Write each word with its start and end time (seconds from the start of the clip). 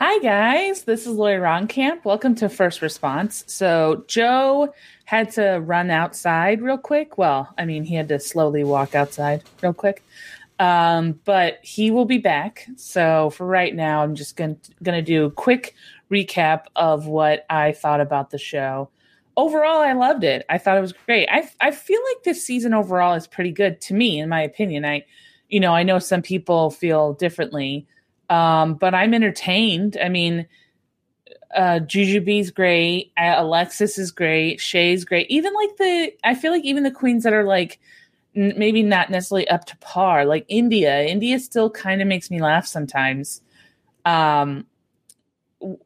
Hi, 0.00 0.20
guys. 0.20 0.84
This 0.84 1.08
is 1.08 1.14
Lori 1.14 1.38
Roggenkamp. 1.38 2.04
Welcome 2.04 2.36
to 2.36 2.48
First 2.48 2.82
Response. 2.82 3.42
So, 3.48 4.04
Joe 4.06 4.72
had 5.06 5.32
to 5.32 5.58
run 5.58 5.90
outside 5.90 6.62
real 6.62 6.78
quick. 6.78 7.18
Well, 7.18 7.52
I 7.58 7.64
mean, 7.64 7.82
he 7.82 7.96
had 7.96 8.06
to 8.10 8.20
slowly 8.20 8.62
walk 8.62 8.94
outside 8.94 9.42
real 9.60 9.74
quick. 9.74 10.04
Um, 10.60 11.18
but 11.24 11.58
he 11.62 11.90
will 11.90 12.04
be 12.04 12.18
back. 12.18 12.68
So, 12.76 13.30
for 13.30 13.44
right 13.44 13.74
now, 13.74 14.04
I'm 14.04 14.14
just 14.14 14.36
going 14.36 14.60
to 14.84 15.02
do 15.02 15.24
a 15.24 15.32
quick 15.32 15.74
recap 16.12 16.66
of 16.76 17.08
what 17.08 17.44
I 17.50 17.72
thought 17.72 18.00
about 18.00 18.30
the 18.30 18.38
show. 18.38 18.90
Overall, 19.36 19.80
I 19.80 19.94
loved 19.94 20.22
it. 20.22 20.46
I 20.48 20.58
thought 20.58 20.78
it 20.78 20.80
was 20.80 20.92
great. 20.92 21.26
I, 21.28 21.50
I 21.60 21.72
feel 21.72 22.00
like 22.10 22.22
this 22.22 22.44
season 22.44 22.72
overall 22.72 23.14
is 23.14 23.26
pretty 23.26 23.50
good 23.50 23.80
to 23.80 23.94
me, 23.94 24.20
in 24.20 24.28
my 24.28 24.42
opinion. 24.42 24.84
I, 24.84 25.06
you 25.48 25.58
know, 25.58 25.74
I 25.74 25.82
know 25.82 25.98
some 25.98 26.22
people 26.22 26.70
feel 26.70 27.14
differently 27.14 27.88
um, 28.30 28.74
but 28.74 28.94
I'm 28.94 29.14
entertained. 29.14 29.96
I 30.02 30.08
mean, 30.08 30.46
uh, 31.54 31.80
Jujubee's 31.80 32.50
great. 32.50 33.12
Alexis 33.16 33.98
is 33.98 34.10
great. 34.10 34.60
Shay's 34.60 35.04
great. 35.04 35.30
Even 35.30 35.54
like 35.54 35.76
the, 35.76 36.12
I 36.24 36.34
feel 36.34 36.52
like 36.52 36.64
even 36.64 36.82
the 36.82 36.90
queens 36.90 37.24
that 37.24 37.32
are 37.32 37.44
like 37.44 37.80
n- 38.36 38.54
maybe 38.56 38.82
not 38.82 39.10
necessarily 39.10 39.48
up 39.48 39.64
to 39.66 39.76
par, 39.78 40.24
like 40.24 40.44
India. 40.48 41.04
India 41.04 41.38
still 41.38 41.70
kind 41.70 42.02
of 42.02 42.08
makes 42.08 42.30
me 42.30 42.40
laugh 42.40 42.66
sometimes. 42.66 43.40
Um, 44.04 44.66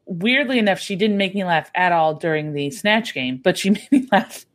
weirdly 0.05 0.59
enough, 0.59 0.79
she 0.79 0.95
didn't 0.95 1.17
make 1.17 1.33
me 1.33 1.43
laugh 1.43 1.71
at 1.75 1.91
all 1.91 2.13
during 2.15 2.53
the 2.53 2.69
snatch 2.71 3.13
game, 3.13 3.39
but 3.43 3.57
she 3.57 3.69
made 3.71 3.91
me 3.91 4.07
laugh 4.11 4.45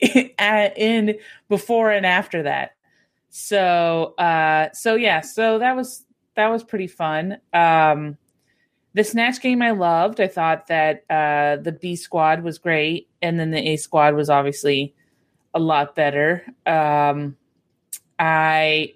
in 0.00 1.18
before 1.48 1.90
and 1.90 2.04
after 2.04 2.42
that. 2.42 2.72
So, 3.30 4.14
uh, 4.18 4.72
so 4.72 4.94
yeah, 4.94 5.20
so 5.20 5.58
that 5.58 5.76
was 5.76 6.05
that 6.36 6.48
was 6.48 6.62
pretty 6.62 6.86
fun. 6.86 7.38
Um, 7.52 8.16
the 8.94 9.04
snatch 9.04 9.40
game 9.42 9.60
I 9.60 9.72
loved. 9.72 10.20
I 10.20 10.28
thought 10.28 10.68
that 10.68 11.04
uh, 11.10 11.56
the 11.62 11.72
B 11.72 11.96
squad 11.96 12.42
was 12.42 12.58
great, 12.58 13.08
and 13.20 13.38
then 13.38 13.50
the 13.50 13.68
A 13.70 13.76
squad 13.76 14.14
was 14.14 14.30
obviously 14.30 14.94
a 15.54 15.58
lot 15.58 15.94
better. 15.94 16.46
Um, 16.64 17.36
I 18.18 18.94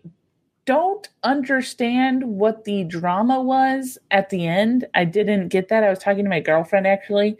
don't 0.64 1.08
understand 1.22 2.24
what 2.24 2.64
the 2.64 2.84
drama 2.84 3.42
was 3.42 3.98
at 4.10 4.30
the 4.30 4.46
end. 4.46 4.86
I 4.94 5.04
didn't 5.04 5.48
get 5.48 5.68
that. 5.68 5.84
I 5.84 5.90
was 5.90 5.98
talking 5.98 6.24
to 6.24 6.30
my 6.30 6.40
girlfriend 6.40 6.86
actually, 6.86 7.36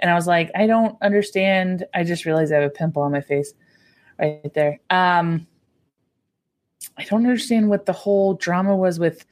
and 0.00 0.10
I 0.10 0.14
was 0.14 0.26
like, 0.26 0.50
I 0.54 0.66
don't 0.66 1.00
understand. 1.00 1.84
I 1.94 2.04
just 2.04 2.24
realized 2.24 2.52
I 2.52 2.56
have 2.56 2.64
a 2.64 2.70
pimple 2.70 3.02
on 3.02 3.12
my 3.12 3.20
face 3.20 3.54
right 4.18 4.52
there. 4.52 4.80
Um, 4.90 5.46
I 6.98 7.04
don't 7.04 7.24
understand 7.24 7.70
what 7.70 7.86
the 7.86 7.92
whole 7.92 8.34
drama 8.34 8.76
was 8.76 8.98
with 8.98 9.24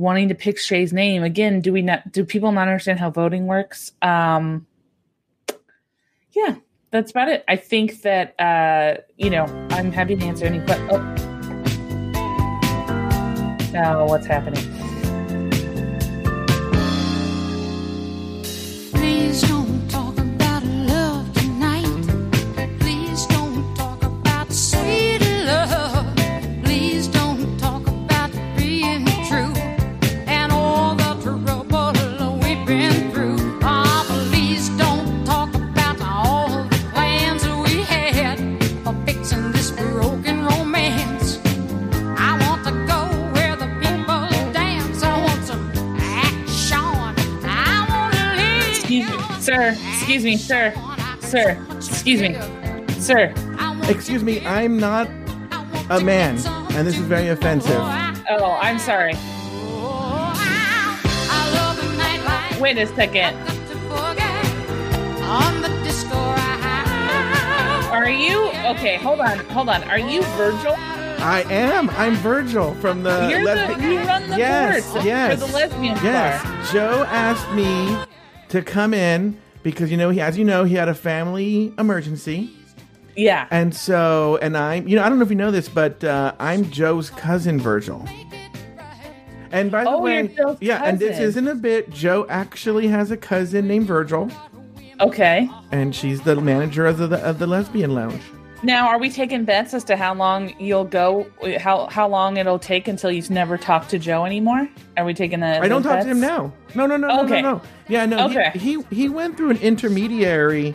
wanting 0.00 0.28
to 0.28 0.34
pick 0.34 0.58
Shay's 0.58 0.92
name. 0.92 1.22
Again, 1.22 1.60
do 1.60 1.72
we 1.72 1.82
not 1.82 2.10
do 2.10 2.24
people 2.24 2.50
not 2.52 2.68
understand 2.68 2.98
how 2.98 3.10
voting 3.10 3.46
works? 3.46 3.92
Um 4.02 4.66
yeah, 6.32 6.56
that's 6.90 7.10
about 7.10 7.28
it. 7.28 7.44
I 7.48 7.56
think 7.56 8.02
that 8.02 8.38
uh, 8.40 9.00
you 9.16 9.30
know, 9.30 9.44
I'm 9.70 9.92
happy 9.92 10.16
to 10.16 10.24
answer 10.24 10.46
any 10.46 10.60
questions. 10.60 10.90
Oh. 10.92 10.98
Now 13.72 14.06
what's 14.06 14.26
happening? 14.26 14.69
Excuse 50.10 50.24
me, 50.24 50.36
sir. 50.36 50.74
Sir, 51.20 51.66
excuse 51.76 52.20
me. 52.20 52.34
Sir. 53.00 53.32
Excuse 53.88 54.24
me, 54.24 54.44
I'm 54.44 54.76
not 54.76 55.06
a 55.88 56.00
man, 56.00 56.36
and 56.72 56.84
this 56.84 56.98
is 56.98 57.04
very 57.04 57.28
offensive. 57.28 57.80
Oh, 58.28 58.58
I'm 58.60 58.80
sorry. 58.80 59.12
Wait 62.60 62.76
a 62.76 62.86
second. 62.96 63.36
Are 67.92 68.08
you 68.10 68.48
okay? 68.74 68.96
Hold 68.96 69.20
on, 69.20 69.38
hold 69.50 69.68
on. 69.68 69.84
Are 69.84 69.98
you 69.98 70.22
Virgil? 70.22 70.74
I 71.22 71.44
am. 71.50 71.88
I'm 71.90 72.16
Virgil 72.16 72.74
from 72.74 73.04
the. 73.04 73.28
You're 73.30 73.46
lesbi- 73.46 73.76
the 73.76 73.82
you 73.84 73.98
run 74.00 74.28
the 74.28 74.38
yes, 74.38 74.92
board 74.92 75.04
yes, 75.04 75.40
for 75.40 75.46
the 75.46 75.52
lesbian 75.54 75.96
yes. 76.02 76.42
bar. 76.42 76.72
Joe 76.72 77.04
asked 77.04 77.52
me 77.52 77.96
to 78.48 78.60
come 78.60 78.92
in 78.92 79.40
because 79.62 79.90
you 79.90 79.96
know 79.96 80.10
he, 80.10 80.20
as 80.20 80.38
you 80.38 80.44
know, 80.44 80.64
he 80.64 80.74
had 80.74 80.88
a 80.88 80.94
family 80.94 81.72
emergency. 81.78 82.50
Yeah. 83.16 83.46
And 83.50 83.74
so, 83.74 84.38
and 84.40 84.56
I'm, 84.56 84.86
you 84.88 84.96
know, 84.96 85.02
I 85.02 85.08
don't 85.08 85.18
know 85.18 85.24
if 85.24 85.30
you 85.30 85.36
know 85.36 85.50
this, 85.50 85.68
but 85.68 86.02
uh, 86.04 86.32
I'm 86.38 86.70
Joe's 86.70 87.10
cousin, 87.10 87.60
Virgil. 87.60 88.06
And 89.52 89.70
by 89.70 89.84
the 89.84 89.90
oh, 89.90 90.00
way, 90.00 90.34
yeah, 90.60 90.78
cousin. 90.78 90.90
and 90.90 90.98
this 90.98 91.18
isn't 91.18 91.48
a 91.48 91.56
bit. 91.56 91.90
Joe 91.90 92.24
actually 92.28 92.86
has 92.86 93.10
a 93.10 93.16
cousin 93.16 93.66
named 93.66 93.86
Virgil. 93.86 94.30
Okay. 95.00 95.50
And 95.72 95.94
she's 95.94 96.20
the 96.22 96.36
manager 96.36 96.86
of 96.86 96.98
the 96.98 97.16
of 97.24 97.38
the 97.38 97.46
lesbian 97.46 97.94
lounge. 97.94 98.22
Now, 98.62 98.88
are 98.88 98.98
we 98.98 99.08
taking 99.08 99.46
bets 99.46 99.72
as 99.72 99.84
to 99.84 99.96
how 99.96 100.14
long 100.14 100.54
you'll 100.58 100.84
go? 100.84 101.26
How 101.58 101.86
how 101.86 102.06
long 102.06 102.36
it'll 102.36 102.58
take 102.58 102.88
until 102.88 103.10
you 103.10 103.22
never 103.30 103.56
talk 103.56 103.88
to 103.88 103.98
Joe 103.98 104.26
anymore? 104.26 104.68
Are 104.98 105.04
we 105.04 105.14
taking 105.14 105.40
that? 105.40 105.62
I 105.62 105.68
don't 105.68 105.82
talk 105.82 105.92
bets? 105.92 106.04
to 106.04 106.10
him 106.10 106.20
now. 106.20 106.52
No, 106.74 106.86
no, 106.86 106.98
no, 106.98 107.22
okay. 107.22 107.40
no, 107.40 107.52
no, 107.52 107.56
no. 107.56 107.62
Yeah, 107.88 108.04
no. 108.04 108.26
Okay. 108.28 108.50
He, 108.52 108.82
he 108.82 108.82
he 108.94 109.08
went 109.08 109.38
through 109.38 109.50
an 109.50 109.56
intermediary 109.58 110.74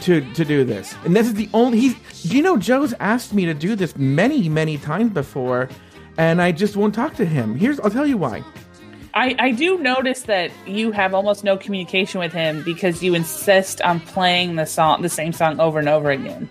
to 0.00 0.20
to 0.34 0.44
do 0.44 0.64
this, 0.64 0.96
and 1.04 1.14
this 1.14 1.28
is 1.28 1.34
the 1.34 1.48
only. 1.54 1.78
He's. 1.78 1.94
You 2.24 2.42
know, 2.42 2.56
Joe's 2.56 2.94
asked 3.00 3.32
me 3.32 3.44
to 3.44 3.54
do 3.54 3.76
this 3.76 3.96
many 3.96 4.48
many 4.48 4.76
times 4.76 5.12
before, 5.12 5.68
and 6.18 6.42
I 6.42 6.50
just 6.50 6.74
won't 6.74 6.94
talk 6.94 7.14
to 7.14 7.24
him. 7.24 7.54
Here's. 7.54 7.78
I'll 7.78 7.90
tell 7.90 8.06
you 8.06 8.18
why. 8.18 8.42
I, 9.16 9.36
I 9.38 9.50
do 9.52 9.78
notice 9.78 10.22
that 10.22 10.50
you 10.66 10.90
have 10.90 11.14
almost 11.14 11.44
no 11.44 11.56
communication 11.56 12.18
with 12.18 12.32
him 12.32 12.64
because 12.64 13.00
you 13.00 13.14
insist 13.14 13.80
on 13.82 14.00
playing 14.00 14.56
the 14.56 14.66
song, 14.66 15.02
the 15.02 15.08
same 15.08 15.32
song 15.32 15.60
over 15.60 15.78
and 15.78 15.88
over 15.88 16.10
again. 16.10 16.50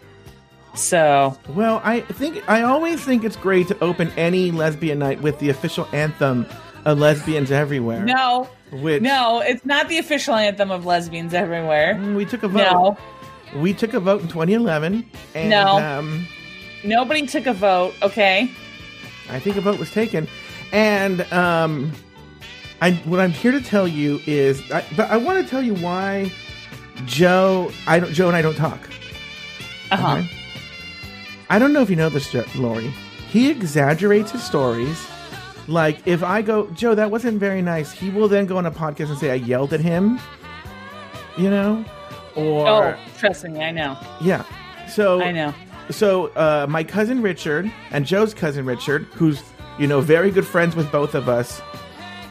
So, 0.76 1.38
well, 1.50 1.82
I 1.84 2.02
think 2.02 2.48
I 2.50 2.64
always 2.64 3.04
think 3.04 3.24
it's 3.24 3.36
great 3.36 3.68
to 3.68 3.84
open 3.84 4.12
any 4.18 4.52
lesbian 4.52 5.00
night 5.00 5.22
with 5.22 5.38
the 5.40 5.50
official 5.50 5.88
anthem 5.94 6.48
of 6.86 6.98
lesbians 7.00 7.52
everywhere. 7.52 8.04
No, 8.04 8.50
which 8.72 9.02
no, 9.02 9.42
it's 9.42 9.66
not 9.66 9.88
the 9.88 10.00
official 10.00 10.34
anthem 10.34 10.72
of 10.72 10.86
lesbians 10.86 11.34
everywhere. 11.34 11.96
We 12.16 12.26
took 12.26 12.42
a 12.42 12.48
vote. 12.48 12.72
No, 12.72 12.98
we 13.62 13.74
took 13.74 13.94
a 13.94 14.00
vote 14.00 14.22
in 14.22 14.28
2011. 14.30 15.10
And, 15.36 15.50
no, 15.50 15.78
um, 15.78 16.28
nobody 16.84 17.28
took 17.28 17.46
a 17.46 17.54
vote. 17.54 17.94
Okay, 18.02 18.50
I 19.30 19.40
think 19.40 19.58
a 19.58 19.62
vote 19.62 19.78
was 19.78 19.92
taken, 19.92 20.28
and 20.72 21.22
um, 21.32 21.92
I 22.82 22.94
what 23.06 23.20
I'm 23.20 23.32
here 23.32 23.52
to 23.52 23.62
tell 23.62 23.88
you 23.88 24.20
is, 24.26 24.60
I, 24.72 24.84
but 24.98 25.12
I 25.12 25.18
want 25.18 25.44
to 25.44 25.48
tell 25.48 25.62
you 25.62 25.76
why 25.76 26.32
Joe, 27.06 27.72
I 27.86 28.00
don't, 28.00 28.12
Joe 28.12 28.28
and 28.28 28.36
I 28.36 28.42
don't 28.42 28.56
talk. 28.56 28.90
Uh 29.92 29.98
huh. 29.98 30.16
Okay? 30.18 30.30
I 31.50 31.60
don't 31.60 31.74
know 31.74 31.82
if 31.82 31.90
you 31.90 31.96
know 31.96 32.10
this, 32.10 32.34
Lori. 32.56 32.90
He 33.30 33.50
exaggerates 33.50 34.32
his 34.32 34.44
stories. 34.44 35.08
Like 35.68 36.06
if 36.06 36.24
I 36.24 36.42
go, 36.42 36.68
Joe, 36.72 36.96
that 36.96 37.10
wasn't 37.10 37.40
very 37.40 37.62
nice. 37.62 37.92
He 37.92 38.10
will 38.10 38.28
then 38.28 38.46
go 38.46 38.58
on 38.58 38.66
a 38.66 38.72
podcast 38.72 39.10
and 39.10 39.18
say 39.18 39.32
I 39.32 39.36
yelled 39.36 39.74
at 39.74 39.80
him. 39.80 40.20
You 41.38 41.50
know, 41.50 41.86
or 42.36 42.68
oh, 42.68 43.00
trust 43.18 43.44
me, 43.46 43.64
I 43.64 43.72
know. 43.72 43.98
Yeah. 44.22 44.44
So 44.88 45.22
I 45.22 45.32
know. 45.32 45.54
So 45.90 46.28
uh, 46.30 46.68
my 46.70 46.84
cousin 46.84 47.22
Richard 47.22 47.72
and 47.92 48.06
Joe's 48.06 48.34
cousin 48.34 48.66
Richard, 48.66 49.06
who's 49.06 49.42
you 49.80 49.88
know 49.88 50.02
very 50.02 50.32
good 50.32 50.46
friends 50.46 50.76
with 50.76 50.92
both 50.92 51.16
of 51.16 51.28
us, 51.28 51.62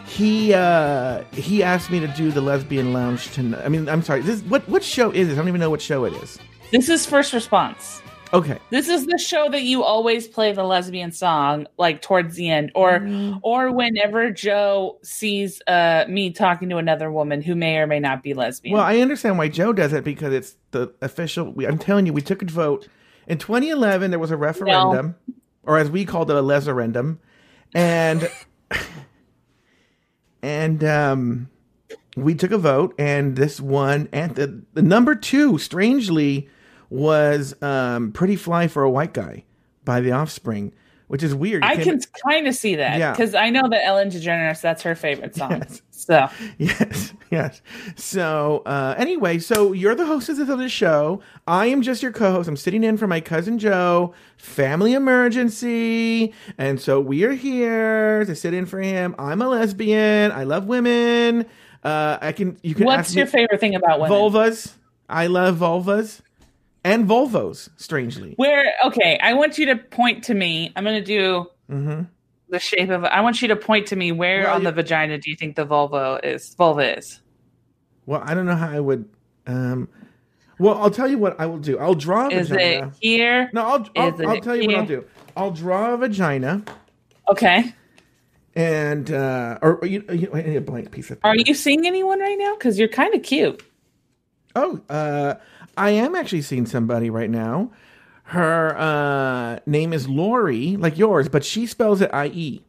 he 0.07 0.53
uh, 0.55 1.25
he 1.33 1.63
asked 1.63 1.91
me 1.91 2.01
to 2.01 2.09
do 2.09 2.31
the 2.31 2.41
lesbian 2.41 2.93
lounge 2.93 3.33
tonight. 3.33 3.63
I 3.65 3.69
mean, 3.69 3.89
I'm 3.89 4.03
sorry. 4.03 4.21
This 4.21 4.43
what 4.43 4.69
what 4.69 4.85
show 4.85 5.11
is 5.11 5.29
this? 5.29 5.37
I 5.37 5.41
don't 5.41 5.49
even 5.49 5.61
know 5.61 5.71
what 5.71 5.81
show 5.81 6.05
it 6.05 6.13
is. 6.15 6.39
This 6.71 6.89
is 6.89 7.07
First 7.07 7.33
Response. 7.33 8.02
Okay. 8.33 8.59
This 8.71 8.89
is 8.89 9.07
the 9.07 9.19
show 9.19 9.51
that 9.51 9.63
you 9.63 9.83
always 9.83 10.27
play 10.27 10.53
the 10.53 10.63
lesbian 10.65 11.13
song 11.13 11.67
like 11.77 12.01
towards 12.01 12.35
the 12.35 12.49
end 12.49 12.73
or 12.75 13.01
mm. 13.01 13.39
or 13.43 13.71
whenever 13.71 14.31
Joe 14.31 14.99
sees 15.03 15.61
uh 15.67 16.07
me 16.09 16.31
talking 16.31 16.71
to 16.71 16.79
another 16.79 17.13
woman 17.13 17.43
who 17.43 17.55
may 17.55 17.77
or 17.77 17.87
may 17.87 18.01
not 18.01 18.23
be 18.23 18.33
lesbian. 18.33 18.75
Well, 18.75 18.85
I 18.85 18.99
understand 18.99 19.37
why 19.37 19.49
Joe 19.49 19.73
does 19.73 19.93
it 19.93 20.03
because 20.03 20.33
it's 20.33 20.57
the 20.71 20.93
official 21.03 21.55
I'm 21.67 21.79
telling 21.79 22.07
you 22.07 22.13
we 22.13 22.23
took 22.23 22.43
a 22.43 22.47
vote. 22.47 22.89
In 23.27 23.39
2011 23.39 24.11
there 24.11 24.19
was 24.19 24.31
a 24.31 24.37
referendum 24.37 25.15
no. 25.27 25.35
or 25.65 25.79
as 25.79 25.91
we 25.91 26.05
called 26.05 26.31
it 26.31 26.37
a 26.37 26.43
leserendum 26.43 27.19
and 27.75 28.31
and 30.43 30.83
um 30.83 31.51
we 32.17 32.35
took 32.35 32.51
a 32.51 32.59
vote, 32.59 32.95
and 32.99 33.37
this 33.37 33.61
one, 33.61 34.09
and 34.13 34.35
the, 34.35 34.63
the 34.75 34.83
number 34.83 35.15
two, 35.15 35.59
strangely, 35.59 36.49
was 36.93 37.55
um, 37.63 38.13
"Pretty 38.13 38.37
Fly 38.37 38.69
for 38.69 38.83
a 38.83 38.91
White 38.91 39.15
Guy" 39.15 39.45
by 39.85 40.01
The 40.01 40.13
Offspring, 40.13 40.73
which 41.09 41.23
is 41.23 41.35
weird. 41.35 41.65
I 41.65 41.77
can 41.77 42.01
kind 42.27 42.47
of 42.47 42.55
see 42.55 42.77
that 42.77 42.99
Yeah. 42.99 43.13
because 43.13 43.35
I 43.35 43.51
know 43.51 43.69
that 43.69 43.85
Ellen 43.85 44.11
DeGeneres 44.11 44.61
that's 44.61 44.83
her 44.83 44.95
favorite 44.95 45.35
song. 45.35 45.51
Yes. 45.61 45.83
So 45.91 46.29
Yes, 46.59 47.13
yes. 47.31 47.63
So, 47.97 48.63
uh, 48.67 48.95
anyway, 48.99 49.39
so 49.39 49.73
you're 49.73 49.95
the 49.95 50.07
hostess 50.07 50.39
of 50.41 50.47
the 50.59 50.69
show. 50.69 51.23
I 51.47 51.67
am 51.67 51.81
just 51.83 52.03
your 52.03 52.11
co-host. 52.13 52.49
I'm 52.49 52.57
sitting 52.57 52.83
in 52.85 52.97
for 52.97 53.07
my 53.07 53.21
cousin 53.21 53.59
Joe. 53.59 54.13
Family 54.37 54.95
emergency, 54.95 56.33
and 56.59 56.81
so 56.81 57.01
we 57.01 57.25
are 57.25 57.33
here 57.33 58.25
to 58.25 58.35
sit 58.35 58.53
in 58.55 58.67
for 58.67 58.81
him. 58.81 59.15
I'm 59.19 59.41
a 59.43 59.49
lesbian. 59.49 60.33
I 60.33 60.43
love 60.45 60.67
women. 60.67 61.47
Uh, 61.85 62.19
I 62.21 62.33
can. 62.33 62.59
You 62.63 62.75
can. 62.75 62.85
what's 62.87 63.15
your 63.15 63.27
me- 63.27 63.31
favorite 63.33 63.61
thing 63.61 63.75
about 63.75 64.01
women? 64.01 64.17
vulvas? 64.17 64.73
I 65.09 65.27
love 65.29 65.59
vulvas 65.59 66.21
and 66.85 67.07
Volvos. 67.09 67.69
Strangely, 67.77 68.35
Where 68.37 68.73
okay, 68.87 69.19
I 69.23 69.35
want 69.35 69.59
you 69.59 69.67
to 69.67 69.77
point 69.77 70.25
to 70.25 70.35
me. 70.35 70.73
I'm 70.77 70.85
gonna 70.85 71.01
do 71.05 71.47
Mhm. 71.71 72.09
the 72.49 72.59
shape 72.59 72.91
of. 72.91 73.05
I 73.05 73.21
want 73.21 73.41
you 73.43 73.49
to 73.49 73.57
point 73.57 73.87
to 73.89 73.97
me 73.97 74.13
where 74.13 74.45
Well, 74.45 74.55
on 74.57 74.61
you- 74.63 74.67
the 74.67 74.73
vagina 74.73 75.19
do 75.19 75.31
you 75.31 75.37
think 75.37 75.57
the 75.57 75.65
vulva 75.65 76.21
is? 76.23 76.55
Vulva 76.57 76.99
is. 76.99 77.21
well, 78.07 78.23
I 78.25 78.35
don't 78.35 78.47
know 78.47 78.57
how 78.57 78.69
I 78.71 78.81
would. 78.81 79.09
Um, 79.47 79.89
well, 80.59 80.75
I'll 80.81 80.91
tell 80.91 81.09
you 81.09 81.19
what 81.19 81.39
I 81.41 81.47
will 81.47 81.59
do. 81.59 81.79
I'll 81.79 81.95
draw 81.95 82.27
a 82.27 82.31
Is 82.31 82.49
vagina. 82.49 82.89
it 82.89 82.93
here? 83.01 83.51
No, 83.53 83.63
I'll, 83.65 83.89
I'll, 83.97 84.29
I'll 84.29 84.41
tell 84.41 84.57
you 84.57 84.67
what 84.69 84.77
I'll 84.77 84.87
do. 84.87 85.05
I'll 85.37 85.51
draw 85.51 85.95
a 85.95 85.97
vagina 85.97 86.63
Okay. 87.29 87.73
and 88.55 89.11
uh, 89.11 89.59
or, 89.63 89.77
or 89.77 89.87
you, 89.87 90.05
you 90.13 90.31
a 90.35 90.61
blank 90.61 90.91
piece 90.91 91.11
of. 91.11 91.19
Are 91.25 91.35
you 91.37 91.55
seeing 91.55 91.87
anyone 91.87 92.21
right 92.21 92.37
now? 92.39 92.55
Because 92.55 92.79
you're 92.79 92.89
kind 92.89 93.15
of 93.15 93.23
cute. 93.23 93.63
Oh, 94.55 94.81
uh, 94.91 95.35
I 95.77 95.91
am 95.91 96.15
actually 96.15 96.43
seeing 96.43 96.67
somebody 96.67 97.11
right 97.11 97.31
now. 97.31 97.71
Her 98.25 98.77
uh, 98.77 99.59
name 99.67 99.93
is 99.93 100.09
Lori, 100.09 100.77
like 100.77 100.97
yours, 100.97 101.29
but 101.29 101.45
she 101.45 101.67
spells 101.67 102.01
it 102.01 102.11
I 102.13 102.27
E. 102.29 102.65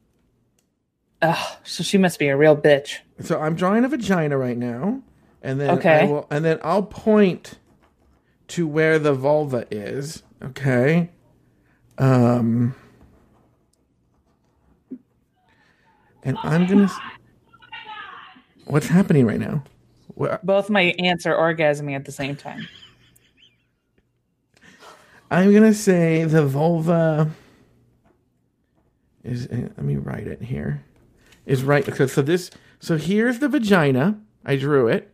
Ugh, 1.22 1.58
so 1.64 1.84
she 1.84 1.98
must 1.98 2.20
be 2.20 2.28
a 2.28 2.36
real 2.36 2.58
bitch. 2.58 2.98
So 3.22 3.40
I'm 3.40 3.56
drawing 3.56 3.86
a 3.86 3.88
vagina 3.88 4.38
right 4.38 4.58
now, 4.58 5.02
and 5.42 5.60
then 5.60 5.78
Okay. 5.78 6.02
I 6.02 6.06
will, 6.06 6.28
and 6.30 6.44
then 6.44 6.60
I'll 6.64 6.84
point 6.84 7.54
to 8.50 8.68
where 8.68 9.00
the 9.00 9.14
vulva 9.14 9.66
is. 9.72 10.24
Okay. 10.44 11.10
Um. 11.98 12.76
And 16.24 16.38
I'm 16.44 16.68
gonna. 16.68 16.90
What's 18.66 18.88
happening 18.88 19.26
right 19.26 19.40
now? 19.40 19.64
Both 20.44 20.70
my 20.70 20.94
aunts 21.00 21.26
are 21.26 21.36
orgasming 21.36 21.96
at 21.96 22.06
the 22.06 22.12
same 22.12 22.36
time. 22.36 22.68
I'm 25.32 25.54
gonna 25.54 25.74
say 25.74 26.24
the 26.26 26.46
vulva 26.46 27.32
is. 29.24 29.48
uh, 29.48 29.70
Let 29.78 29.84
me 29.84 29.96
write 29.98 30.28
it 30.28 30.42
here. 30.42 30.84
Is 31.46 31.64
right. 31.64 31.86
So, 31.96 32.08
so 32.08 32.22
this. 32.22 32.50
So 32.80 32.98
here's 32.98 33.40
the 33.40 33.50
vagina. 33.50 34.20
I 34.46 34.56
drew 34.58 34.88
it. 34.88 35.10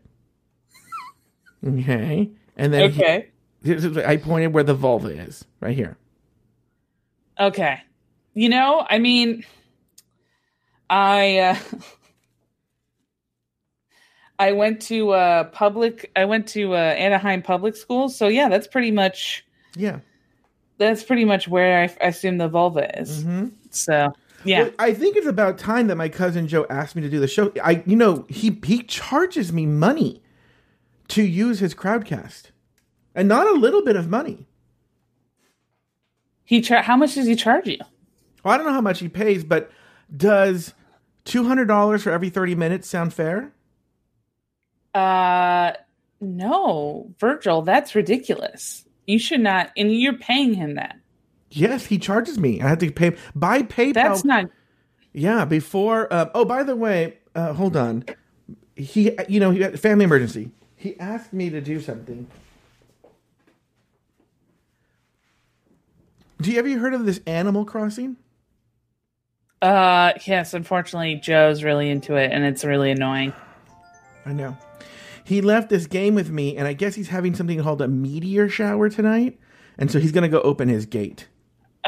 Okay, 1.65 2.29
and 2.57 2.73
then 2.73 2.91
he- 2.91 3.01
Okay. 3.01 3.29
This 3.61 3.83
is- 3.83 3.97
I 3.97 4.17
pointed 4.17 4.53
where 4.53 4.63
the 4.63 4.73
vulva 4.73 5.09
is, 5.09 5.43
right 5.59 5.75
here. 5.75 5.97
Okay. 7.39 7.79
You 8.33 8.49
know, 8.49 8.85
I 8.89 8.99
mean, 8.99 9.43
I 10.89 11.37
uh, 11.39 11.57
I 14.39 14.53
went 14.53 14.81
to 14.83 15.11
uh 15.11 15.43
public. 15.45 16.11
I 16.15 16.25
went 16.25 16.47
to 16.49 16.73
uh, 16.73 16.77
Anaheim 16.77 17.41
Public 17.41 17.75
Schools, 17.75 18.17
so 18.17 18.27
yeah, 18.27 18.49
that's 18.49 18.67
pretty 18.67 18.91
much 18.91 19.45
Yeah. 19.79 19.99
that's 20.77 21.03
pretty 21.03 21.25
much 21.25 21.47
where 21.47 21.81
I, 21.81 21.83
I 22.03 22.07
assume 22.09 22.37
the 22.37 22.47
vulva 22.47 22.99
is. 22.99 23.25
So 23.71 24.13
yeah, 24.45 24.63
Well, 24.63 24.71
I 24.79 24.93
think 24.93 25.15
it's 25.17 25.27
about 25.27 25.57
time 25.57 25.87
that 25.87 25.95
my 25.95 26.09
cousin 26.09 26.47
Joe 26.47 26.65
asked 26.69 26.95
me 26.95 27.01
to 27.01 27.09
do 27.09 27.19
the 27.19 27.27
show. 27.27 27.51
I, 27.63 27.83
you 27.85 27.95
know, 27.95 28.25
he 28.29 28.57
he 28.63 28.83
charges 28.83 29.51
me 29.51 29.65
money 29.65 30.21
to 31.09 31.23
use 31.23 31.59
his 31.59 31.73
crowdcast, 31.73 32.51
and 33.15 33.27
not 33.27 33.47
a 33.47 33.53
little 33.53 33.83
bit 33.83 33.95
of 33.95 34.09
money. 34.09 34.47
he 36.45 36.61
char- 36.61 36.81
how 36.83 36.95
much 36.97 37.15
does 37.15 37.25
he 37.27 37.35
charge 37.35 37.67
you? 37.67 37.77
Well, 38.43 38.53
I 38.53 38.57
don't 38.57 38.65
know 38.65 38.73
how 38.73 38.81
much 38.81 38.99
he 38.99 39.09
pays, 39.09 39.43
but 39.43 39.69
does 40.15 40.73
two 41.25 41.43
hundred 41.45 41.65
dollars 41.67 42.03
for 42.03 42.11
every 42.11 42.29
thirty 42.29 42.55
minutes 42.55 42.87
sound 42.87 43.13
fair? 43.13 43.51
Uh, 44.93 45.73
no, 46.21 47.13
Virgil, 47.19 47.61
that's 47.61 47.93
ridiculous. 47.95 48.85
You 49.09 49.17
should 49.17 49.39
not, 49.39 49.71
and 49.75 49.91
you're 49.91 50.19
paying 50.19 50.53
him 50.53 50.75
that. 50.75 50.95
Yes, 51.49 51.87
he 51.87 51.97
charges 51.97 52.37
me. 52.37 52.61
I 52.61 52.67
have 52.67 52.77
to 52.77 52.91
pay 52.91 53.15
by 53.33 53.63
PayPal. 53.63 53.95
That's 53.95 54.23
not. 54.23 54.51
Yeah, 55.13 55.45
before. 55.45 56.13
Uh, 56.13 56.29
oh, 56.35 56.45
by 56.45 56.61
the 56.61 56.75
way, 56.75 57.17
uh, 57.33 57.53
hold 57.53 57.75
on. 57.75 58.05
He, 58.75 59.17
you 59.27 59.39
know, 59.39 59.49
he 59.49 59.61
had 59.61 59.73
a 59.73 59.77
family 59.79 60.05
emergency. 60.05 60.51
He 60.75 60.95
asked 60.99 61.33
me 61.33 61.49
to 61.49 61.59
do 61.59 61.81
something. 61.81 62.27
Do 66.39 66.51
you 66.51 66.59
ever 66.59 66.69
heard 66.77 66.93
of 66.93 67.07
this 67.07 67.19
Animal 67.25 67.65
Crossing? 67.65 68.15
Uh, 69.59 70.13
yes, 70.27 70.53
unfortunately, 70.53 71.15
Joe's 71.15 71.63
really 71.63 71.89
into 71.89 72.15
it, 72.15 72.31
and 72.31 72.43
it's 72.43 72.63
really 72.63 72.91
annoying. 72.91 73.33
I 74.27 74.33
know. 74.33 74.55
He 75.29 75.41
left 75.41 75.69
this 75.69 75.85
game 75.85 76.15
with 76.15 76.31
me, 76.31 76.57
and 76.57 76.67
I 76.67 76.73
guess 76.73 76.95
he's 76.95 77.09
having 77.09 77.35
something 77.35 77.61
called 77.61 77.81
a 77.83 77.87
meteor 77.87 78.49
shower 78.49 78.89
tonight, 78.89 79.39
and 79.77 79.91
so 79.91 79.99
he's 79.99 80.11
gonna 80.11 80.27
go 80.27 80.41
open 80.41 80.67
his 80.69 80.85
gate. 80.85 81.27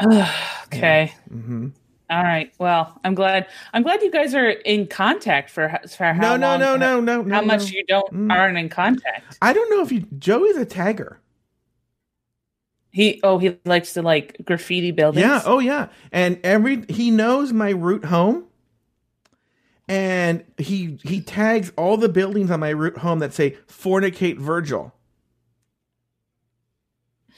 Okay. 0.72 1.12
Mm-hmm. 1.30 1.68
All 2.08 2.22
right. 2.22 2.50
Well, 2.58 2.98
I'm 3.04 3.14
glad. 3.14 3.46
I'm 3.74 3.82
glad 3.82 4.00
you 4.00 4.10
guys 4.10 4.34
are 4.34 4.48
in 4.48 4.86
contact 4.86 5.50
for 5.50 5.68
for 5.88 6.04
how 6.14 6.20
No, 6.20 6.36
no, 6.36 6.46
long- 6.50 6.60
no, 6.60 6.76
no, 6.76 7.00
no, 7.00 7.22
no. 7.22 7.34
How 7.34 7.42
much 7.42 7.64
no. 7.72 7.76
you 7.78 7.84
don't 7.86 8.12
Mm. 8.12 8.32
aren't 8.32 8.56
in 8.56 8.68
contact. 8.70 9.36
I 9.42 9.52
don't 9.52 9.68
know 9.70 9.82
if 9.82 9.92
you. 9.92 10.06
Joe 10.18 10.44
is 10.46 10.56
a 10.56 10.64
tagger. 10.64 11.16
He 12.90 13.20
oh 13.22 13.38
he 13.38 13.58
likes 13.64 13.92
to 13.94 14.02
like 14.02 14.36
graffiti 14.44 14.92
buildings. 14.92 15.24
Yeah. 15.26 15.42
Oh, 15.44 15.58
yeah. 15.58 15.88
And 16.12 16.38
every 16.44 16.84
he 16.88 17.10
knows 17.10 17.52
my 17.52 17.70
route 17.70 18.04
home, 18.06 18.44
and 19.92 20.42
he 20.56 20.98
he 21.02 21.20
tags 21.20 21.70
all 21.76 21.98
the 21.98 22.08
buildings 22.08 22.50
on 22.50 22.60
my 22.60 22.70
route 22.70 22.96
home 22.96 23.18
that 23.18 23.34
say 23.34 23.58
"Fornicate 23.68 24.38
Virgil." 24.38 24.94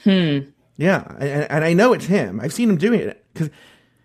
Hmm. 0.05 0.51
Yeah, 0.77 1.03
and, 1.19 1.51
and 1.51 1.63
I 1.65 1.73
know 1.73 1.91
it's 1.91 2.05
him. 2.05 2.39
I've 2.39 2.53
seen 2.53 2.69
him 2.69 2.77
doing 2.77 3.01
it 3.01 3.25
because 3.33 3.49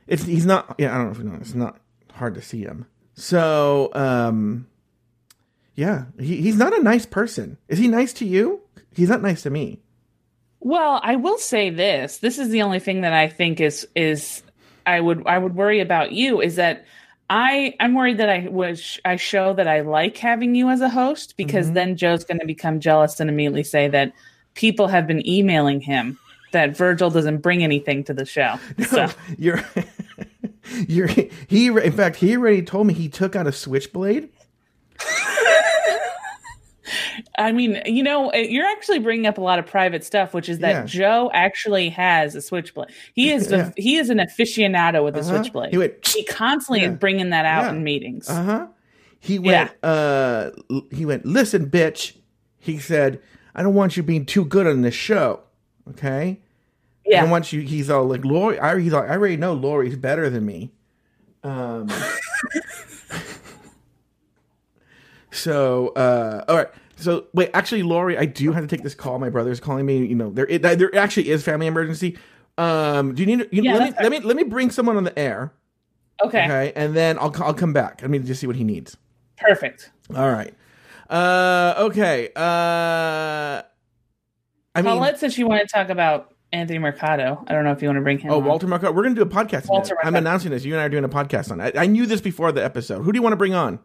it's 0.09 0.25
he's 0.25 0.47
not. 0.47 0.75
Yeah, 0.79 0.93
I 0.93 0.99
don't 0.99 1.07
know 1.07 1.13
if 1.13 1.19
you 1.19 1.25
know. 1.25 1.39
It's 1.41 1.55
not 1.55 1.79
hard 2.15 2.35
to 2.35 2.43
see 2.43 2.63
him. 2.63 2.87
So, 3.15 3.91
um, 3.95 4.67
yeah, 5.77 6.07
he, 6.19 6.41
he's 6.43 6.57
not 6.57 6.77
a 6.77 6.83
nice 6.83 7.07
person. 7.07 7.57
Is 7.69 7.79
he 7.79 7.87
nice 7.87 8.13
to 8.15 8.25
you? 8.25 8.63
He's 8.97 9.11
not 9.11 9.23
nice 9.23 9.43
to 9.43 9.51
me. 9.51 9.81
Well, 10.59 11.01
I 11.05 11.15
will 11.17 11.39
say 11.39 11.71
this. 11.71 12.19
This 12.19 12.39
is 12.39 12.49
the 12.49 12.63
only 12.63 12.81
thing 12.81 13.03
that 13.03 13.13
I 13.13 13.29
think 13.29 13.61
is 13.61 13.87
is 13.95 14.43
I 14.85 14.99
would 15.01 15.25
I 15.29 15.39
would 15.39 15.55
worry 15.55 15.79
about 15.79 16.11
you 16.11 16.41
is 16.41 16.57
that 16.57 16.85
I 17.31 17.75
I'm 17.81 17.95
worried 17.95 18.19
that 18.19 18.29
I 18.29 18.49
was 18.51 18.99
I 19.05 19.17
show 19.17 19.55
that 19.55 19.69
I 19.69 19.81
like 19.81 20.17
having 20.19 20.55
you 20.57 20.69
as 20.69 20.81
a 20.81 20.89
host 20.89 21.37
because 21.37 21.71
Mhm. 21.71 21.75
then 21.75 21.97
Joe's 21.97 22.25
going 22.25 22.41
to 22.41 22.47
become 22.47 22.81
jealous 22.81 23.21
and 23.21 23.31
immediately 23.31 23.63
say 23.63 23.87
that 23.89 24.13
people 24.55 24.89
have 24.89 25.07
been 25.07 25.27
emailing 25.27 25.81
him 25.81 26.19
that 26.53 26.77
Virgil 26.77 27.09
doesn't 27.11 27.39
bring 27.39 27.63
anything 27.63 28.03
to 28.05 28.13
the 28.13 28.27
show. 28.27 28.59
So 28.89 29.09
You're, 29.39 29.63
you're. 30.89 31.09
He 31.47 31.69
in 31.69 31.93
fact 31.93 32.17
he 32.17 32.37
already 32.37 32.63
told 32.63 32.89
me 32.89 32.95
he 32.95 33.09
took 33.09 33.37
out 33.37 33.47
a 33.47 33.53
switchblade. 33.53 34.29
I 37.41 37.53
mean, 37.53 37.81
you 37.87 38.03
know, 38.03 38.33
you're 38.35 38.67
actually 38.67 38.99
bringing 38.99 39.27
up 39.27 39.39
a 39.39 39.41
lot 39.41 39.59
of 39.59 39.67
private 39.67 40.05
stuff, 40.05 40.35
which 40.35 40.49
is 40.49 40.59
that 40.61 40.71
Yeah. 40.71 40.85
Joe 40.85 41.31
actually 41.33 41.89
has 41.91 42.35
a 42.35 42.43
switchblade. 42.43 42.89
He 43.15 43.31
is 43.31 43.51
Yeah. 43.51 43.71
he 43.77 43.97
is 43.97 44.11
an 44.11 44.19
aficionado 44.19 45.03
with 45.03 45.17
a 45.17 45.21
Uh-huh. 45.21 45.37
switchblade. 45.37 45.71
He 45.71 45.79
went. 45.79 46.07
he 46.07 46.25
constantly 46.25 46.83
Yeah. 46.83 46.91
is 46.91 46.97
bringing 46.99 47.31
that 47.31 47.47
out 47.47 47.75
in 47.75 47.83
meetings. 47.83 48.29
Uh 48.29 48.43
huh. 48.43 48.67
He 49.19 49.39
went. 49.39 49.71
Uh, 49.83 50.51
he 50.93 51.07
went. 51.07 51.25
Listen, 51.27 51.69
bitch. 51.71 52.17
He 52.59 52.79
said, 52.79 53.21
"I 53.55 53.63
don't 53.63 53.75
want 53.75 53.97
you 53.97 54.03
being 54.03 54.27
too 54.27 54.45
good 54.45 54.67
on 54.67 54.83
this 54.83 54.95
show." 54.95 55.41
Okay. 55.91 56.39
yeah. 57.07 57.23
And 57.23 57.31
once 57.31 57.53
you, 57.53 57.63
he's 57.63 57.91
all 57.91 58.05
like, 58.05 58.25
Lori, 58.25 58.59
I, 58.61 58.79
he's 58.79 58.93
like, 58.93 59.09
I 59.11 59.15
already 59.15 59.37
know 59.37 59.53
Lori's 59.55 59.97
better 59.97 60.31
than 60.31 60.45
me. 60.47 60.71
Um, 61.43 61.89
so, 65.31 65.89
uh, 65.89 66.45
all 66.49 66.57
right. 66.57 66.69
So, 67.01 67.27
wait, 67.33 67.51
actually, 67.55 67.83
Lori, 67.83 68.19
I 68.19 68.27
do 68.27 68.53
have 68.53 68.63
to 68.63 68.69
take 68.69 68.83
this 68.83 68.95
call. 68.95 69.19
My 69.19 69.31
brother's 69.31 69.61
calling 69.61 69.87
me. 69.87 70.05
You 70.05 70.15
know, 70.15 70.31
there, 70.31 70.47
it, 70.47 70.63
there 70.63 70.95
actually 70.95 71.31
is 71.31 71.43
family 71.43 71.67
emergency. 71.67 72.19
Um, 72.59 73.15
do 73.15 73.23
you 73.23 73.37
need? 73.37 73.49
You, 73.51 73.63
Yeah, 73.63 73.75
let 73.75 73.91
me 73.91 73.97
let 74.03 74.11
me 74.11 74.21
let 74.21 74.37
me 74.37 74.43
bring 74.45 74.71
someone 74.71 74.97
on 74.97 75.05
the 75.05 75.19
air, 75.19 75.53
okay. 76.23 76.45
okay, 76.45 76.73
and 76.77 76.95
then 76.95 77.19
I'll 77.19 77.35
I'll 77.43 77.55
come 77.55 77.73
back. 77.73 78.03
I 78.05 78.07
mean, 78.07 78.25
just 78.27 78.41
see 78.41 78.47
what 78.47 78.57
he 78.57 78.65
needs. 78.65 78.97
Perfect. 79.39 79.91
All 80.15 80.31
right. 80.31 80.55
Uh, 81.09 81.75
okay. 81.79 82.31
Uh, 82.37 83.63
I 84.75 84.83
mean, 84.83 84.85
Paulette 84.85 85.19
said 85.19 85.33
she 85.33 85.43
wanted 85.43 85.69
to 85.69 85.75
talk 85.75 85.89
about 85.89 86.35
Anthony 86.53 86.79
Mercado. 86.79 87.43
I 87.49 87.53
don't 87.53 87.65
know 87.65 87.73
if 87.73 87.81
you 87.83 87.89
want 87.89 87.97
to 87.97 88.03
bring 88.03 88.19
him. 88.19 88.31
oh, 88.31 88.39
on. 88.39 88.45
Walter 88.45 88.67
Mercado. 88.67 88.93
We're 88.93 89.05
gonna 89.05 89.15
do 89.15 89.23
a 89.23 89.27
podcast. 89.27 89.69
Walter. 89.69 89.97
I'm 90.05 90.15
announcing 90.15 90.51
this. 90.51 90.65
You 90.65 90.75
and 90.75 90.81
I 90.81 90.85
are 90.85 90.89
doing 90.89 91.05
a 91.05 91.09
podcast 91.09 91.51
on. 91.51 91.61
it. 91.61 91.77
I, 91.77 91.85
I 91.85 91.87
knew 91.87 92.07
this 92.07 92.21
before 92.21 92.53
the 92.53 92.65
episode. 92.65 93.03
Who 93.03 93.13
do 93.13 93.17
you 93.17 93.23
want 93.23 93.33
to 93.33 93.39
bring 93.39 93.55
on? 93.55 93.81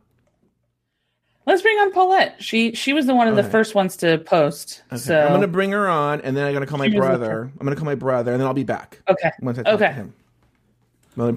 Let's 1.46 1.62
bring 1.62 1.78
on 1.78 1.92
Paulette. 1.92 2.42
She 2.42 2.74
she 2.74 2.92
was 2.94 3.06
the 3.06 3.14
one 3.14 3.28
of 3.28 3.36
the 3.36 3.42
Okay. 3.44 3.52
first 3.52 3.76
ones 3.76 3.96
to 3.98 4.18
post. 4.18 4.82
Okay. 4.92 4.98
So 4.98 5.20
I'm 5.20 5.32
gonna 5.32 5.48
bring 5.48 5.72
her 5.72 5.88
on, 5.88 6.22
and 6.22 6.36
then 6.36 6.46
I'm 6.48 6.54
gonna 6.54 6.66
call 6.66 6.80
my 6.80 6.90
She 6.90 6.96
brother. 6.98 7.52
I'm 7.60 7.66
gonna 7.66 7.76
call 7.76 7.86
my 7.86 7.96
brother, 7.96 8.32
and 8.32 8.42
then 8.42 8.48
I'll 8.48 8.54
be 8.56 8.64
back 8.64 9.02
okay. 9.08 9.32
once 9.42 9.60
I 9.60 9.64
talk 9.64 9.74
Okay. 9.76 9.88
to 9.88 9.94
him. 9.94 10.14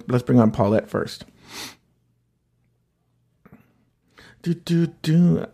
Let's 0.09 0.23
bring 0.25 0.41
on 0.41 0.50
Paulette 0.50 0.88
first. 0.88 1.25
Do 4.43 4.55
do 4.55 4.87
do. 5.03 5.45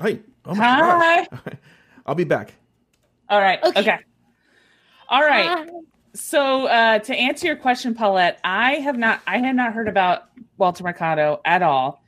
Hi. 0.00 0.18
Oh 0.44 0.54
my 0.54 0.64
Hi. 0.64 1.26
gosh. 1.30 1.54
I'll 2.06 2.14
be 2.14 2.24
back. 2.24 2.54
All 3.28 3.40
right. 3.40 3.62
Okay. 3.64 3.80
Okay. 3.80 3.98
All 5.08 5.22
right. 5.22 5.68
So 6.14 6.66
uh, 6.66 6.98
to 6.98 7.14
answer 7.16 7.46
your 7.46 7.56
question, 7.56 7.94
Paulette, 7.94 8.40
I 8.44 8.74
have 8.74 8.98
not 8.98 9.22
I 9.26 9.38
had 9.38 9.56
not 9.56 9.72
heard 9.72 9.88
about 9.88 10.24
Walter 10.58 10.82
Mercado 10.84 11.40
at 11.44 11.62
all, 11.62 12.02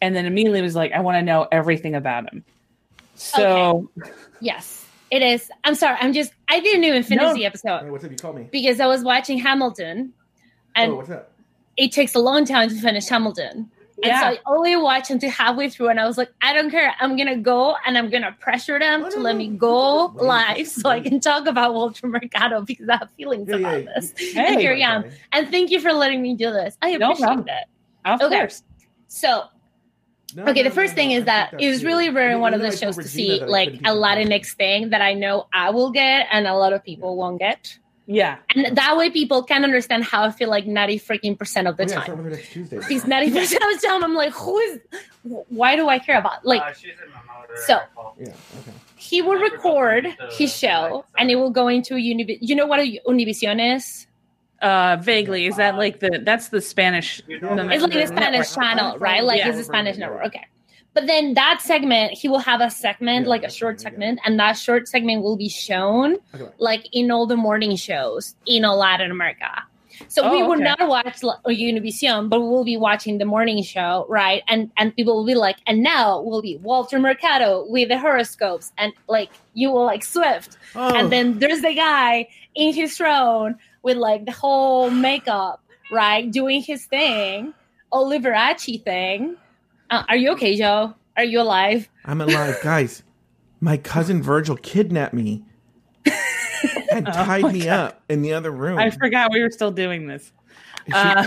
and 0.00 0.14
then 0.14 0.26
immediately 0.26 0.62
was 0.62 0.74
like, 0.76 0.92
I 0.92 1.00
want 1.00 1.16
to 1.16 1.22
know 1.22 1.46
everything 1.52 1.94
about 1.94 2.32
him. 2.32 2.44
So 3.14 3.90
Yes, 4.40 4.86
it 5.10 5.22
is. 5.22 5.50
I'm 5.64 5.74
sorry. 5.74 5.96
I'm 6.00 6.12
just. 6.12 6.32
I 6.48 6.60
didn't 6.60 6.84
even 6.84 7.02
finish 7.02 7.22
No. 7.24 7.34
the 7.34 7.44
episode 7.46 7.80
Hey, 7.80 7.90
what's 7.90 8.04
up? 8.04 8.10
You 8.10 8.16
call 8.16 8.32
me. 8.32 8.48
because 8.52 8.78
I 8.80 8.86
was 8.86 9.02
watching 9.02 9.38
Hamilton, 9.38 10.12
and 10.76 10.92
oh, 10.92 10.96
what's 10.96 11.10
up? 11.10 11.32
it 11.76 11.92
takes 11.92 12.14
a 12.14 12.18
long 12.20 12.44
time 12.44 12.68
to 12.68 12.74
finish 12.80 13.08
Hamilton. 13.08 13.70
Yeah. 14.00 14.28
And 14.30 14.36
so 14.36 14.40
I 14.40 14.54
only 14.54 14.76
watched 14.76 15.10
until 15.10 15.30
halfway 15.30 15.68
through, 15.68 15.88
and 15.88 15.98
I 15.98 16.06
was 16.06 16.16
like, 16.16 16.30
I 16.40 16.52
don't 16.52 16.70
care. 16.70 16.94
I'm 17.00 17.16
gonna 17.16 17.36
go 17.36 17.74
and 17.84 17.98
I'm 17.98 18.08
gonna 18.10 18.36
pressure 18.38 18.78
them 18.78 19.00
No, 19.00 19.10
to 19.10 19.16
no, 19.16 19.22
let 19.24 19.32
no. 19.32 19.38
me 19.38 19.50
oh, 19.54 19.56
go 19.56 20.06
Wait, 20.14 20.24
live 20.24 20.68
so 20.68 20.88
I 20.88 21.00
can 21.00 21.18
talk 21.18 21.46
about 21.48 21.74
Walter 21.74 22.06
Mercado 22.06 22.60
because 22.62 22.88
I 22.88 22.98
have 22.98 23.10
feelings 23.16 23.48
Yeah, 23.48 23.56
about 23.56 23.82
yeah. 23.82 23.90
this. 23.96 24.12
Hey. 24.16 24.46
and 24.52 24.60
here 24.60 24.72
I 24.72 24.78
am. 24.78 25.04
And 25.32 25.48
thank 25.50 25.70
you 25.72 25.80
for 25.80 25.92
letting 25.92 26.22
me 26.22 26.36
do 26.36 26.52
this. 26.52 26.78
I 26.80 26.90
appreciate 26.90 27.18
problem. 27.26 27.48
it. 27.48 27.64
of 28.04 28.22
Okay. 28.22 28.38
course. 28.38 28.62
So 29.08 29.44
No, 30.38 30.50
Okay, 30.50 30.62
no, 30.62 30.68
the 30.68 30.74
first 30.74 30.92
no, 30.92 30.96
thing 30.96 31.08
no, 31.10 31.16
is 31.16 31.24
that 31.24 31.50
think 31.50 31.62
it 31.62 31.68
was 31.68 31.84
really 31.84 32.10
rare 32.10 32.30
in 32.30 32.40
one 32.40 32.54
of 32.54 32.60
the 32.60 32.70
shows 32.76 32.96
to 32.96 33.02
see 33.08 33.40
like 33.44 33.68
a 33.68 33.72
do 33.72 33.78
that. 33.78 33.94
Latinx 33.96 34.54
thing 34.54 34.90
that 34.90 35.02
I 35.02 35.14
know 35.14 35.46
I 35.52 35.70
will 35.70 35.90
get 35.90 36.28
and 36.30 36.46
a 36.46 36.54
lot 36.54 36.72
of 36.72 36.84
people 36.84 37.16
won't 37.16 37.38
get. 37.40 37.76
Yeah. 38.06 38.38
And 38.54 38.74
that 38.76 38.96
way 38.96 39.10
people 39.10 39.42
can 39.42 39.64
understand 39.64 40.04
how 40.04 40.24
I 40.24 40.30
feel 40.30 40.48
like 40.48 40.66
90 40.66 40.98
freaking 41.00 41.38
percent 41.38 41.68
of 41.68 41.76
the 41.76 41.82
Oh, 41.84 41.86
yeah, 41.88 41.94
time. 41.96 42.02
start 42.04 42.18
with 42.18 42.24
her 42.26 42.30
next 42.38 42.52
Tuesday. 42.52 42.78
These 42.88 43.06
90 43.06 43.32
percent 43.38 43.62
of 43.64 43.80
the 43.80 43.86
time 43.86 44.02
I'm 44.04 44.14
like, 44.14 44.32
who 44.32 44.58
is 44.58 44.80
why 45.48 45.76
do 45.76 45.88
I 45.88 45.98
care 45.98 46.18
about 46.18 46.46
like 46.46 46.62
Uh, 46.62 46.72
she's 46.72 46.92
in 47.04 47.12
my 47.12 47.20
so- 47.66 47.80
Yeah. 48.18 48.28
Okay. 48.60 48.72
he 48.96 49.20
will 49.22 49.38
record 49.38 50.06
his 50.30 50.54
show 50.56 51.04
and 51.18 51.30
it 51.30 51.36
will 51.36 51.50
go 51.50 51.68
into 51.68 51.94
Univision. 51.94 52.38
You 52.40 52.54
know 52.56 52.66
what 52.66 52.80
a 52.80 53.00
Univision 53.08 53.76
is? 53.76 54.06
Uh, 54.60 54.96
vaguely, 55.00 55.46
is 55.46 55.56
that 55.56 55.76
like 55.76 56.00
the 56.00 56.20
that's 56.24 56.48
the 56.48 56.60
Spanish? 56.60 57.22
You 57.28 57.38
the- 57.38 57.70
It's 57.70 57.82
like 57.82 57.92
the 57.92 58.00
the 58.00 58.06
Spanish 58.08 58.56
network. 58.56 58.64
channel, 58.76 58.98
right? 58.98 59.22
Like 59.22 59.38
Yeah. 59.38 59.48
it's 59.50 59.58
a 59.58 59.64
Spanish 59.64 59.96
network. 59.96 60.26
Okay. 60.26 60.44
But 60.94 61.06
then 61.06 61.34
that 61.34 61.60
segment, 61.62 62.12
he 62.14 62.28
will 62.28 62.40
have 62.40 62.60
a 62.60 62.68
segment, 62.70 63.26
Yeah, 63.26 63.30
like 63.30 63.44
a 63.44 63.50
short 63.50 63.76
fine, 63.76 63.84
yeah. 63.84 63.90
segment, 63.90 64.20
and 64.24 64.40
that 64.40 64.54
short 64.54 64.88
segment 64.88 65.22
will 65.22 65.36
be 65.36 65.48
shown 65.48 66.16
Okay. 66.34 66.48
like 66.58 66.88
in 66.92 67.12
all 67.12 67.26
the 67.26 67.36
morning 67.36 67.76
shows 67.76 68.34
in 68.46 68.64
all 68.64 68.78
Latin 68.78 69.12
America. 69.12 69.62
So 70.08 70.28
we 70.30 70.42
Oh, 70.42 70.46
will 70.46 70.54
okay. 70.54 70.62
not 70.64 70.88
watch 70.88 71.20
Univision, 71.46 72.28
but 72.28 72.40
we'll 72.40 72.64
be 72.64 72.76
watching 72.76 73.18
the 73.18 73.24
morning 73.24 73.62
show, 73.62 74.06
right? 74.08 74.42
And 74.48 74.70
and 74.76 74.94
people 74.96 75.14
will 75.16 75.26
be 75.26 75.34
like, 75.34 75.56
and 75.68 75.82
now 75.82 76.20
will 76.20 76.42
be 76.42 76.56
Walter 76.56 76.98
Mercado 76.98 77.64
with 77.68 77.88
the 77.90 77.98
horoscopes, 77.98 78.72
and 78.78 78.92
like 79.08 79.30
you 79.54 79.70
will 79.70 79.84
like 79.84 80.04
Swift, 80.04 80.56
Oh, 80.74 80.94
and 80.96 81.10
then 81.12 81.38
there's 81.38 81.62
the 81.62 81.74
guy 81.74 82.28
in 82.54 82.74
his 82.74 82.96
throne 82.96 83.56
with 83.88 83.96
like 83.96 84.26
the 84.26 84.32
whole 84.32 84.90
makeup, 84.90 85.64
right, 85.90 86.30
doing 86.30 86.60
his 86.62 86.84
thing, 86.84 87.54
Oliverachi 87.90 88.84
thing. 88.84 89.34
Uh, 89.88 90.02
are 90.10 90.16
you 90.16 90.32
okay, 90.32 90.54
Joe? 90.56 90.94
Are 91.16 91.24
you 91.24 91.40
alive? 91.40 91.88
I'm 92.04 92.20
alive, 92.20 92.58
guys. 92.62 93.02
My 93.60 93.78
cousin 93.78 94.22
Virgil 94.22 94.56
kidnapped 94.56 95.14
me 95.14 95.42
and 96.92 97.08
Oh 97.08 97.12
tied 97.12 97.42
my 97.44 97.52
me 97.52 97.64
God. 97.64 97.78
up 97.80 98.02
in 98.10 98.20
the 98.20 98.34
other 98.34 98.50
room. 98.50 98.78
I 98.78 98.90
forgot 98.90 99.32
we 99.32 99.42
were 99.42 99.50
still 99.50 99.70
doing 99.70 100.06
this. 100.06 100.30
She, 100.86 100.92
Uh, 100.92 101.26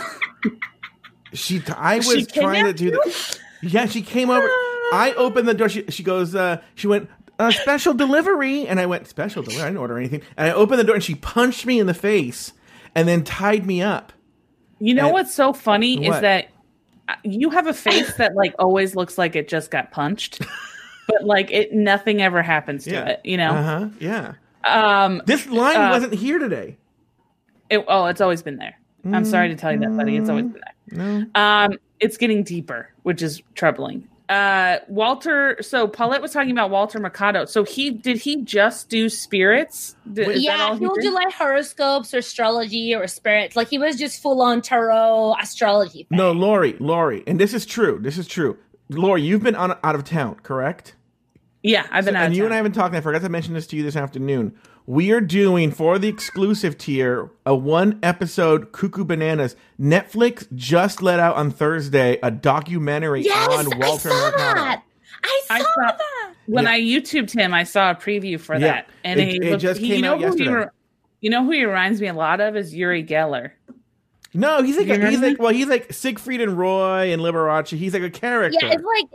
she, 1.34 1.60
t- 1.60 1.74
I 1.76 1.98
was 1.98 2.08
she 2.12 2.26
trying 2.26 2.66
to 2.66 2.74
do 2.74 2.86
you? 2.86 2.92
the. 2.92 3.40
Yeah, 3.64 3.86
she 3.88 4.02
came 4.04 4.30
over. 4.30 4.48
I 4.94 5.14
opened 5.18 5.48
the 5.48 5.54
door. 5.56 5.68
She, 5.70 5.84
she 5.90 6.04
goes. 6.04 6.36
Uh, 6.36 6.62
she 6.76 6.86
went. 6.88 7.10
Uh, 7.42 7.52
special 7.52 7.94
delivery, 7.94 8.68
and 8.68 8.80
I 8.80 8.86
went 8.86 9.08
special 9.08 9.42
delivery. 9.44 9.64
I 9.64 9.68
didn't 9.68 9.80
order 9.80 9.98
anything, 9.98 10.22
and 10.38 10.48
I 10.50 10.54
opened 10.54 10.80
the 10.80 10.84
door, 10.84 10.96
and 10.96 11.04
she 11.04 11.16
punched 11.16 11.66
me 11.66 11.80
in 11.80 11.88
the 11.88 11.94
face, 11.94 12.54
and 12.94 13.08
then 13.08 13.24
tied 13.24 13.66
me 13.66 13.82
up. 13.82 14.14
You 14.80 14.94
know 14.94 15.06
And- 15.06 15.14
what's 15.14 15.34
so 15.34 15.54
funny 15.54 15.98
What? 16.08 16.16
is 16.18 16.22
that 16.22 16.50
uh, 17.10 17.16
you 17.24 17.50
have 17.50 17.68
a 17.68 17.74
face 17.74 18.16
that 18.18 18.36
like 18.36 18.54
always 18.60 18.96
looks 18.96 19.18
like 19.18 19.36
it 19.36 19.48
just 19.48 19.72
got 19.72 19.92
punched, 19.92 20.40
but 21.08 21.24
like 21.24 21.50
it 21.52 21.74
nothing 21.74 22.22
ever 22.22 22.42
happens 22.42 22.84
to 22.86 22.92
Yeah. 22.92 23.06
it. 23.08 23.22
You 23.24 23.38
know. 23.38 23.52
Uh 23.52 23.64
huh. 23.64 23.90
Yeah. 24.00 24.34
Um. 24.64 25.22
This 25.26 25.48
line 25.48 25.78
Uh, 25.78 25.90
wasn't 25.90 26.14
here 26.14 26.38
today. 26.40 26.78
It, 27.70 27.84
oh, 27.88 28.06
it's 28.06 28.22
always 28.22 28.42
been 28.44 28.58
there. 28.58 28.76
I'm 29.12 29.26
sorry 29.26 29.50
to 29.50 29.56
tell 29.56 29.72
you 29.72 29.80
that, 29.80 29.98
buddy. 29.98 30.16
It's 30.18 30.30
always 30.30 30.46
been 30.46 30.62
there. 30.88 31.26
No. 31.26 31.26
Um. 31.36 31.80
It's 32.00 32.18
getting 32.18 32.44
deeper, 32.44 32.90
which 33.04 33.22
is 33.22 33.42
troubling. 33.56 34.08
Uh, 34.32 34.80
Walter. 34.88 35.58
So 35.62 35.88
Paulette 35.88 36.22
was 36.22 36.32
talking 36.32 36.52
about 36.52 36.70
Walter 36.70 37.00
Mercado. 37.00 37.44
So 37.46 37.66
he 37.66 37.92
did 37.92 38.18
he 38.18 38.42
just 38.44 38.88
do 38.88 39.10
spirits? 39.10 39.96
Did, 40.12 40.30
is 40.30 40.44
yeah, 40.44 40.64
all 40.64 40.78
he 40.78 40.86
will 40.86 40.96
did? 40.96 41.02
do 41.02 41.14
like 41.14 41.34
horoscopes 41.34 42.14
or 42.14 42.20
astrology 42.20 42.96
or 42.96 43.08
spirits. 43.08 43.56
Like 43.58 43.68
he 43.68 43.78
was 43.78 43.98
just 43.98 44.22
full 44.22 44.42
on 44.42 44.62
tarot 44.62 45.36
astrology. 45.42 46.04
thing. 46.10 46.18
No, 46.18 46.32
Lori, 46.32 46.78
Lori, 46.80 47.24
and 47.28 47.40
this 47.40 47.54
is 47.54 47.66
true. 47.66 48.00
This 48.02 48.18
is 48.18 48.26
true. 48.26 48.58
Lori, 48.90 49.22
you've 49.22 49.44
been 49.44 49.56
on, 49.56 49.78
out 49.84 49.96
of 49.96 50.04
town, 50.06 50.36
correct? 50.44 50.96
Yeah, 51.64 51.86
I've 51.92 52.06
been 52.06 52.14
So- 52.14 52.20
out. 52.20 52.24
and 52.26 52.34
of 52.34 52.38
you 52.38 52.46
and 52.46 52.54
I 52.54 52.58
haven't 52.58 52.72
talked. 52.72 52.88
and 52.96 52.98
I 52.98 53.02
forgot 53.02 53.22
to 53.22 53.30
mention 53.30 53.54
this 53.54 53.68
to 53.68 53.76
you 53.76 53.84
this 53.84 53.96
afternoon. 53.98 54.56
We 54.88 55.12
are 55.12 55.22
doing 55.22 55.72
for 55.72 56.00
the 56.00 56.08
exclusive 56.08 56.78
tier 56.78 57.30
a 57.46 57.56
one 57.56 58.00
episode 58.04 58.72
Cuckoo 58.72 59.06
Bananas. 59.06 59.56
Netflix 59.80 60.48
just 60.56 61.02
let 61.02 61.20
out 61.20 61.36
on 61.36 61.52
Thursday 61.52 62.20
a 62.24 62.32
documentary 62.32 63.24
Yes, 63.24 63.48
on 63.50 63.80
Walter 63.80 64.10
I 64.10 64.14
saw 64.14 64.26
Mercado. 64.32 64.60
that. 64.62 64.84
I 65.24 65.42
saw, 65.48 65.54
I 65.54 65.60
saw- 65.60 65.76
that. 65.98 66.34
when 66.48 66.64
Yeah. 66.66 66.72
I 66.72 66.80
YouTubed 66.82 67.32
him, 67.40 67.54
I 67.54 67.64
saw 67.64 67.92
a 67.92 67.96
preview 67.96 68.40
for 68.40 68.56
Yeah. 68.56 68.60
that, 68.68 68.90
and 69.04 69.20
It- 69.20 69.28
he, 69.30 69.36
it 69.38 69.44
looked- 69.52 69.62
just 69.62 69.80
he- 69.80 69.88
came 69.90 69.96
you 69.98 70.02
know 70.02 70.14
out 70.14 70.20
who 70.20 70.24
he 70.34 70.40
yesterday. 70.40 70.54
re- 70.54 70.66
you 71.22 71.30
know 71.30 71.46
who 71.46 71.52
he 71.52 71.64
reminds 71.64 72.02
me 72.02 72.08
a 72.08 72.14
lot 72.14 72.42
of 72.42 72.56
is 72.56 72.74
Uri 72.74 73.04
Geller. 73.04 73.52
No, 74.34 74.64
he's 74.64 74.78
like 74.78 74.88
a, 74.90 75.10
he's 75.10 75.20
what 75.20 75.28
like 75.30 75.40
well, 75.40 75.54
he's 75.54 75.68
like 75.68 75.94
Siegfried 75.94 76.42
and 76.42 76.58
Roy 76.58 77.12
and 77.14 77.22
Liberace. 77.22 77.78
He's 77.78 77.94
like 77.94 78.02
a 78.02 78.10
character. 78.10 78.58
Yeah, 78.62 78.74
it's 78.74 78.84
like 78.84 79.06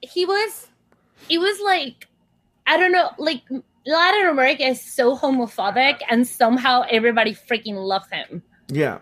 he 0.00 0.24
was. 0.26 0.66
It 1.28 1.38
was 1.38 1.60
like 1.60 2.08
I 2.66 2.76
don't 2.78 2.90
know, 2.92 3.10
like 3.18 3.42
Latin 3.86 4.28
America 4.28 4.64
is 4.66 4.80
so 4.80 5.16
homophobic, 5.16 6.00
and 6.10 6.26
somehow 6.26 6.84
everybody 6.90 7.34
freaking 7.34 7.74
loves 7.76 8.08
him. 8.10 8.42
yeah. 8.68 8.98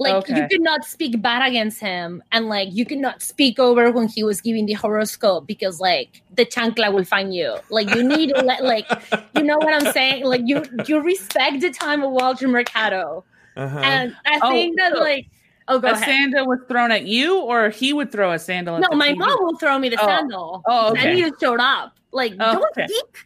Like 0.00 0.14
Okay. 0.14 0.36
you 0.36 0.46
could 0.48 0.60
not 0.60 0.84
speak 0.84 1.20
bad 1.20 1.44
against 1.48 1.80
him, 1.80 2.22
and 2.30 2.48
like 2.48 2.68
you 2.70 2.86
could 2.86 2.98
not 2.98 3.20
speak 3.20 3.58
over 3.58 3.90
when 3.90 4.06
he 4.06 4.22
was 4.22 4.40
giving 4.40 4.66
the 4.66 4.74
horoscope 4.74 5.48
because 5.48 5.80
like 5.80 6.22
the 6.36 6.46
chancla 6.46 6.92
will 6.94 7.04
find 7.04 7.34
you. 7.34 7.56
Like 7.68 7.88
you 7.92 8.04
need 8.04 8.28
to 8.28 8.40
let 8.42 8.62
like 8.62 8.86
you 9.34 9.42
know 9.42 9.58
what 9.58 9.74
I'm 9.74 9.92
saying. 9.92 10.24
Like 10.24 10.42
you 10.44 10.62
you 10.86 11.00
respect 11.02 11.60
the 11.62 11.70
time 11.70 12.04
of 12.04 12.12
Walter 12.12 12.46
Mercado, 12.46 13.24
Uh-huh. 13.56 13.80
and 13.82 14.14
I 14.24 14.38
Oh, 14.40 14.52
think 14.52 14.76
that 14.78 14.92
so 14.94 15.00
like 15.00 15.26
oh 15.66 15.80
go 15.80 15.88
a 15.88 15.90
ahead. 15.90 16.04
sandal 16.04 16.46
was 16.46 16.60
thrown 16.68 16.92
at 16.92 17.02
you, 17.04 17.40
or 17.40 17.68
he 17.70 17.92
would 17.92 18.12
throw 18.12 18.30
a 18.30 18.38
sandal. 18.38 18.76
At 18.76 18.82
No, 18.82 18.88
the 18.90 18.96
my 18.96 19.10
TV? 19.12 19.18
mom 19.18 19.36
will 19.40 19.58
throw 19.58 19.80
me 19.80 19.88
the 19.88 19.98
Oh. 20.00 20.06
sandal. 20.06 20.62
Oh, 20.64 20.92
okay. 20.92 21.08
And 21.08 21.18
he 21.18 21.32
showed 21.42 21.58
up. 21.58 21.94
Like, 22.12 22.34
Oh, 22.38 22.52
don't 22.52 22.64
okay. 22.78 22.86
speak. 22.86 23.24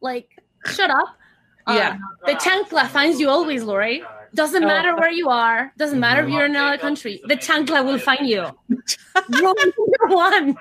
Like, 0.00 0.28
shut 0.66 0.90
up. 0.90 1.08
Yeah. 1.68 1.90
Um, 1.90 2.00
the 2.24 2.32
chancla 2.32 2.88
finds 2.88 3.20
you 3.20 3.28
always, 3.28 3.62
Lori. 3.62 4.02
Doesn't 4.34 4.64
Oh. 4.64 4.66
matter 4.66 4.96
where 4.96 5.10
you 5.10 5.28
are. 5.28 5.70
Doesn't 5.76 6.00
matter 6.00 6.22
if 6.24 6.30
you're 6.30 6.46
in 6.46 6.52
another 6.56 6.78
country. 6.78 7.20
The 7.28 7.36
chancla 7.36 7.84
will 7.84 7.98
find 7.98 8.26
you. 8.26 8.40
Rule 9.28 9.54
number 9.54 10.16
one. 10.16 10.56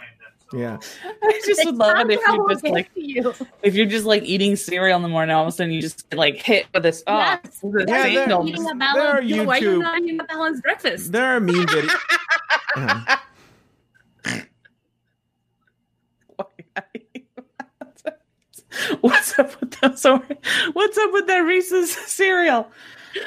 yeah. 0.52 0.78
I 1.24 1.42
just 1.46 1.64
would 1.64 1.76
love 1.76 2.10
it 2.10 2.20
if 2.20 2.28
you 2.28 2.48
just 2.50 2.64
like 2.66 2.90
you. 2.96 3.34
if 3.64 3.74
you're 3.74 3.86
just 3.86 4.04
like 4.06 4.24
eating 4.24 4.58
cereal 4.58 4.98
in 4.98 5.02
the 5.02 5.08
morning, 5.08 5.34
all 5.34 5.44
of 5.44 5.48
a 5.48 5.52
sudden 5.54 5.72
you 5.72 5.80
just 5.80 6.10
get, 6.10 6.20
like 6.20 6.42
hit 6.42 6.66
with 6.74 6.84
this. 6.84 7.04
Oh, 7.08 7.18
Yes. 7.18 7.40
the 7.62 7.86
Yeah, 7.88 8.04
sandal. 8.04 8.44
there- 8.44 8.50
Eating 8.54 8.62
a 8.64 8.66
there 8.66 8.74
are 8.74 8.76
balanced, 8.76 8.98
why 9.48 9.56
are 9.56 9.62
you 9.62 9.70
YouTube- 9.70 9.82
not 9.82 10.02
eating 10.02 10.20
a 10.20 10.24
balanced 10.26 10.64
breakfast? 10.64 11.12
There 11.14 11.24
are 11.26 11.40
meme 11.40 11.66
videos. 11.68 11.96
Uh-huh. 12.76 13.18
What's 19.02 19.38
up 19.40 19.60
with 19.60 19.72
that? 19.82 20.00
Sorry. 20.00 20.38
What's 20.74 20.98
up 20.98 21.12
with 21.14 21.28
that 21.28 21.40
Reese's 21.40 21.92
cereal? 21.92 22.70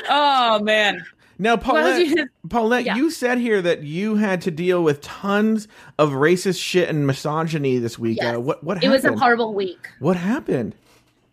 Oh 0.09 0.61
man. 0.61 1.05
Now, 1.39 1.57
Paulette, 1.57 2.07
you 2.07 2.29
Paulette, 2.51 2.85
Yeah. 2.85 2.97
you 2.97 3.11
said 3.11 3.39
here 3.39 3.63
that 3.63 3.83
you 3.83 4.17
had 4.17 4.43
to 4.43 4.51
deal 4.51 4.83
with 4.85 5.01
tons 5.01 5.69
of 5.99 6.11
racist 6.11 6.61
shit 6.63 6.89
and 6.91 7.07
misogyny 7.07 7.79
this 7.79 7.99
week. 7.99 8.19
Yes. 8.21 8.37
Uh, 8.37 8.41
what 8.41 8.63
what 8.63 8.85
It 8.85 8.89
was 8.91 9.05
a 9.05 9.17
horrible 9.17 9.55
week. 9.55 9.89
what 10.01 10.17
happened? 10.17 10.75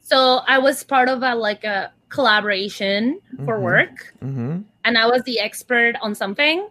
So 0.02 0.40
I 0.48 0.60
was 0.60 0.84
part 0.84 1.10
of 1.10 1.22
a 1.24 1.36
like 1.36 1.66
a 1.66 1.92
collaboration 2.10 3.20
for 3.46 3.58
Mhm. 3.58 3.62
work, 3.62 4.14
Mm-hmm. 4.24 4.60
and 4.86 4.98
I 4.98 5.08
was 5.08 5.24
the 5.24 5.40
expert 5.42 5.96
on 6.02 6.16
something. 6.16 6.66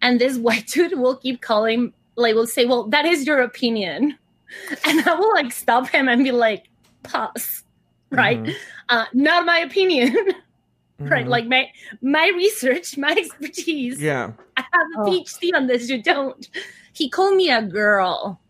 And 0.00 0.18
this 0.18 0.38
white 0.46 0.66
dude 0.68 0.98
will 0.98 1.16
keep 1.16 1.42
calling, 1.42 1.92
like, 2.16 2.34
will 2.34 2.46
say, 2.46 2.64
"Well, 2.64 2.84
that 2.84 3.04
is 3.04 3.26
your 3.26 3.40
opinion," 3.42 4.16
and 4.84 5.08
I 5.08 5.14
will 5.14 5.32
like 5.34 5.52
stop 5.52 5.88
him 5.88 6.08
and 6.08 6.22
be 6.24 6.32
like, 6.32 6.68
"Pause, 7.02 7.64
right? 8.10 8.42
Mhm. 8.42 8.54
Uh, 8.88 9.04
not 9.12 9.44
my 9.46 9.58
opinion, 9.58 10.14
right? 10.98 11.26
Mhm. 11.26 11.28
Like 11.28 11.46
my 11.46 11.68
my 12.02 12.30
research, 12.36 12.96
my 13.04 13.12
expertise. 13.12 14.00
yeah. 14.00 14.32
I 14.56 14.62
have 14.62 14.86
a 14.98 15.00
Oh. 15.00 15.04
PhD 15.10 15.50
on 15.54 15.66
this. 15.66 15.88
You 15.90 16.02
don't." 16.02 16.48
He 16.92 17.08
called 17.08 17.36
me 17.36 17.50
a 17.50 17.62
girl. 17.62 18.40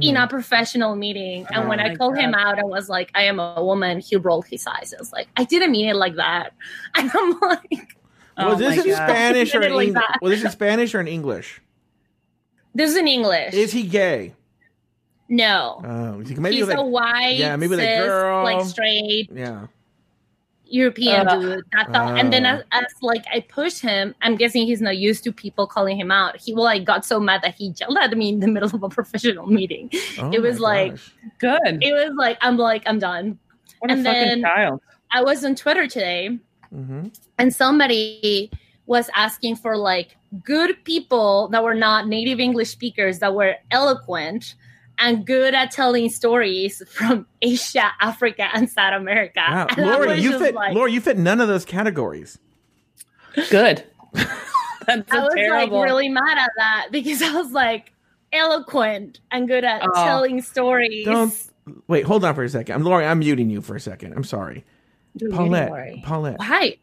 in 0.00 0.14
Mhm. 0.16 0.24
a 0.24 0.26
professional 0.26 0.96
meeting. 0.96 1.44
And 1.52 1.64
Oh 1.64 1.68
when 1.68 1.78
I 1.78 1.88
my 1.90 1.94
called 1.96 2.16
him 2.16 2.32
out, 2.32 2.58
I 2.58 2.64
was 2.64 2.88
like, 2.88 3.10
I 3.14 3.24
am 3.24 3.38
a 3.38 3.62
woman. 3.62 4.00
He 4.00 4.16
rolled 4.16 4.46
his 4.46 4.66
eyes. 4.66 4.94
I 4.96 4.98
was 4.98 5.12
like, 5.12 5.28
I 5.36 5.44
didn't 5.44 5.72
mean 5.72 5.90
it 5.90 5.94
like 5.96 6.14
that. 6.16 6.54
And 6.94 7.10
I'm 7.14 7.38
like, 7.40 7.68
was 8.38 8.54
Oh 8.54 8.54
this 8.56 8.82
in 8.82 8.90
God. 8.92 8.96
Spanish 9.10 9.54
or 9.54 9.60
in 9.60 9.74
like 9.74 9.88
English? 9.88 10.04
Was 10.22 10.30
this 10.32 10.44
in 10.44 10.50
Spanish 10.52 10.94
or 10.94 11.00
in 11.00 11.06
English? 11.08 11.60
this 12.74 12.92
is 12.92 12.96
in 12.96 13.06
English. 13.06 13.52
Is 13.52 13.72
he 13.72 13.82
gay? 13.82 14.32
No. 15.28 15.80
Oh, 15.84 16.20
is 16.20 16.28
he- 16.28 16.34
maybe 16.36 16.56
He's 16.56 16.68
like, 16.68 16.78
a 16.78 16.84
white, 16.84 17.36
yeah, 17.36 17.56
maybe 17.56 17.76
like 17.76 17.86
cis, 17.88 18.06
girl. 18.06 18.44
like 18.44 18.64
straight 18.66 19.30
yeah. 19.32 19.66
European 20.66 21.28
Ugh. 21.28 21.40
dude. 21.40 21.64
That's 21.72 21.90
all. 21.96 22.08
And 22.16 22.32
then 22.32 22.46
Oh. 22.46 22.56
as, 22.56 22.62
as 22.72 22.84
like 23.02 23.24
I 23.32 23.40
pushed 23.40 23.80
him, 23.80 24.14
I'm 24.22 24.34
guessing 24.36 24.66
he's 24.66 24.80
not 24.80 24.96
used 24.96 25.22
to 25.24 25.32
people 25.32 25.66
calling 25.66 25.96
him 25.98 26.10
out. 26.10 26.40
He 26.40 26.54
well, 26.54 26.64
like 26.64 26.84
got 26.84 27.04
so 27.04 27.20
mad 27.20 27.42
that 27.42 27.54
he 27.54 27.72
yelled 27.78 27.96
at 27.98 28.16
me 28.16 28.30
in 28.30 28.40
the 28.40 28.48
middle 28.48 28.70
of 28.74 28.82
a 28.82 28.88
professional 28.98 29.46
meeting. 29.46 29.90
Oh 30.18 30.30
It 30.32 30.40
was 30.40 30.58
like- 30.60 30.92
gosh. 30.92 31.14
Good. 31.38 31.82
It 31.82 31.92
was 31.92 32.14
like 32.16 32.38
I'm 32.40 32.56
like 32.56 32.82
I'm 32.86 32.98
done. 32.98 33.38
What 33.80 33.90
a 33.90 33.94
and 33.94 34.04
fucking 34.04 34.20
then- 34.22 34.42
child. 34.42 34.80
I 35.12 35.22
was 35.22 35.44
on 35.44 35.54
Twitter 35.54 35.86
today 35.86 36.38
Mhm. 36.74 37.14
and 37.38 37.54
somebody 37.54 38.50
was 38.86 39.08
asking 39.14 39.56
for 39.56 39.76
like 39.76 40.16
good 40.42 40.82
people 40.84 41.48
that 41.48 41.62
were 41.62 41.74
not 41.74 42.08
native 42.08 42.40
English 42.40 42.70
speakers 42.70 43.20
that 43.20 43.32
were 43.34 43.54
eloquent 43.70 44.56
and 44.98 45.26
good 45.26 45.54
at 45.54 45.70
telling 45.70 46.08
stories 46.08 46.82
from 46.90 47.26
Asia, 47.42 47.90
Africa, 48.00 48.48
and 48.54 48.68
South 48.70 48.94
America. 49.00 49.40
Wow. 49.48 49.66
And 49.70 49.80
I 49.90 49.96
Lori, 49.98 50.20
you 50.20 50.38
fit. 50.38 50.54
like, 50.54 50.74
Lori, 50.74 50.92
you 50.92 51.00
fit 51.00 51.18
none 51.18 51.40
of 51.40 51.48
those 51.48 51.64
categories. 51.64 52.38
Good. 53.50 53.84
That's 54.86 55.10
I 55.12 55.24
was 55.24 55.34
terrible. 55.34 55.78
like 55.78 55.84
really 55.84 56.08
mad 56.08 56.38
at 56.38 56.50
that 56.56 56.88
because 56.92 57.22
I 57.22 57.32
was 57.32 57.50
like 57.52 57.92
eloquent 58.32 59.20
and 59.30 59.48
good 59.48 59.64
at 59.64 59.82
Oh. 59.82 59.92
telling 60.04 60.42
stories. 60.42 61.04
Don't 61.06 61.32
wait. 61.88 62.04
Hold 62.04 62.24
on 62.24 62.34
for 62.34 62.44
a 62.44 62.48
second. 62.48 62.74
I'm 62.74 62.82
Lori. 62.82 63.04
I'm 63.06 63.18
muting 63.20 63.48
you 63.50 63.60
for 63.62 63.76
a 63.76 63.80
second. 63.80 64.12
I'm 64.14 64.24
sorry, 64.24 64.64
Dude, 65.16 65.30
don't 65.30 65.38
Paulette. 65.48 66.02
Paulette, 66.04 66.38
Why? 66.38 66.76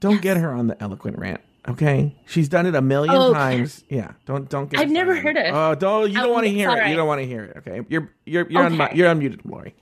don't 0.00 0.20
get 0.20 0.36
her 0.36 0.52
on 0.52 0.66
the 0.66 0.82
eloquent 0.82 1.18
rant. 1.18 1.40
Okay, 1.66 2.14
she's 2.26 2.48
done 2.50 2.66
it 2.66 2.74
a 2.74 2.82
million 2.82 3.14
Okay. 3.14 3.38
times. 3.38 3.84
Yeah, 3.88 4.12
don't 4.26 4.48
don't 4.50 4.68
get. 4.70 4.80
I've 4.80 4.90
never 4.90 5.14
heard 5.16 5.36
it. 5.36 5.50
Oh, 5.52 5.74
don't 5.74 6.10
you 6.10 6.16
don't 6.18 6.30
want 6.32 6.44
to 6.44 6.50
hear 6.50 6.68
it. 6.68 6.72
alright. 6.72 6.90
You 6.90 6.96
don't 6.96 7.06
want 7.08 7.20
to 7.22 7.26
hear 7.26 7.44
it. 7.44 7.56
Okay, 7.58 7.80
you're 7.88 8.10
you're 8.26 8.46
you're 8.50 8.62
on 8.64 8.80
Okay. 8.80 8.94
you're 8.94 9.08
unmuted, 9.14 9.40
Lori. 9.46 9.74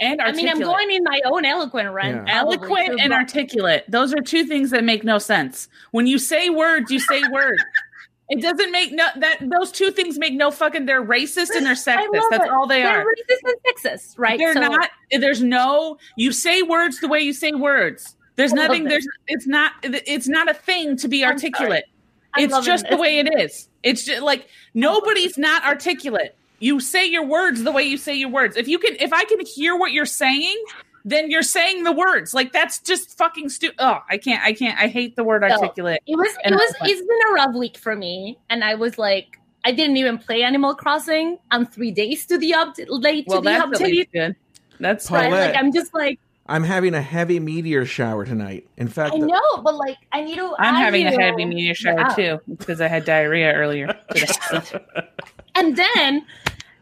and 0.00 0.20
I 0.22 0.32
mean, 0.32 0.48
I'm 0.48 0.60
going 0.60 0.90
in 0.90 1.04
my 1.04 1.20
own 1.26 1.44
eloquent 1.44 1.90
run. 1.92 2.24
Yeah. 2.26 2.38
eloquent 2.40 2.86
too, 2.92 2.96
and 3.00 3.12
articulate. 3.12 3.84
Those 3.88 4.14
are 4.14 4.22
two 4.22 4.44
things 4.44 4.70
that 4.70 4.82
make 4.84 5.04
no 5.04 5.18
sense. 5.18 5.68
When 5.90 6.06
you 6.06 6.18
say 6.18 6.48
words, 6.48 6.90
you 6.90 7.00
say 7.00 7.22
words. 7.30 7.62
It 8.28 8.42
doesn't 8.42 8.72
make 8.72 8.92
no 8.92 9.06
that 9.16 9.38
those 9.40 9.70
two 9.70 9.90
things 9.92 10.18
make 10.18 10.34
no 10.34 10.50
fucking. 10.50 10.86
They're 10.86 11.04
racist 11.04 11.50
and 11.54 11.64
they're 11.64 11.74
sexist. 11.74 12.08
That's 12.30 12.44
it. 12.46 12.50
all 12.50 12.66
they 12.66 12.82
are. 12.82 12.94
They're 12.94 13.00
are. 13.02 13.04
racist 13.04 13.40
and 13.44 13.56
sexist, 14.00 14.14
right? 14.18 14.38
They're 14.38 14.54
So- 14.54 14.60
not. 14.62 14.90
There's 15.12 15.42
no. 15.42 15.98
You 16.16 16.32
say 16.32 16.62
words 16.62 16.98
the 17.00 17.08
way 17.08 17.20
you 17.20 17.32
say 17.32 17.52
words. 17.52 18.15
There's 18.36 18.52
nothing. 18.52 18.86
it. 18.86 18.88
There's. 18.90 19.08
It's 19.28 19.46
not. 19.46 19.72
It's 19.82 20.28
not 20.28 20.48
a 20.50 20.54
thing 20.54 20.96
to 20.98 21.08
be 21.08 21.24
I'm 21.24 21.32
articulate. 21.32 21.84
It's 22.38 22.52
loving 22.52 22.66
just 22.66 22.86
the 22.90 22.96
way 22.96 23.18
it 23.18 23.40
is. 23.40 23.68
It's 23.82 24.04
just 24.04 24.22
like 24.22 24.48
nobody's 24.74 25.38
not 25.38 25.64
articulate. 25.64 26.36
You 26.58 26.80
say 26.80 27.06
your 27.06 27.24
words 27.24 27.62
the 27.64 27.72
way 27.72 27.82
you 27.84 27.96
say 27.98 28.14
your 28.14 28.28
words. 28.30 28.56
If 28.56 28.68
you 28.68 28.78
can, 28.78 28.96
if 29.00 29.12
I 29.12 29.24
can 29.24 29.40
hear 29.44 29.76
what 29.76 29.92
you're 29.92 30.04
saying, 30.06 30.56
then 31.04 31.30
you're 31.30 31.42
saying 31.42 31.84
the 31.84 31.92
words. 31.92 32.34
Like 32.34 32.52
that's 32.52 32.78
just 32.80 33.16
fucking 33.16 33.48
stupid. 33.48 33.76
Oh, 33.78 34.00
I 34.10 34.18
can't. 34.18 34.42
I 34.44 34.52
can't. 34.52 34.78
I 34.78 34.86
hate 34.88 35.16
the 35.16 35.24
word 35.24 35.42
No. 35.42 35.48
articulate. 35.48 36.02
It 36.06 36.16
was. 36.16 36.28
It 36.44 36.52
was. 36.52 36.74
It's 36.82 37.00
been 37.00 37.30
a 37.30 37.32
rough 37.34 37.54
week 37.54 37.78
for 37.78 37.96
me, 37.96 38.38
and 38.50 38.62
I 38.64 38.74
was 38.74 38.98
like, 38.98 39.38
I 39.64 39.72
didn't 39.72 39.96
even 39.96 40.18
play 40.18 40.42
Animal 40.42 40.74
Crossing. 40.74 41.38
I'm 41.50 41.64
three 41.64 41.90
days 41.90 42.26
to 42.26 42.36
the 42.38 42.52
update, 42.52 42.86
late 42.88 43.24
Well, 43.28 43.40
to 43.40 43.44
the 43.44 43.50
that's 43.50 43.80
at 43.80 43.86
update. 43.86 43.92
least 43.92 44.12
good. 44.12 44.36
That's 44.78 45.06
Paul- 45.08 45.20
Right? 45.20 45.30
Like 45.30 45.56
I'm 45.56 45.72
just 45.72 45.94
like 45.94 46.18
I'm 46.48 46.64
having 46.64 46.94
a 46.94 47.02
heavy 47.02 47.40
meteor 47.40 47.84
shower 47.84 48.24
tonight. 48.24 48.66
In 48.76 48.88
fact, 48.88 49.14
I 49.14 49.18
know, 49.18 49.40
but 49.62 49.74
like 49.74 49.96
I 50.12 50.22
need 50.22 50.36
to. 50.36 50.54
I'm 50.58 50.74
add 50.74 50.84
having 50.84 51.06
a 51.06 51.10
heavy 51.20 51.44
meteor 51.44 51.74
shower 51.74 51.98
Yeah. 52.00 52.14
too 52.14 52.40
because 52.56 52.80
I 52.80 52.88
had 52.88 53.04
diarrhea 53.04 53.52
earlier 53.52 53.88
today. 54.14 54.80
And 55.54 55.76
then 55.76 56.24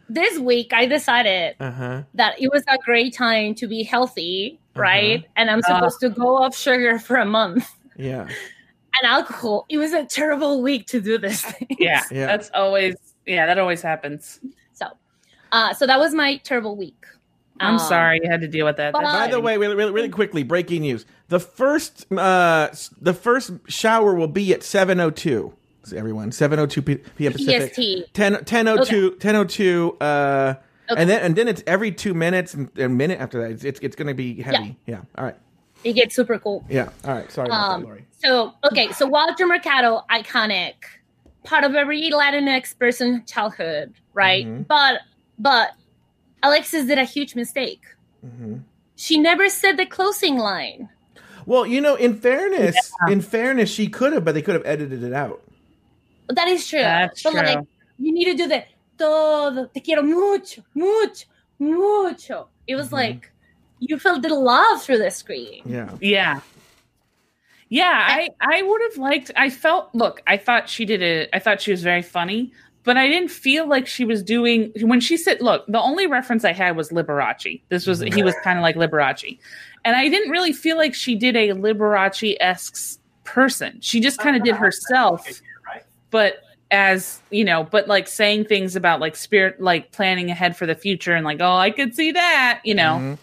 this 0.09 0.37
week, 0.37 0.71
I 0.73 0.85
decided 0.85 1.55
uh 1.59 1.71
huh. 1.71 2.03
that 2.13 2.39
it 2.41 2.51
was 2.51 2.63
a 2.67 2.77
great 2.79 3.13
time 3.15 3.55
to 3.55 3.67
be 3.67 3.83
healthy, 3.83 4.59
right? 4.75 5.19
Uh-huh. 5.19 5.27
And 5.35 5.49
I'm 5.49 5.59
Uh. 5.59 5.75
supposed 5.75 5.99
to 6.01 6.09
go 6.09 6.35
off 6.37 6.55
sugar 6.55 6.99
for 6.99 7.15
a 7.17 7.25
month 7.25 7.69
Yeah. 7.97 8.21
and 8.23 9.03
alcohol. 9.03 9.65
It 9.69 9.77
was 9.77 9.93
a 9.93 10.05
terrible 10.05 10.61
week 10.61 10.85
to 10.87 11.01
do 11.01 11.17
this 11.17 11.41
thing. 11.51 11.67
yeah, 11.79 12.03
Yeah. 12.11 12.27
that's 12.27 12.51
always 12.53 12.95
yeah, 13.25 13.47
that 13.47 13.57
always 13.57 13.81
happens. 13.81 14.39
So, 14.73 14.85
uh, 15.51 15.73
so 15.73 15.87
that 15.87 15.97
was 15.97 16.13
my 16.13 16.37
terrible 16.43 16.75
week. 16.75 17.05
I'm 17.59 17.73
Um, 17.75 17.79
sorry 17.79 18.19
you 18.23 18.29
had 18.29 18.41
to 18.41 18.47
deal 18.47 18.65
with 18.65 18.77
that. 18.77 18.91
but- 18.93 19.01
By 19.03 19.27
the 19.27 19.39
way, 19.39 19.57
really, 19.57 19.75
really, 19.75 19.91
really 19.91 20.09
quickly, 20.09 20.43
breaking 20.43 20.81
news: 20.81 21.05
the 21.29 21.39
first, 21.39 22.05
uh, 22.11 22.69
the 23.01 23.13
first 23.13 23.51
shower 23.67 24.13
will 24.13 24.27
be 24.27 24.53
at 24.53 24.61
seven 24.63 24.99
o 24.99 25.09
two. 25.09 25.53
Everyone, 25.95 26.31
seven 26.31 26.59
o 26.59 26.65
two 26.65 26.81
p.m. 26.81 26.99
Pacific. 27.33 27.73
PST. 27.75 28.13
10 28.13 28.33
1002 28.33 29.11
1002 29.21 29.97
uh 30.01 30.53
Okay. 30.87 31.01
and 31.01 31.09
then 31.09 31.21
and 31.23 31.35
then 31.35 31.47
it's 31.47 31.63
every 31.65 31.91
2 31.91 32.13
minutes 32.13 32.53
and 32.53 32.69
a 32.77 32.87
minute 32.87 33.19
after 33.19 33.41
that 33.41 33.49
it's 33.51 33.63
it's, 33.63 33.79
it's 33.81 33.95
going 33.95 34.07
to 34.07 34.13
be 34.13 34.39
heavy. 34.41 34.77
Yeah. 34.85 35.01
All 35.17 35.23
right. 35.25 35.35
It 35.83 35.93
gets 35.93 36.15
super 36.15 36.37
cool. 36.37 36.63
Yeah. 36.69 36.89
All 37.03 37.13
right. 37.15 37.31
Sorry 37.31 37.47
about 37.47 37.71
Um, 37.71 37.81
that, 37.81 37.87
Lori. 37.87 38.05
So, 38.23 38.53
okay, 38.71 38.91
so 38.91 39.07
Walter 39.07 39.47
Mercado, 39.47 40.03
iconic, 40.11 40.73
part 41.43 41.63
of 41.63 41.73
every 41.75 42.11
Latinx 42.11 42.77
person's 42.77 43.27
childhood, 43.29 43.93
right? 44.13 44.45
Mhm. 44.45 44.67
But, 44.67 45.01
but 45.39 45.69
Alexis 46.45 46.85
did 46.85 46.99
a 46.99 47.03
huge 47.03 47.35
mistake. 47.35 47.81
Mhm. 48.25 48.61
She 48.95 49.17
never 49.17 49.49
said 49.49 49.77
the 49.77 49.85
closing 49.85 50.37
line. 50.37 50.89
Well, 51.45 51.65
you 51.65 51.81
know, 51.81 51.95
in 51.95 52.13
fairness, 52.15 52.75
in 53.09 53.21
fairness, 53.21 53.69
she 53.69 53.87
could 53.87 54.13
have, 54.13 54.23
but 54.25 54.33
they 54.35 54.41
could 54.41 54.55
have 54.55 54.65
edited 54.65 55.03
it 55.03 55.13
out. 55.13 55.41
That 56.29 56.47
is 56.47 56.67
true. 56.67 56.79
That's 56.79 57.21
but 57.23 57.31
true. 57.31 57.41
like, 57.41 57.59
you 57.99 58.11
need 58.13 58.25
to 58.25 58.35
do 58.35 58.47
the 58.47 58.63
todo, 58.97 59.65
te 59.73 59.79
quiero 59.81 60.01
mucho, 60.03 60.63
mucho, 60.73 61.25
mucho. 61.59 62.47
It 62.67 62.75
was 62.75 62.89
Mhm. 62.89 62.93
like, 62.93 63.31
you 63.79 63.99
felt 63.99 64.21
the 64.21 64.29
love 64.33 64.81
through 64.83 64.99
the 64.99 65.11
screen. 65.11 65.61
Yeah. 65.65 65.89
Yeah. 66.01 66.39
Yeah, 67.69 67.91
I 68.07 68.29
I 68.39 68.61
would 68.61 68.81
have 68.87 68.97
liked 68.97 69.31
I 69.35 69.49
felt 69.49 69.89
look, 69.93 70.21
I 70.27 70.37
thought 70.37 70.69
she 70.69 70.85
did 70.85 71.01
it 71.01 71.29
I 71.33 71.39
thought 71.39 71.61
she 71.61 71.71
was 71.71 71.81
very 71.83 72.03
funny, 72.03 72.53
but 72.85 72.95
I 72.97 73.07
didn't 73.07 73.29
feel 73.31 73.67
like 73.67 73.87
she 73.87 74.05
was 74.05 74.23
doing 74.23 74.71
when 74.81 74.99
she 75.01 75.17
said 75.17 75.41
look, 75.41 75.65
the 75.67 75.81
only 75.81 76.07
reference 76.07 76.45
I 76.45 76.53
had 76.53 76.77
was 76.77 76.89
Liberace. 76.89 77.61
This 77.69 77.85
was 77.87 77.99
he 77.99 78.23
was 78.23 78.35
kind 78.43 78.57
of 78.57 78.63
like 78.63 78.75
Liberace. 78.75 79.37
And 79.83 79.95
I 79.95 80.07
didn't 80.09 80.31
really 80.31 80.53
feel 80.53 80.77
like 80.77 80.95
she 80.95 81.15
did 81.15 81.35
a 81.35 81.49
Liberace-esque 81.49 82.99
person. 83.23 83.77
She 83.81 83.99
just 83.99 84.19
kind 84.19 84.35
of 84.35 84.43
did 84.43 84.55
herself 84.55 85.27
but 86.11 86.41
as 86.71 87.21
you 87.29 87.43
know, 87.43 87.63
but 87.65 87.87
like 87.87 88.07
saying 88.07 88.45
things 88.45 88.75
about 88.75 88.99
like 88.99 89.15
spirit, 89.15 89.59
like 89.61 89.91
planning 89.91 90.31
ahead 90.31 90.55
for 90.57 90.65
the 90.65 90.73
future, 90.75 91.13
and 91.13 91.25
like, 91.25 91.39
oh, 91.41 91.55
I 91.57 91.69
could 91.71 91.93
see 91.95 92.11
that, 92.13 92.61
you 92.63 92.73
know, 92.73 92.97
Mhm. 92.99 93.17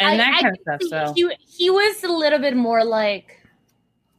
and 0.00 0.08
I- 0.10 0.16
that 0.18 0.34
I 0.34 0.42
kind 0.42 0.56
of 0.56 0.60
stuff. 0.80 1.06
So 1.06 1.12
he, 1.14 1.30
he 1.48 1.70
was 1.70 2.04
a 2.04 2.08
little 2.12 2.38
bit 2.38 2.54
more 2.56 2.84
like 2.84 3.40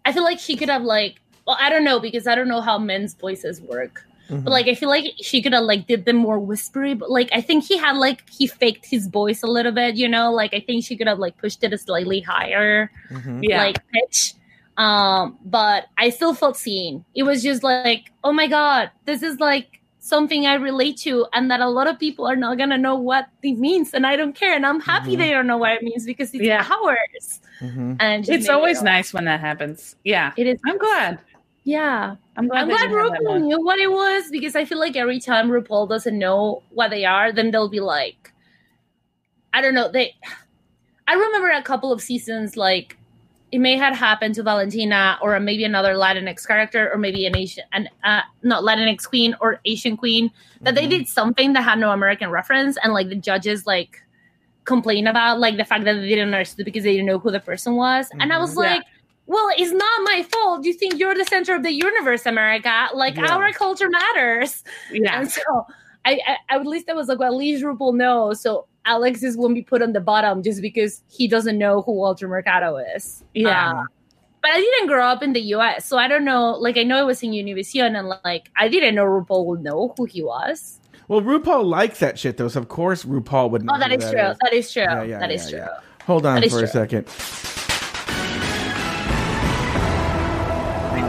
I 0.05 0.11
feel 0.11 0.23
like 0.23 0.39
she 0.39 0.55
could 0.57 0.69
have 0.69 0.83
like 0.83 1.15
well 1.45 1.57
I 1.59 1.69
don't 1.69 1.83
know 1.83 1.99
because 1.99 2.27
I 2.27 2.35
don't 2.35 2.47
know 2.47 2.61
how 2.61 2.77
men's 2.77 3.13
voices 3.13 3.61
work 3.61 4.05
Mhm. 4.29 4.43
but 4.43 4.51
like 4.51 4.67
I 4.67 4.75
feel 4.75 4.89
like 4.89 5.05
she 5.21 5.41
could 5.41 5.53
have 5.53 5.63
like 5.63 5.87
did 5.87 6.05
them 6.05 6.15
more 6.17 6.39
whispery 6.39 6.93
but 6.93 7.09
like 7.09 7.29
I 7.33 7.41
think 7.41 7.63
he 7.65 7.77
had 7.77 7.97
like 7.97 8.29
he 8.29 8.45
faked 8.47 8.85
his 8.85 9.07
voice 9.07 9.41
a 9.43 9.47
little 9.47 9.71
bit 9.71 9.95
you 9.95 10.07
know 10.07 10.31
like 10.31 10.53
I 10.53 10.59
think 10.59 10.83
she 10.85 10.95
could 10.95 11.07
have 11.07 11.19
like 11.19 11.37
pushed 11.37 11.63
it 11.63 11.73
a 11.73 11.77
slightly 11.77 12.21
higher 12.21 12.91
Mhm. 13.11 13.39
yeah, 13.43 13.57
like 13.63 13.77
pitch 13.91 14.33
um 14.77 15.37
but 15.43 15.87
I 15.97 16.09
still 16.09 16.33
felt 16.33 16.55
seen 16.57 17.03
it 17.15 17.23
was 17.23 17.43
just 17.43 17.63
like 17.63 18.11
oh 18.23 18.31
my 18.31 18.47
god 18.47 18.91
this 19.05 19.23
is 19.23 19.39
like 19.39 19.81
something 20.01 20.45
I 20.47 20.53
relate 20.55 20.97
to 20.99 21.27
and 21.33 21.51
that 21.51 21.59
a 21.59 21.67
lot 21.67 21.87
of 21.87 21.99
people 21.99 22.25
are 22.25 22.35
not 22.37 22.57
gonna 22.57 22.77
know 22.77 22.95
what 22.95 23.27
it 23.43 23.57
means 23.59 23.93
and 23.93 24.07
I 24.07 24.15
don't 24.15 24.33
care 24.33 24.53
and 24.55 24.65
I'm 24.65 24.79
happy 24.79 25.15
Mhm. 25.15 25.17
they 25.17 25.29
don't 25.31 25.47
know 25.47 25.57
what 25.57 25.73
it 25.73 25.83
means 25.83 26.05
because 26.05 26.33
it's 26.33 26.43
Yeah. 26.43 26.65
ours 26.71 27.41
Mhm. 27.59 27.97
and 27.99 28.27
it's 28.29 28.47
always 28.47 28.77
laugh. 28.77 28.85
nice 28.85 29.13
when 29.13 29.25
that 29.25 29.41
happens. 29.41 29.97
Yeah, 30.05 30.31
It 30.37 30.47
is 30.47 30.59
I'm 30.65 30.77
glad. 30.77 31.19
Yeah. 31.69 32.15
I'm 32.35 32.47
glad, 32.47 32.61
I'm 32.61 32.67
glad 32.67 32.77
didn't 32.87 32.97
have 32.97 33.11
that 33.11 33.21
RuPaul 33.21 33.41
knew 33.43 33.63
what 33.63 33.77
it 33.79 33.91
was 33.91 34.31
because 34.31 34.55
I 34.55 34.65
feel 34.65 34.79
like 34.79 34.95
every 34.95 35.19
time 35.19 35.49
RuPaul 35.49 35.87
doesn't 35.87 36.17
know 36.17 36.63
what 36.71 36.89
they 36.89 37.05
are, 37.05 37.31
then 37.31 37.51
they'll 37.51 37.69
be 37.69 37.79
like, 37.79 38.33
I 39.53 39.61
don't 39.61 39.75
know. 39.75 39.91
They, 39.91 40.15
I 41.07 41.13
remember 41.13 41.49
a 41.51 41.61
couple 41.61 41.91
of 41.91 42.01
seasons 42.01 42.57
like 42.57 42.97
it 43.51 43.59
may 43.59 43.77
have 43.77 43.95
happened 43.95 44.33
to 44.35 44.43
Valentina 44.43 45.19
or 45.21 45.39
maybe 45.39 45.63
another 45.63 45.93
Latinx 45.93 46.47
character 46.47 46.91
or 46.91 46.97
maybe 46.97 47.27
an 47.27 47.37
Asian, 47.37 47.63
an 47.71 47.87
uh, 48.03 48.21
not 48.41 48.63
Latinx 48.63 49.07
queen 49.07 49.35
or 49.39 49.59
Asian 49.65 49.95
queen 49.95 50.31
that 50.61 50.73
they 50.73 50.87
Mhm. 50.87 50.89
did 50.89 51.07
something 51.07 51.53
that 51.53 51.61
had 51.61 51.77
no 51.77 51.91
American 51.91 52.31
reference 52.31 52.77
and 52.83 52.93
like 52.93 53.09
the 53.09 53.15
judges 53.15 53.67
like 53.67 54.01
complain 54.63 55.05
about 55.05 55.39
like 55.39 55.57
the 55.57 55.65
fact 55.65 55.83
that 55.85 55.93
they 55.93 56.09
didn't 56.09 56.33
understand 56.33 56.65
because 56.65 56.83
they 56.83 56.93
didn't 56.93 57.05
know 57.07 57.19
who 57.19 57.29
the 57.31 57.39
person 57.39 57.75
was, 57.75 58.09
and 58.19 58.33
I 58.33 58.39
was 58.39 58.55
like. 58.55 58.81
Yeah. 58.81 58.95
Well, 59.29 59.47
it's 59.59 59.71
not 59.71 60.03
my 60.05 60.23
fault. 60.23 60.65
You 60.65 60.73
think 60.73 60.97
you're 60.97 61.13
the 61.13 61.23
center 61.23 61.53
of 61.53 61.61
the 61.61 61.71
universe, 61.71 62.25
America? 62.25 62.87
Like 62.95 63.15
Yeah. 63.15 63.35
our 63.35 63.53
culture 63.53 63.87
matters. 63.87 64.63
Yeah. 64.91 65.19
And 65.19 65.31
so 65.31 65.67
I, 66.03 66.19
I 66.49 66.55
at 66.55 66.65
least 66.65 66.89
I 66.89 66.93
was 66.93 67.07
like, 67.07 67.19
well, 67.19 67.31
at 67.31 67.37
least 67.37 67.63
RuPaul 67.63 67.93
knows. 67.95 68.41
So 68.41 68.65
Alexis 68.87 69.37
won't 69.37 69.53
be 69.53 69.61
put 69.61 69.83
on 69.83 69.93
the 69.93 69.99
bottom 69.99 70.41
just 70.41 70.63
because 70.63 71.03
he 71.09 71.27
doesn't 71.27 71.59
know 71.59 71.83
who 71.83 71.91
Walter 71.93 72.27
Mercado 72.27 72.77
is. 72.77 73.23
Yeah. 73.35 73.73
Uh, 73.81 73.83
but 74.41 74.49
I 74.49 74.59
didn't 74.59 74.87
grow 74.87 75.05
up 75.05 75.21
in 75.21 75.33
the 75.33 75.41
US, 75.53 75.85
so 75.85 75.97
I 75.99 76.07
don't 76.07 76.25
know. 76.25 76.53
Like 76.53 76.77
I 76.77 76.83
know 76.83 76.99
it 76.99 77.05
was 77.05 77.21
in 77.21 77.29
Univision, 77.31 77.99
and 77.99 78.07
like 78.25 78.49
I 78.57 78.67
didn't 78.67 78.95
know 78.95 79.05
RuPaul 79.05 79.45
would 79.45 79.61
know 79.61 79.93
who 79.95 80.05
he 80.05 80.23
was. 80.23 80.79
Well, 81.07 81.21
RuPaul 81.21 81.65
likes 81.65 81.99
that 81.99 82.17
shit 82.17 82.37
though, 82.37 82.47
so 82.47 82.61
of 82.61 82.67
course 82.67 83.03
RuPaul 83.05 83.51
would 83.51 83.63
know. 83.63 83.73
Oh, 83.75 83.79
that 83.79 83.91
is 83.91 84.09
true. 84.09 84.33
That 84.41 84.53
is 84.53 84.71
true. 84.73 84.83
Yeah, 84.83 85.03
yeah, 85.03 85.19
That 85.19 85.31
is 85.31 85.51
yeah, 85.51 85.65
true. 85.65 85.73
Hold 86.05 86.25
on 86.25 86.35
That 86.35 86.45
is 86.45 86.53
for 86.53 86.63
a 86.63 86.67
second. 86.67 87.05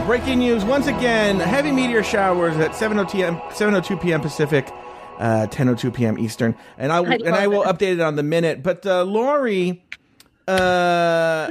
Breaking 0.05 0.39
news 0.39 0.65
once 0.65 0.87
again: 0.87 1.39
heavy 1.39 1.71
meteor 1.71 2.03
showers 2.03 2.57
at 2.57 2.71
7:02 2.71 3.11
p.m. 3.11 3.35
7:02 3.51 4.01
p.m. 4.01 4.19
Pacific, 4.19 4.67
uh, 5.19 5.47
10:02 5.49 5.93
p.m. 5.93 6.17
Eastern, 6.19 6.55
and 6.77 6.91
I, 6.91 6.99
will 6.99 7.11
I 7.11 7.15
and 7.15 7.35
I 7.35 7.47
will 7.47 7.63
it. 7.63 7.67
update 7.67 7.93
it 7.93 8.01
on 8.01 8.15
the 8.17 8.23
minute. 8.23 8.61
But 8.61 8.85
uh, 8.85 9.03
Lori, 9.03 9.83
uh, 10.47 10.51
uh, 10.51 11.49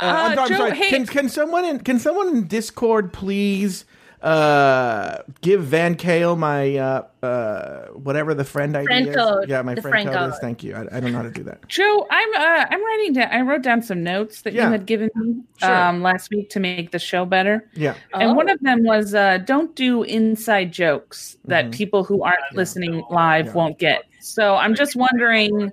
I'm, 0.00 0.38
Uh, 0.38 0.42
I'm 0.42 0.48
Joe, 0.48 0.56
sorry. 0.56 0.76
hey- 0.76 0.90
Can 0.90 1.06
can 1.06 1.28
someone 1.28 1.64
in 1.64 1.80
can 1.80 1.98
someone 1.98 2.28
in 2.28 2.46
Discord 2.46 3.12
please 3.12 3.84
uh 4.22 5.22
give 5.42 5.62
Van 5.64 5.94
Kale 5.94 6.34
my 6.36 6.76
uh 6.76 7.02
uh 7.22 7.86
whatever 7.88 8.34
the 8.34 8.44
friend 8.44 8.76
ID 8.76 8.86
Friend 8.86 9.06
is? 9.08 9.14
code. 9.16 9.48
Yeah, 9.48 9.62
my 9.62 9.74
The 9.74 9.82
friend, 9.82 10.04
friend 10.04 10.18
code, 10.18 10.32
is. 10.32 10.38
Thank 10.40 10.64
you. 10.64 10.74
I, 10.74 10.80
I 10.96 11.00
don't 11.00 11.12
know 11.12 11.18
how 11.18 11.22
to 11.22 11.30
do 11.30 11.44
that. 11.44 11.66
Joe, 11.68 12.06
I'm 12.10 12.34
uh, 12.34 12.66
I'm 12.70 12.84
writing 12.84 13.12
down. 13.12 13.28
I 13.30 13.40
wrote 13.42 13.62
down 13.62 13.80
some 13.82 14.02
notes 14.02 14.42
that 14.42 14.52
Yeah. 14.54 14.66
you 14.66 14.72
had 14.72 14.86
given 14.86 15.10
me 15.14 15.36
Sure. 15.58 15.72
um, 15.74 16.02
last 16.02 16.30
week 16.30 16.50
to 16.50 16.60
make 16.60 16.90
the 16.90 16.98
show 16.98 17.24
better, 17.24 17.68
Yeah. 17.74 17.94
and 18.14 18.30
Oh. 18.30 18.34
one 18.34 18.48
of 18.48 18.58
them 18.60 18.84
was 18.84 19.14
uh, 19.14 19.38
don't 19.38 19.74
do 19.76 20.02
inside 20.02 20.72
jokes 20.72 21.36
that 21.44 21.66
Mhm. 21.66 21.72
people 21.74 22.04
who 22.04 22.22
aren't 22.22 22.54
listening 22.54 23.04
live 23.10 23.46
Yeah. 23.46 23.52
won't 23.52 23.78
get. 23.78 24.02
So 24.20 24.56
I'm 24.56 24.74
just 24.74 24.96
wondering 24.96 25.70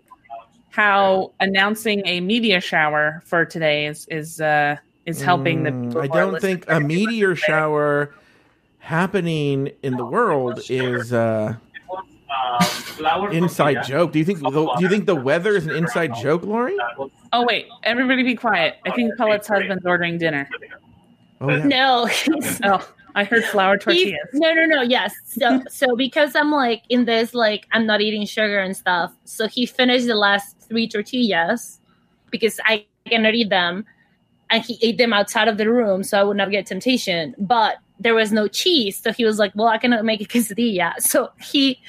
how 0.69 1.31
announcing 1.39 2.01
a 2.05 2.19
media 2.19 2.59
shower 2.59 3.23
for 3.25 3.45
today 3.45 3.87
is 3.87 4.05
is 4.09 4.39
uh, 4.41 4.75
is 5.05 5.21
helping 5.21 5.63
the. 5.63 5.71
Mm, 5.71 5.87
people 5.87 6.01
I 6.01 6.07
don't 6.07 6.39
think 6.41 6.65
a 6.67 6.79
meteor 6.79 7.35
shower 7.35 8.13
happening 8.85 9.71
in 9.81 9.97
the 9.97 10.05
world 10.05 10.61
is 10.69 11.11
uh 11.11 11.55
inside 13.31 13.83
joke. 13.83 14.11
Do 14.11 14.19
you 14.19 14.25
think 14.25 14.39
the, 14.39 14.49
do 14.51 14.83
you 14.83 14.87
think 14.89 15.07
the 15.07 15.15
weather 15.15 15.55
is 15.55 15.65
an 15.65 15.75
inside 15.75 16.13
joke, 16.21 16.43
Lori? 16.43 16.77
Oh 17.33 17.45
wait, 17.45 17.67
everybody 17.83 18.21
be 18.23 18.35
quiet. 18.35 18.75
I 18.85 18.91
think 18.91 19.17
Paulette's 19.17 19.47
husband's 19.47 19.85
ordering 19.85 20.19
dinner. 20.19 20.47
Oh 21.41 21.49
yeah. 21.49 21.63
No, 21.65 22.05
he's- 22.05 22.61
Oh, 22.63 22.87
I 23.15 23.23
heard 23.23 23.43
flour 23.45 23.73
he's- 23.73 23.83
tortillas. 23.83 24.29
no, 24.33 24.53
no, 24.53 24.65
no. 24.67 24.81
Yes. 24.83 25.13
So, 25.25 25.61
so 25.67 25.95
because 25.95 26.35
I'm 26.35 26.51
like 26.51 26.83
in 26.89 27.05
this, 27.05 27.33
like 27.33 27.65
I'm 27.71 27.87
not 27.87 28.01
eating 28.01 28.25
sugar 28.27 28.59
and 28.59 28.77
stuff. 28.77 29.11
So 29.25 29.47
he 29.47 29.65
finished 29.65 30.05
the 30.05 30.15
last 30.15 30.59
three 30.69 30.87
tortillas 30.87 31.79
because 32.29 32.59
I 32.65 32.85
cannot 33.07 33.33
eat 33.33 33.49
them, 33.49 33.83
and 34.51 34.63
he 34.63 34.77
ate 34.83 34.97
them 34.99 35.11
outside 35.11 35.47
of 35.47 35.57
the 35.57 35.69
room, 35.71 36.03
so 36.03 36.19
I 36.19 36.23
would 36.23 36.37
not 36.37 36.51
get 36.51 36.67
temptation. 36.67 37.33
But 37.39 37.77
there 37.99 38.13
was 38.15 38.31
no 38.31 38.47
cheese, 38.47 38.97
so 38.97 39.11
he 39.13 39.25
was 39.25 39.39
like, 39.39 39.51
"Well, 39.55 39.67
I 39.67 39.77
cannot 39.77 40.03
make 40.05 40.21
a 40.21 40.25
quesadilla." 40.25 40.93
So 40.99 41.29
he 41.41 41.79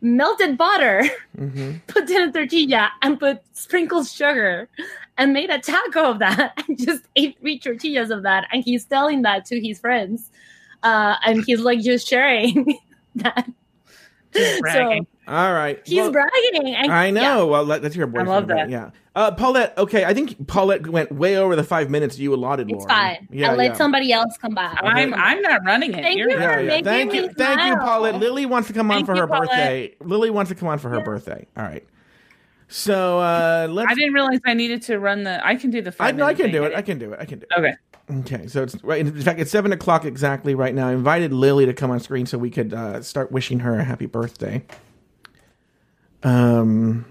melted 0.00 0.56
butter, 0.58 1.04
hmm 1.36 1.72
put 1.86 2.08
in 2.10 2.28
a 2.28 2.32
tortilla, 2.32 2.90
and 3.02 3.18
put 3.20 3.40
sprinkled 3.52 4.08
sugar, 4.08 4.68
and 5.18 5.32
made 5.32 5.50
a 5.50 5.58
taco 5.58 6.10
of 6.10 6.18
that, 6.20 6.52
and 6.68 6.78
just 6.78 7.02
ate 7.16 7.38
three 7.40 7.58
tortillas 7.58 8.10
of 8.10 8.22
that, 8.24 8.46
and 8.52 8.64
he's 8.64 8.84
telling 8.84 9.22
that 9.22 9.44
to 9.46 9.60
his 9.60 9.78
friends, 9.78 10.30
uh, 10.82 11.16
and 11.24 11.44
he's 11.44 11.60
like 11.60 11.80
just 11.80 12.08
sharing 12.08 12.78
that. 13.16 13.48
bragging. 14.60 15.06
All 15.28 15.52
right. 15.52 15.80
He's 15.84 15.98
Well, 16.00 16.10
bragging. 16.12 16.74
And, 16.74 16.90
I 16.90 17.06
yeah. 17.06 17.10
know. 17.12 17.46
Well, 17.46 17.64
that- 17.66 17.82
that's 17.82 17.94
your 17.94 18.06
boyfriend. 18.08 18.28
I 18.28 18.32
love 18.34 18.48
that. 18.48 18.70
Yeah. 18.70 18.90
Uh, 19.14 19.30
Paulette. 19.30 19.76
Okay, 19.76 20.06
I 20.06 20.14
think 20.14 20.46
Paulette 20.46 20.86
went 20.86 21.12
way 21.12 21.36
over 21.36 21.54
the 21.54 21.62
five 21.62 21.90
minutes 21.90 22.18
you 22.18 22.32
allotted. 22.32 22.70
It's 22.70 22.86
fine. 22.86 23.28
Yeah. 23.30 23.50
I'll 23.50 23.56
let 23.56 23.72
yeah. 23.72 23.74
somebody 23.74 24.10
else 24.10 24.38
come 24.38 24.54
back. 24.54 24.78
I'm 24.82 25.12
I'm 25.12 25.42
not 25.42 25.60
running 25.66 25.92
it. 25.92 26.02
Thank 26.02 26.18
You're 26.18 26.30
you. 26.30 26.38
Yeah, 26.38 26.60
yeah. 26.60 26.66
making 26.66 26.84
Thank 26.84 27.12
you, 27.12 27.22
me 27.26 27.34
thank 27.34 27.60
you. 27.62 27.76
Paulette. 27.76 28.16
Lily 28.16 28.46
wants 28.46 28.68
to 28.68 28.74
come 28.74 28.90
on 28.90 28.98
Thank 28.98 29.06
for 29.06 29.14
you, 29.14 29.20
her 29.20 29.26
Paulette. 29.26 29.48
birthday. 29.50 29.94
Lily 30.00 30.30
wants 30.30 30.48
to 30.48 30.54
come 30.54 30.68
on 30.68 30.78
for 30.78 30.88
her 30.88 31.02
birthday. 31.02 31.46
All 31.58 31.62
right. 31.62 31.86
So 32.68 33.18
uh 33.18 33.68
let's. 33.70 33.92
I 33.92 33.94
didn't 33.94 34.14
realize 34.14 34.38
I 34.46 34.54
needed 34.54 34.80
to 34.82 34.98
run 34.98 35.24
the. 35.24 35.46
I 35.46 35.56
can 35.56 35.70
do 35.70 35.82
the. 35.82 35.90
I, 35.90 35.92
Five 35.92 36.16
no, 36.16 36.24
I 36.24 36.32
can 36.32 36.50
do 36.50 36.64
it. 36.64 36.74
I 36.74 36.80
can 36.80 36.98
do 36.98 37.12
it. 37.12 37.20
I 37.20 37.26
can 37.26 37.38
do 37.40 37.46
it. 37.50 37.58
Okay. 37.58 37.74
Okay, 38.10 38.46
so 38.46 38.62
it's 38.62 38.82
right. 38.82 39.00
In 39.00 39.20
fact, 39.20 39.38
it's 39.38 39.50
seven 39.50 39.72
o'clock 39.72 40.06
exactly 40.06 40.54
right 40.54 40.74
now. 40.74 40.88
I 40.88 40.92
invited 40.92 41.34
Lily 41.34 41.66
to 41.66 41.74
come 41.74 41.90
on 41.90 42.00
screen 42.00 42.24
so 42.24 42.38
we 42.38 42.50
could 42.50 42.72
uh, 42.72 43.02
start 43.02 43.30
wishing 43.30 43.60
her 43.60 43.78
a 43.78 43.84
happy 43.84 44.06
birthday. 44.06 44.64
Um. 46.22 47.04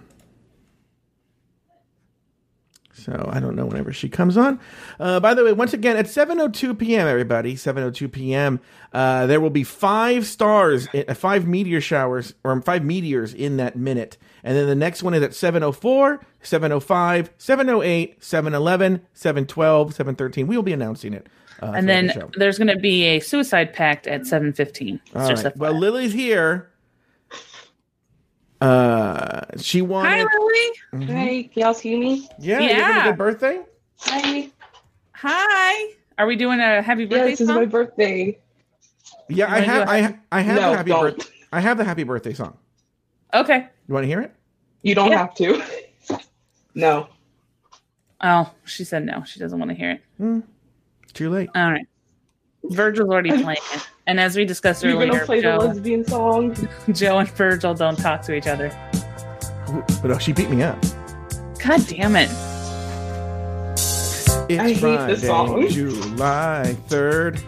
So 3.03 3.29
I 3.31 3.39
don't 3.39 3.55
know 3.55 3.65
whenever 3.65 3.91
she 3.91 4.09
comes 4.09 4.37
on. 4.37 4.59
Uh, 4.99 5.19
by 5.19 5.33
the 5.33 5.43
way, 5.43 5.53
once 5.53 5.73
again 5.73 5.97
at 5.97 6.05
7:02 6.05 6.77
p.m. 6.77 7.07
Everybody, 7.07 7.55
7:02 7.55 8.11
p.m. 8.11 8.59
Uh, 8.93 9.25
there 9.27 9.39
will 9.41 9.49
be 9.49 9.63
five 9.63 10.25
stars, 10.25 10.87
uh, 10.93 11.13
five 11.13 11.47
meteor 11.47 11.81
showers, 11.81 12.33
or 12.43 12.61
five 12.61 12.83
meteors 12.83 13.33
in 13.33 13.57
that 13.57 13.75
minute, 13.75 14.17
and 14.43 14.55
then 14.57 14.67
the 14.67 14.75
next 14.75 15.03
one 15.03 15.13
is 15.13 15.23
at 15.23 15.31
7:04, 15.31 16.19
7:05, 16.43 17.29
7:08, 17.37 18.19
7:11, 18.19 19.01
7:12, 19.13 19.93
7:13. 19.93 20.47
We 20.47 20.55
will 20.55 20.63
be 20.63 20.73
announcing 20.73 21.13
it. 21.13 21.27
Uh, 21.61 21.73
And 21.75 21.87
then 21.87 22.07
the 22.07 22.29
there's 22.37 22.57
going 22.57 22.69
to 22.69 22.79
be 22.79 23.03
a 23.05 23.19
suicide 23.19 23.73
pact 23.73 24.07
at 24.07 24.21
7:15. 24.21 24.99
It's 25.05 25.15
All 25.15 25.27
just 25.29 25.45
right. 25.45 25.57
Well, 25.57 25.73
Lily's 25.73 26.13
here. 26.13 26.70
Uh, 28.61 29.41
she 29.57 29.81
wanted. 29.81 30.09
Hi, 30.09 30.23
wanted. 30.23 30.39
Lily. 30.93 31.05
Mhm. 31.07 31.09
Hey, 31.13 31.43
can 31.43 31.61
y'all 31.63 31.73
see 31.73 31.99
me? 31.99 32.29
Yeah, 32.39 32.59
you 32.59 32.75
having 32.75 33.01
a 33.01 33.09
good 33.09 33.17
birthday. 33.17 33.61
Hi. 34.01 34.49
Hi. 35.13 35.93
Are 36.17 36.27
we 36.27 36.35
doing 36.35 36.59
a 36.59 36.81
happy 36.81 37.05
birthday? 37.05 37.15
Yeah, 37.15 37.21
birthday 37.23 37.31
this 37.31 37.41
is 37.41 37.47
my 37.47 37.65
birthday. 37.65 38.37
Yeah, 39.29 39.47
I 39.47 39.49
wanna 39.53 39.61
do 39.65 39.71
have. 39.71 39.87
a 39.87 39.91
I 39.91 40.19
I 40.31 40.41
have 40.41 40.55
No, 40.55 40.71
the 40.71 40.77
happy 40.77 40.91
birthday. 40.91 41.25
I 41.51 41.59
have 41.59 41.77
the 41.77 41.83
happy 41.83 42.03
birthday 42.03 42.33
song. 42.33 42.57
Okay. 43.33 43.67
You 43.87 43.93
want 43.93 44.03
to 44.03 44.07
hear 44.07 44.21
it? 44.21 44.33
You 44.83 44.93
don't 44.93 45.09
Yeah. 45.09 45.17
have 45.17 45.35
to. 45.35 45.63
no. 46.75 47.07
Oh, 48.21 48.51
she 48.65 48.83
said 48.83 49.05
no. 49.05 49.23
She 49.23 49.39
doesn't 49.39 49.57
want 49.57 49.69
to 49.69 49.75
hear 49.75 49.91
it. 50.19 50.43
Too 51.13 51.29
late. 51.29 51.49
All 51.55 51.71
right. 51.71 51.87
Virgil's 52.65 53.09
already 53.09 53.31
playing 53.41 53.57
it. 53.73 53.89
And 54.07 54.19
as 54.19 54.35
we 54.35 54.45
discussed 54.45 54.83
You're 54.83 54.93
earlier, 54.95 55.11
gonna 55.11 55.25
play 55.25 55.37
the 55.37 55.43
Joe, 55.43 55.57
lesbian 55.57 56.05
song. 56.07 56.55
Joe 56.91 57.19
and 57.19 57.29
Virgil 57.29 57.73
don't 57.73 57.97
talk 57.97 58.21
to 58.23 58.33
each 58.33 58.47
other. 58.47 58.69
But 60.01 60.11
oh, 60.11 60.17
she 60.17 60.33
beat 60.33 60.49
me 60.49 60.63
up. 60.63 60.81
God 61.63 61.85
damn 61.87 62.15
it. 62.15 62.29
It's 64.49 64.59
I 64.59 64.67
hate 64.69 64.77
Friday, 64.79 65.13
this 65.13 65.25
song. 65.25 65.67
July 65.69 66.75
3rd. 66.87 67.41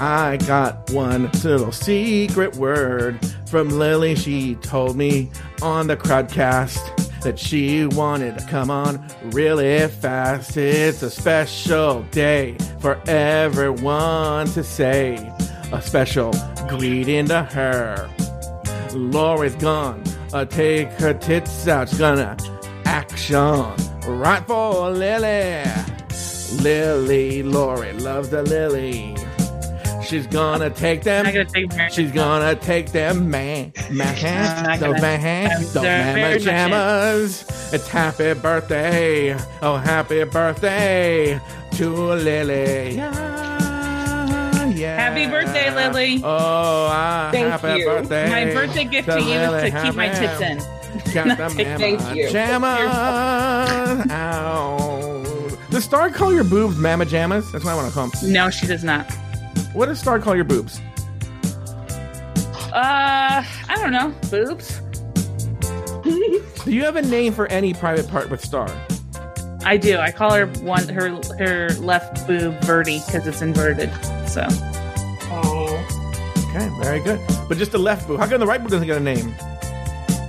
I 0.00 0.36
got 0.46 0.90
one 0.90 1.28
little 1.42 1.72
secret 1.72 2.54
word 2.56 3.18
from 3.48 3.70
Lily. 3.70 4.14
She 4.14 4.54
told 4.56 4.96
me 4.96 5.30
on 5.62 5.88
the 5.88 5.96
crowdcast 5.96 7.22
that 7.22 7.36
she 7.38 7.86
wanted 7.86 8.38
to 8.38 8.46
come 8.46 8.70
on 8.70 9.04
really 9.32 9.88
fast. 9.88 10.56
It's 10.56 11.02
a 11.02 11.10
special 11.10 12.02
day 12.12 12.56
for 12.80 13.00
everyone 13.08 14.46
to 14.48 14.62
say 14.62 15.32
a 15.72 15.80
special 15.82 16.32
greeting 16.68 17.26
to 17.28 17.42
her. 17.42 18.08
Lori's 18.94 19.54
gone. 19.56 20.02
Uh, 20.32 20.44
take 20.44 20.88
her 20.92 21.14
tits 21.14 21.66
out. 21.68 21.88
She's 21.88 21.98
gonna 21.98 22.36
action 22.84 23.36
right 24.06 24.44
for 24.46 24.90
Lily. 24.90 25.64
Lily, 26.62 27.42
Lori 27.42 27.92
loves 27.94 28.30
the 28.30 28.42
Lily. 28.42 29.14
She's 30.04 30.26
gonna 30.26 30.70
take 30.70 31.02
them. 31.02 31.26
Gonna 31.26 31.44
take 31.44 31.70
She's 31.92 32.10
gonna 32.12 32.54
take 32.56 32.92
them 32.92 33.30
man, 33.30 33.72
man, 33.90 34.14
those 34.80 34.80
gonna- 34.80 35.02
man, 35.02 35.50
those 35.60 35.72
very 35.72 36.14
man 36.14 36.32
pajamas. 36.38 37.44
It's 37.74 37.88
happy 37.88 38.32
birthday, 38.32 39.36
oh 39.60 39.76
happy 39.76 40.24
birthday 40.24 41.38
to 41.72 41.88
Lily. 41.90 42.96
Yeah, 42.96 43.37
yeah. 44.78 44.96
Happy 44.96 45.26
birthday, 45.26 45.74
Lily. 45.74 46.20
Oh, 46.22 46.88
ah, 46.90 47.30
Thank 47.32 47.46
happy 47.48 47.80
you. 47.80 47.86
birthday. 47.86 48.28
My 48.28 48.44
birthday 48.52 48.84
gift 48.84 49.08
to 49.08 49.20
you 49.20 49.34
is 49.34 49.72
to 49.72 49.82
keep 49.82 49.94
my 49.94 50.08
tits 50.08 50.40
in. 50.40 50.58
Got 51.12 51.36
Thank 51.52 52.00
you. 52.16 52.28
jammas 52.28 54.10
out. 54.10 55.58
Does 55.70 55.84
Star 55.84 56.10
call 56.10 56.32
your 56.32 56.44
boobs 56.44 56.76
mama 56.76 57.04
jammas? 57.04 57.50
That's 57.52 57.64
what 57.64 57.72
I 57.72 57.74
want 57.74 57.88
to 57.88 57.94
call 57.94 58.08
them. 58.08 58.32
No, 58.32 58.50
she 58.50 58.66
does 58.66 58.82
not. 58.84 59.10
What 59.74 59.86
does 59.86 59.98
Star 60.00 60.18
call 60.18 60.34
your 60.34 60.44
boobs? 60.44 60.80
Uh, 62.72 63.42
I 63.42 63.76
don't 63.76 63.92
know. 63.92 64.14
Boobs. 64.30 64.80
Do 66.64 66.72
you 66.72 66.84
have 66.84 66.96
a 66.96 67.02
name 67.02 67.32
for 67.32 67.46
any 67.48 67.74
private 67.74 68.08
part 68.08 68.30
with 68.30 68.44
Star? 68.44 68.68
I 69.68 69.76
do. 69.76 69.98
I 69.98 70.10
call 70.10 70.32
her 70.32 70.46
one 70.62 70.88
her 70.88 71.10
her 71.38 71.68
left 71.80 72.26
boob 72.26 72.58
Verdi 72.64 73.00
because 73.04 73.26
it's 73.26 73.42
inverted. 73.42 73.90
So 74.26 74.46
Oh, 75.30 75.76
Okay, 76.48 76.70
very 76.80 77.00
good. 77.00 77.20
But 77.48 77.58
just 77.58 77.72
the 77.72 77.78
left 77.78 78.08
boob. 78.08 78.18
How 78.18 78.26
come 78.26 78.40
the 78.40 78.46
right 78.46 78.60
boob 78.60 78.70
doesn't 78.70 78.86
get 78.86 78.96
a 78.96 79.00
name? 79.00 79.34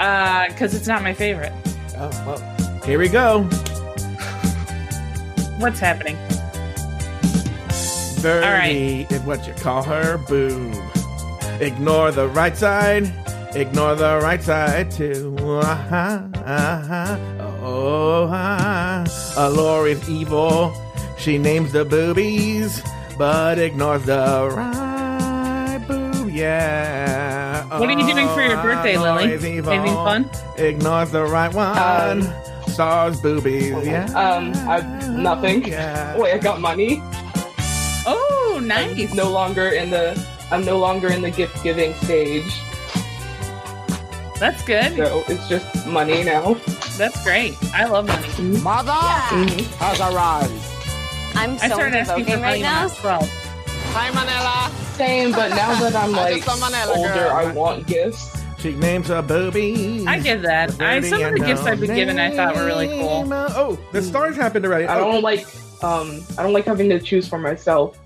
uh, 0.01 0.47
because 0.49 0.73
it's 0.75 0.87
not 0.87 1.01
my 1.03 1.13
favorite. 1.13 1.53
Oh, 1.97 2.09
well, 2.25 2.81
here 2.83 2.99
we 2.99 3.07
go. 3.09 3.43
What's 5.59 5.79
happening? 5.79 6.17
Birdie 8.21 9.07
is 9.09 9.21
what 9.21 9.47
you 9.47 9.53
call 9.53 9.83
her 9.83 10.17
boob. 10.17 10.75
Ignore 11.61 12.11
the 12.11 12.27
right 12.29 12.55
side. 12.57 13.05
Ignore 13.55 13.95
the 13.95 14.19
right 14.21 14.41
side 14.43 14.91
too. 14.91 15.35
Ah-ha, 15.41 16.23
ah-ha, 16.45 17.17
oh, 17.63 18.29
ah. 18.31 19.05
Uh, 19.35 19.49
Lori's 19.49 20.07
evil. 20.09 20.71
She 21.17 21.37
names 21.37 21.71
the 21.71 21.83
boobies, 21.83 22.81
but 23.17 23.57
ignores 23.57 24.03
the 24.05 24.49
right 24.53 25.79
boob. 25.87 26.29
Yeah. 26.29 27.65
What 27.79 27.89
are 27.89 27.99
you 27.99 28.05
doing 28.13 28.27
for 28.29 28.41
your 28.41 28.59
Oh, 28.59 28.63
birthday, 28.63 28.97
Lily? 28.97 29.27
Lori's 29.27 29.45
evil. 29.45 29.73
Anything 29.73 29.95
fun? 29.95 30.29
Ignores 30.57 31.11
the 31.11 31.25
right 31.25 31.53
one. 31.53 31.77
Um, 31.77 32.33
Stars 32.67 33.19
boobies. 33.19 33.71
Yeah. 33.83 34.05
um, 34.13 34.53
I 34.69 34.81
nothing. 35.09 35.67
Yeah. 35.67 36.15
Wait, 36.17 36.33
I 36.33 36.37
got 36.37 36.61
money. 36.61 37.01
Oh, 38.05 38.61
nice. 38.63 39.11
No 39.13 39.29
longer 39.31 39.69
in 39.69 39.89
the. 39.89 40.15
I'm 40.51 40.63
no 40.63 40.77
longer 40.77 41.09
in 41.11 41.21
the 41.21 41.31
gift 41.31 41.61
giving 41.63 41.93
stage, 41.95 42.51
That's 44.39 44.63
good. 44.63 44.95
so 44.95 45.23
it's 45.27 45.47
just 45.49 45.85
money 45.87 46.23
now. 46.23 46.53
That's 46.97 47.21
great. 47.23 47.55
I 47.73 47.85
love 47.85 48.07
money. 48.07 48.57
Mother 48.59 48.91
has 48.93 49.99
arrived. 49.99 50.51
I'm 51.35 51.51
I 51.55 51.67
so 51.67 51.75
started 51.75 51.95
asking 51.97 52.25
for 52.25 52.31
voguing 52.31 52.41
money 52.41 52.41
right 52.41 52.61
when 52.61 52.65
I 52.65 52.75
now. 52.75 52.83
was 52.83 52.97
12. 52.97 53.29
Hi, 53.91 54.09
Manella. 54.11 54.71
Same, 54.93 55.31
but 55.31 55.49
now 55.49 55.79
that 55.79 55.95
I'm 55.95 56.11
like 56.23 56.43
just 56.43 56.57
a 56.57 56.59
Manila 56.61 56.93
older, 56.97 57.13
girl. 57.13 57.31
I 57.31 57.51
want 57.53 57.87
gifts. 57.87 58.35
She 58.59 58.73
names 58.75 59.07
her 59.07 59.21
boobies. 59.21 60.05
I 60.05 60.19
get 60.19 60.41
that. 60.41 60.79
I, 60.81 60.99
some 61.01 61.21
of 61.23 61.33
the 61.33 61.39
gifts 61.39 61.61
I've 61.63 61.79
been 61.79 61.95
given 61.95 62.19
I 62.19 62.35
thought 62.35 62.55
were 62.55 62.65
really 62.65 62.87
cool. 62.87 63.25
Oh, 63.33 63.79
the 63.93 64.01
stars 64.01 64.35
happened 64.35 64.65
already. 64.65 64.85
I 64.85 64.99
Oh, 64.99 65.11
don't 65.13 65.21
like. 65.23 65.47
Um, 65.81 66.21
I 66.37 66.43
don't 66.43 66.51
like 66.51 66.65
having 66.65 66.89
to 66.89 66.99
choose 66.99 67.25
for 67.27 67.39
myself. 67.39 67.97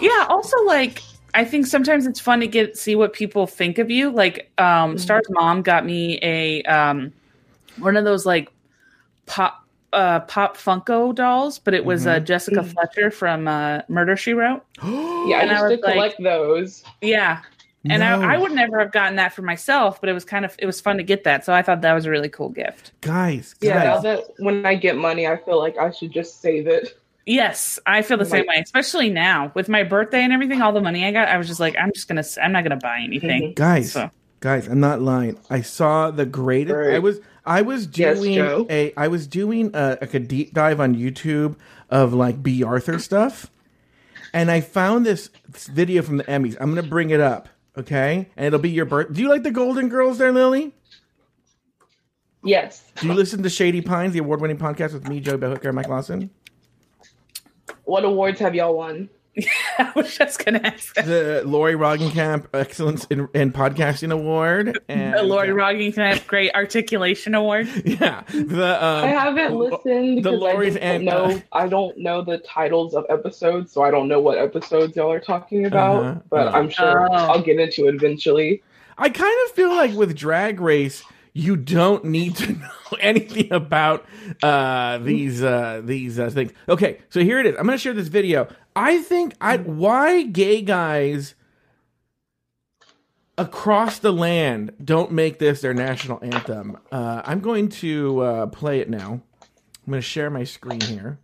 Yeah, 0.00 0.26
also 0.28 0.56
like 0.64 1.02
I 1.34 1.44
think 1.44 1.66
sometimes 1.66 2.06
it's 2.06 2.20
fun 2.20 2.40
to 2.40 2.46
get 2.46 2.76
see 2.76 2.96
what 2.96 3.12
people 3.12 3.46
think 3.46 3.78
of 3.78 3.90
you. 3.90 4.10
Like 4.10 4.50
um 4.58 4.98
Star's 4.98 5.26
mom 5.30 5.62
got 5.62 5.84
me 5.86 6.18
a 6.22 6.62
um 6.62 7.12
one 7.78 7.96
of 7.96 8.04
those 8.04 8.26
like 8.26 8.50
pop 9.26 9.64
uh 9.92 10.20
pop 10.20 10.56
Funko 10.56 11.14
dolls, 11.14 11.58
but 11.58 11.74
it 11.74 11.84
was 11.84 12.06
uh, 12.06 12.20
Jessica 12.20 12.62
Fletcher 12.62 13.10
from 13.10 13.48
uh 13.48 13.80
Murder 13.88 14.16
She 14.16 14.32
Wrote. 14.32 14.62
Yeah, 14.82 15.36
I 15.36 15.40
And 15.42 15.50
I 15.50 15.54
used 15.54 15.62
was 15.70 15.80
to 15.80 15.84
like- 15.86 15.94
collect 15.94 16.22
those. 16.22 16.84
Yeah. 17.02 17.42
And 17.88 18.00
No. 18.00 18.20
I, 18.20 18.34
I 18.34 18.38
would 18.38 18.52
never 18.52 18.78
have 18.78 18.92
gotten 18.92 19.16
that 19.16 19.32
for 19.32 19.40
myself, 19.42 20.00
but 20.00 20.10
it 20.10 20.12
was 20.12 20.24
kind 20.24 20.44
of 20.44 20.54
it 20.58 20.66
was 20.66 20.80
fun 20.80 20.96
to 20.98 21.02
get 21.02 21.24
that. 21.24 21.44
So 21.46 21.52
I 21.54 21.62
thought 21.62 21.80
that 21.80 21.92
was 21.94 22.04
a 22.06 22.10
really 22.10 22.28
cool 22.28 22.50
gift. 22.50 22.92
guys, 23.00 23.54
Yeah, 23.62 23.82
now 23.82 23.98
that 24.00 24.24
when 24.38 24.66
I 24.66 24.74
get 24.74 24.96
money, 24.96 25.26
I 25.26 25.36
feel 25.38 25.58
like 25.58 25.78
I 25.78 25.90
should 25.90 26.10
just 26.12 26.40
save 26.42 26.66
it. 26.66 26.99
Yes, 27.26 27.78
I 27.86 28.02
feel 28.02 28.16
the 28.16 28.24
same 28.24 28.46
way, 28.46 28.60
especially 28.62 29.10
now 29.10 29.52
with 29.54 29.68
my 29.68 29.82
birthday 29.82 30.22
and 30.22 30.32
everything. 30.32 30.62
All 30.62 30.72
the 30.72 30.80
money 30.80 31.04
I 31.04 31.12
got, 31.12 31.28
I 31.28 31.36
was 31.36 31.46
just 31.46 31.60
like, 31.60 31.76
I'm 31.78 31.92
just 31.92 32.08
gonna, 32.08 32.24
I'm 32.42 32.50
not 32.50 32.64
gonna 32.64 32.76
buy 32.76 32.98
mm-hmm. 32.98 33.04
anything. 33.04 33.54
guys, 33.54 33.92
So 33.92 34.10
guys, 34.40 34.66
I'm 34.66 34.80
not 34.80 35.00
lying. 35.00 35.38
I 35.50 35.60
saw 35.60 36.10
the 36.10 36.26
greatest. 36.26 36.74
Right. 36.74 36.94
I 36.94 36.98
was, 36.98 37.20
I 37.44 37.62
was 37.62 37.86
doing 37.86 38.34
Joe? 38.34 38.66
a, 38.68 38.92
I 38.96 39.08
was 39.08 39.26
doing 39.26 39.70
a, 39.74 39.98
like 40.00 40.14
a 40.14 40.18
deep 40.18 40.54
dive 40.54 40.80
on 40.80 40.96
YouTube 40.96 41.56
of 41.90 42.14
like 42.14 42.42
Bea 42.42 42.64
Arthur 42.64 42.98
stuff, 42.98 43.50
and 44.32 44.50
I 44.50 44.60
found 44.60 45.06
this, 45.06 45.30
this 45.48 45.66
video 45.66 46.02
from 46.02 46.16
the 46.16 46.24
Emmys. 46.24 46.56
I'm 46.58 46.74
gonna 46.74 46.88
bring 46.88 47.10
it 47.10 47.20
up, 47.20 47.48
okay? 47.76 48.28
And 48.36 48.46
it'll 48.46 48.58
be 48.58 48.70
your 48.70 48.86
birth. 48.86 49.12
Do 49.12 49.20
you 49.20 49.28
like 49.28 49.42
the 49.42 49.50
Golden 49.50 49.88
Girls, 49.88 50.18
there, 50.18 50.32
Lily? 50.32 50.74
Yes. 52.42 52.82
Do 52.96 53.08
you 53.08 53.12
listen 53.12 53.42
to 53.42 53.50
Shady 53.50 53.82
Pines, 53.82 54.14
the 54.14 54.20
award-winning 54.20 54.56
podcast 54.56 54.94
with 54.94 55.06
me, 55.06 55.20
Joe 55.20 55.36
Hooker, 55.36 55.68
and 55.68 55.76
Mike 55.76 55.88
Lawson? 55.88 56.30
What 57.90 58.04
awards 58.04 58.38
have 58.38 58.54
y'all 58.54 58.76
won? 58.76 59.08
I 59.78 59.92
was 59.96 60.16
just 60.16 60.44
gonna 60.44 60.60
ask 60.62 60.94
that. 60.94 61.06
The 61.06 61.42
Lori 61.44 61.74
Roggenkamp 61.74 62.46
Excellence 62.54 63.04
in, 63.10 63.28
in 63.34 63.52
Podcasting 63.52 64.12
Award, 64.12 64.78
and 64.88 65.14
The 65.14 65.22
Lori 65.24 65.48
Roggington 65.48 66.24
Great 66.28 66.52
Articulation 66.54 67.34
Award. 67.34 67.66
yeah, 67.84 68.22
the 68.32 68.84
um, 68.84 69.04
I 69.04 69.08
haven't 69.08 69.54
listened 69.56 70.18
the 70.18 70.30
because 70.30 70.34
I 70.34 70.52
Lori's 70.52 70.74
just 70.74 70.84
and- 70.84 71.06
don't. 71.06 71.44
I 71.52 71.66
don't 71.68 71.98
know 71.98 72.22
the 72.22 72.38
titles 72.38 72.94
of 72.94 73.06
episodes, 73.08 73.72
so 73.72 73.82
I 73.82 73.90
don't 73.90 74.06
know 74.08 74.20
what 74.20 74.38
episodes 74.38 74.94
y'all 74.96 75.10
are 75.10 75.20
talking 75.20 75.64
about. 75.66 76.04
Uh-huh. 76.04 76.20
But 76.30 76.46
Uh-huh. 76.48 76.58
I'm 76.58 76.68
sure 76.70 77.08
Oh. 77.10 77.14
I'll 77.14 77.42
get 77.42 77.58
into 77.58 77.86
it 77.88 77.94
eventually. 77.96 78.62
I 78.98 79.08
kind 79.08 79.36
of 79.46 79.52
feel 79.52 79.70
like 79.70 79.94
with 79.94 80.14
Drag 80.16 80.60
Race, 80.60 81.02
you 81.32 81.56
don't 81.56 82.04
need 82.04 82.36
to 82.36 82.52
know 82.54 82.70
anything 83.00 83.52
about 83.52 84.04
uh, 84.42 84.98
these 84.98 85.42
uh, 85.42 85.82
these 85.84 86.18
uh, 86.18 86.30
things. 86.30 86.52
Okay, 86.68 86.98
so 87.08 87.20
here 87.20 87.38
it 87.38 87.46
is. 87.46 87.56
I'm 87.58 87.66
going 87.66 87.78
to 87.78 87.82
share 87.82 87.94
this 87.94 88.08
video. 88.08 88.48
I 88.74 89.02
think 89.02 89.34
I 89.40 89.58
why 89.58 90.22
gay 90.22 90.62
guys 90.62 91.34
across 93.38 93.98
the 93.98 94.12
land 94.12 94.72
don't 94.84 95.12
make 95.12 95.38
this 95.38 95.60
their 95.60 95.74
national 95.74 96.18
anthem. 96.22 96.78
Uh, 96.92 97.22
I'm 97.24 97.40
going 97.40 97.68
to 97.68 98.20
uh, 98.20 98.46
play 98.46 98.80
it 98.80 98.90
now. 98.90 99.22
I'm 99.42 99.90
going 99.90 99.98
to 99.98 100.02
share 100.02 100.30
my 100.30 100.44
screen 100.44 100.80
here. 100.80 101.18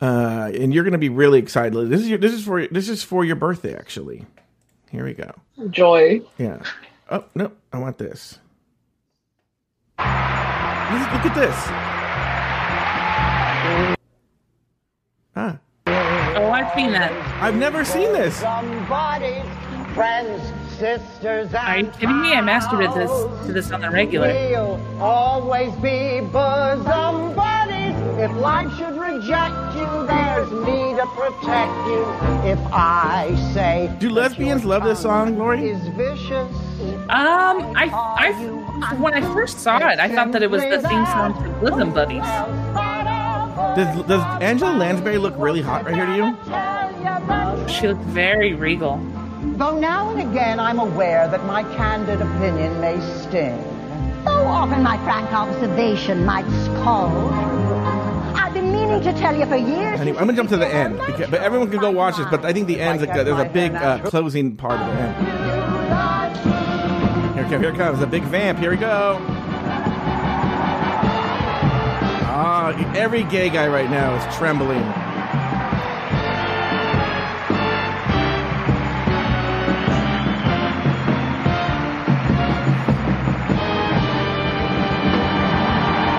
Uh, 0.00 0.50
and 0.52 0.74
you're 0.74 0.82
going 0.82 0.92
to 0.92 0.98
be 0.98 1.08
really 1.08 1.38
excited. 1.38 1.88
This 1.88 2.00
is 2.00 2.08
your, 2.08 2.18
this 2.18 2.32
is 2.32 2.44
for 2.44 2.66
this 2.66 2.88
is 2.88 3.04
for 3.04 3.24
your 3.24 3.36
birthday 3.36 3.76
actually. 3.76 4.26
Here 4.90 5.04
we 5.04 5.14
go. 5.14 5.32
Joy. 5.70 6.22
Yeah. 6.38 6.62
Oh 7.14 7.24
no, 7.34 7.52
I 7.70 7.78
want 7.78 7.98
this. 7.98 8.38
Look 9.98 11.12
look 11.12 11.26
at 11.26 11.34
this. 11.34 11.56
Ah, 15.36 15.58
Oh, 15.86 16.50
I've 16.50 16.74
seen 16.74 16.92
that. 16.92 17.12
I've 17.42 17.56
never 17.56 17.84
seen 17.84 18.12
this. 18.14 18.36
Somebody's 18.36 19.44
friends, 19.94 20.40
sisters, 20.78 21.52
Are 21.54 21.76
you 21.78 21.84
and 21.84 21.92
kidding 21.92 22.20
me? 22.22 22.32
I 22.32 22.40
masturbated 22.40 22.94
this 22.94 23.46
to 23.46 23.52
this 23.52 23.70
on 23.72 23.82
the 23.82 23.90
regular. 23.90 24.28
We'll 24.28 24.80
always 25.02 25.72
be 25.76 26.20
bosom 26.32 27.34
buddies. 27.34 27.94
If 28.18 28.32
life 28.36 28.72
should 28.78 28.98
reject 28.98 29.74
you, 29.76 30.06
there's 30.06 30.50
me 30.50 30.94
to 30.96 31.06
protect 31.14 31.76
you. 31.88 32.04
If 32.50 32.58
I 32.72 33.34
say 33.52 33.94
Do 33.98 34.08
lesbians 34.08 34.64
love 34.64 34.84
this 34.84 35.00
song, 35.00 35.36
Lori? 35.38 35.68
is 35.68 35.86
vicious, 35.88 36.50
Um, 36.82 37.76
I, 37.76 37.90
I, 37.92 38.94
when 38.98 39.14
I 39.14 39.20
first 39.32 39.60
saw 39.60 39.76
it, 39.76 39.98
I 39.98 40.08
thought 40.08 40.32
that 40.32 40.42
it 40.42 40.50
was 40.50 40.62
the 40.62 40.80
theme 40.80 41.06
song 41.06 41.34
to 41.42 41.48
Bosom 41.60 41.92
Buddies. 41.92 42.22
Does, 43.76 44.06
does 44.06 44.42
Angela 44.42 44.72
Lansbury 44.76 45.18
look 45.18 45.34
really 45.36 45.62
hot 45.62 45.84
right 45.84 45.94
here 45.94 46.06
to 46.06 46.16
you? 46.16 47.68
She 47.68 47.88
looked 47.88 48.02
very 48.02 48.54
regal. 48.54 48.98
Though 49.56 49.78
now 49.78 50.10
and 50.10 50.20
again 50.30 50.58
I'm 50.60 50.78
aware 50.78 51.28
that 51.28 51.44
my 51.46 51.62
candid 51.74 52.20
opinion 52.20 52.80
may 52.80 52.98
sting. 53.20 53.58
So 54.24 54.30
often 54.30 54.82
my 54.82 54.96
frank 55.04 55.32
observation 55.32 56.24
might 56.24 56.48
scald. 56.64 57.32
I've 58.36 58.54
been 58.54 58.72
meaning 58.72 59.00
to 59.02 59.12
tell 59.18 59.36
you 59.36 59.46
for 59.46 59.56
years. 59.56 60.00
Anyway, 60.00 60.18
I'm 60.18 60.26
gonna 60.26 60.36
jump 60.36 60.50
to 60.50 60.56
the 60.56 60.66
end, 60.66 60.98
because, 61.06 61.28
but 61.30 61.40
everyone 61.42 61.70
can 61.70 61.80
go 61.80 61.90
watch 61.90 62.16
this. 62.16 62.26
But 62.30 62.44
I 62.44 62.52
think 62.52 62.66
the 62.66 62.80
end's 62.80 63.02
like 63.02 63.16
a, 63.16 63.24
there's 63.24 63.40
a 63.40 63.48
big 63.48 63.74
uh, 63.74 63.98
closing 64.04 64.56
part 64.56 64.80
of 64.80 64.86
the 64.86 64.92
end. 64.92 65.16
Here, 67.42 67.58
here, 67.58 67.72
here 67.72 67.78
comes 67.78 67.98
the 67.98 68.06
big 68.06 68.22
vamp. 68.24 68.60
Here 68.60 68.70
we 68.70 68.76
go. 68.76 69.18
Ah, 72.30 72.72
every 72.94 73.24
gay 73.24 73.50
guy 73.50 73.66
right 73.66 73.90
now 73.90 74.14
is 74.14 74.36
trembling. 74.36 74.78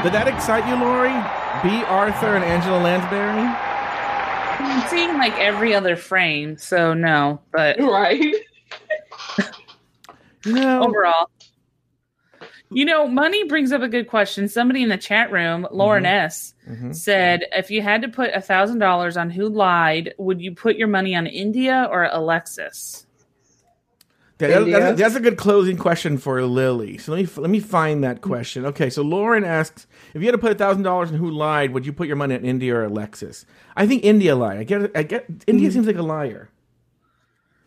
Did 0.04 0.12
that 0.12 0.28
excite 0.28 0.68
you, 0.68 0.76
Lori? 0.76 1.14
Bea 1.64 1.86
Arthur 1.86 2.36
and 2.36 2.44
Angela 2.44 2.80
Lansbury? 2.80 3.48
I'm 4.60 4.90
seeing 4.90 5.18
like 5.18 5.34
every 5.40 5.74
other 5.74 5.96
frame, 5.96 6.58
so 6.58 6.94
no. 6.94 7.40
But 7.54 7.80
Right. 7.80 8.36
You 10.46 10.54
know, 10.54 10.84
overall, 10.84 11.30
you 12.70 12.86
know, 12.86 13.08
money 13.08 13.48
brings 13.48 13.72
up 13.72 13.82
a 13.82 13.88
good 13.88 14.08
question. 14.08 14.48
Somebody 14.48 14.84
in 14.84 14.90
the 14.90 14.98
chat 14.98 15.32
room, 15.32 15.68
Lauren 15.72 16.06
S, 16.06 16.54
Mhm. 16.70 16.96
said, 16.96 17.44
if 17.54 17.70
you 17.72 17.82
had 17.82 18.02
to 18.02 18.08
put 18.10 18.32
a 18.34 18.42
thousand 18.42 18.80
dollars 18.80 19.16
on 19.16 19.30
who 19.30 19.48
lied, 19.48 20.14
would 20.18 20.42
you 20.42 20.54
put 20.54 20.76
your 20.76 20.88
money 20.88 21.16
on 21.16 21.28
India 21.28 21.88
or 21.92 22.06
Alexis? 22.12 23.06
Yeah, 24.40 24.60
that- 24.60 24.66
that's, 24.72 25.00
that's 25.00 25.16
a 25.16 25.20
good 25.22 25.38
closing 25.38 25.78
question 25.78 26.18
for 26.18 26.42
Lily. 26.42 26.98
So 26.98 27.14
let 27.14 27.22
me 27.22 27.30
let 27.42 27.50
me 27.50 27.60
find 27.62 28.04
that 28.04 28.20
question. 28.22 28.66
Okay, 28.66 28.90
so 28.90 29.02
Lauren 29.02 29.46
asks 29.46 29.88
if 30.14 30.22
you 30.22 30.28
had 30.28 30.34
to 30.34 30.38
put 30.38 30.58
thousand 30.58 30.84
dollars 30.84 31.12
on 31.12 31.18
who 31.18 31.30
lied, 31.30 31.72
would 31.72 31.86
you 31.86 31.94
put 31.94 32.08
your 32.08 32.18
money 32.18 32.36
on 32.36 32.44
India 32.44 32.76
or 32.76 32.84
Alexis? 32.84 33.46
I 33.78 33.88
think 33.88 34.04
India 34.04 34.36
lied. 34.36 34.58
I 34.58 34.64
get. 34.66 34.92
I 34.96 35.04
get. 35.04 35.26
India 35.48 35.70
Hmm. 35.70 35.74
seems 35.76 35.88
like 35.88 35.96
a 35.96 36.02
liar. 36.02 36.50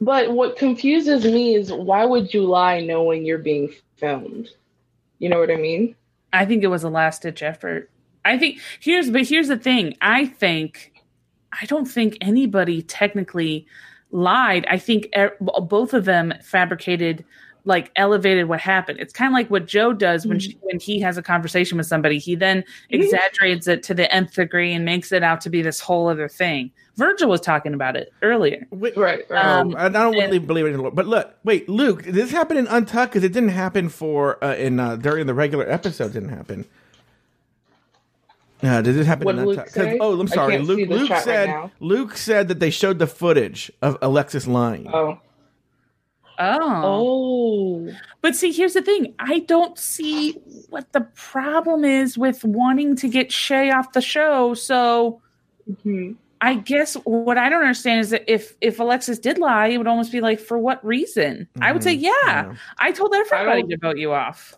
But 0.00 0.32
what 0.32 0.56
confuses 0.56 1.24
me 1.24 1.54
is 1.54 1.72
why 1.72 2.04
would 2.04 2.34
you 2.34 2.44
lie 2.44 2.80
knowing 2.80 3.24
you're 3.24 3.38
being 3.38 3.72
filmed? 3.96 4.50
You 5.18 5.28
know 5.28 5.38
what 5.38 5.50
I 5.50 5.56
mean? 5.56 5.96
I 6.32 6.44
think 6.44 6.62
it 6.62 6.68
was 6.68 6.84
a 6.84 6.90
last 6.90 7.22
ditch 7.22 7.42
effort. 7.42 7.90
I 8.24 8.38
think 8.38 8.60
here's 8.80 9.10
but 9.10 9.26
here's 9.26 9.48
the 9.48 9.56
thing. 9.56 9.96
I 10.00 10.26
think 10.26 10.92
I 11.60 11.64
don't 11.66 11.86
think 11.86 12.18
anybody 12.20 12.82
technically 12.82 13.66
lied. 14.10 14.66
I 14.68 14.78
think 14.78 15.08
er, 15.16 15.36
both 15.40 15.94
of 15.94 16.04
them 16.04 16.34
fabricated 16.42 17.24
like 17.66 17.90
elevated 17.96 18.48
what 18.48 18.60
happened. 18.60 18.98
It's 19.00 19.12
kind 19.12 19.28
of 19.28 19.34
like 19.34 19.50
what 19.50 19.66
Joe 19.66 19.92
does 19.92 20.26
when 20.26 20.38
she, 20.38 20.56
when 20.62 20.80
he 20.80 20.98
has 21.00 21.18
a 21.18 21.22
conversation 21.22 21.76
with 21.76 21.86
somebody. 21.86 22.18
He 22.18 22.34
then 22.34 22.64
exaggerates 22.90 23.66
it 23.66 23.82
to 23.82 23.94
the 23.94 24.10
nth 24.14 24.34
degree 24.34 24.72
and 24.72 24.84
makes 24.84 25.12
it 25.12 25.22
out 25.22 25.40
to 25.42 25.50
be 25.50 25.60
this 25.62 25.80
whole 25.80 26.08
other 26.08 26.28
thing. 26.28 26.70
Virgil 26.96 27.28
was 27.28 27.42
talking 27.42 27.74
about 27.74 27.94
it 27.96 28.10
earlier. 28.22 28.66
Wait, 28.70 28.96
Right. 28.96 29.28
right. 29.28 29.44
Um, 29.44 29.74
I 29.76 29.88
don't 29.90 30.14
and- 30.14 30.16
really 30.16 30.38
believe 30.38 30.64
it 30.64 30.68
in 30.68 30.76
the 30.76 30.82
Lord. 30.82 30.94
But 30.94 31.06
look, 31.06 31.34
wait, 31.44 31.68
Luke, 31.68 32.04
did 32.04 32.14
this 32.14 32.30
happened 32.30 32.60
in 32.60 32.66
Untucked? 32.68 33.12
Because 33.12 33.24
it 33.24 33.32
didn't 33.34 33.50
happen 33.50 33.88
for 33.90 34.42
uh, 34.42 34.54
in 34.54 34.80
uh, 34.80 34.96
during 34.96 35.26
the 35.26 35.34
regular 35.34 35.68
episode. 35.70 36.12
Didn't 36.14 36.30
happen. 36.30 36.64
Uh, 38.62 38.80
did 38.80 38.94
this 38.94 39.06
happen 39.06 39.26
What 39.26 39.34
in 39.34 39.44
did 39.44 39.56
Luke 39.58 39.68
say? 39.68 39.98
Oh, 40.00 40.18
I'm 40.18 40.26
I 40.26 40.30
sorry. 40.34 40.52
can't 40.54 40.64
Luke, 40.64 40.78
see 40.78 40.84
the 40.86 40.94
Luke 40.94 41.08
chat 41.08 41.16
right 41.16 41.24
said 41.24 41.48
now. 41.50 41.70
Luke 41.80 42.16
said 42.16 42.48
that 42.48 42.58
they 42.58 42.70
showed 42.70 42.98
the 42.98 43.06
footage 43.06 43.70
of 43.82 43.98
Alexis 44.00 44.46
lying. 44.46 44.88
oh. 44.92 45.20
Oh. 46.38 47.86
Oh. 47.88 47.92
But 48.20 48.36
see, 48.36 48.52
here's 48.52 48.74
the 48.74 48.82
thing. 48.82 49.14
I 49.18 49.40
don't 49.40 49.78
see 49.78 50.32
what 50.70 50.92
the 50.92 51.02
problem 51.14 51.84
is 51.84 52.18
with 52.18 52.44
wanting 52.44 52.96
to 52.96 53.08
get 53.08 53.32
Shay 53.32 53.70
off 53.70 53.92
the 53.92 54.00
show. 54.00 54.54
So 54.54 55.20
hmm 55.82 56.12
I 56.42 56.54
guess 56.54 56.94
what 57.04 57.38
I 57.38 57.48
don't 57.48 57.62
understand 57.62 58.00
is 58.00 58.10
that 58.10 58.30
if 58.30 58.56
if 58.60 58.78
Alexis 58.78 59.18
did 59.18 59.38
lie, 59.38 59.68
it 59.68 59.78
would 59.78 59.86
almost 59.86 60.12
be 60.12 60.20
like, 60.20 60.38
for 60.38 60.58
what 60.58 60.84
reason? 60.84 61.48
I 61.62 61.72
would 61.72 61.82
say, 61.82 61.94
yeah, 61.94 62.10
yeah. 62.26 62.54
I 62.78 62.92
told 62.92 63.14
everybody 63.14 63.62
don't- 63.62 63.70
to 63.70 63.76
vote 63.78 63.96
you 63.96 64.12
off. 64.12 64.54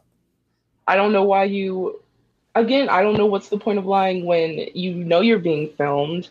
I 0.88 0.96
don't 0.96 1.12
know 1.12 1.22
why 1.22 1.44
you. 1.44 2.02
Again, 2.56 2.88
I 2.88 3.02
don't 3.02 3.16
know 3.16 3.26
what's 3.26 3.48
the 3.48 3.58
point 3.58 3.78
of 3.78 3.86
lying 3.86 4.26
when 4.26 4.66
you 4.74 4.92
know 4.92 5.20
you're 5.20 5.38
being 5.38 5.68
filmed. 5.78 6.30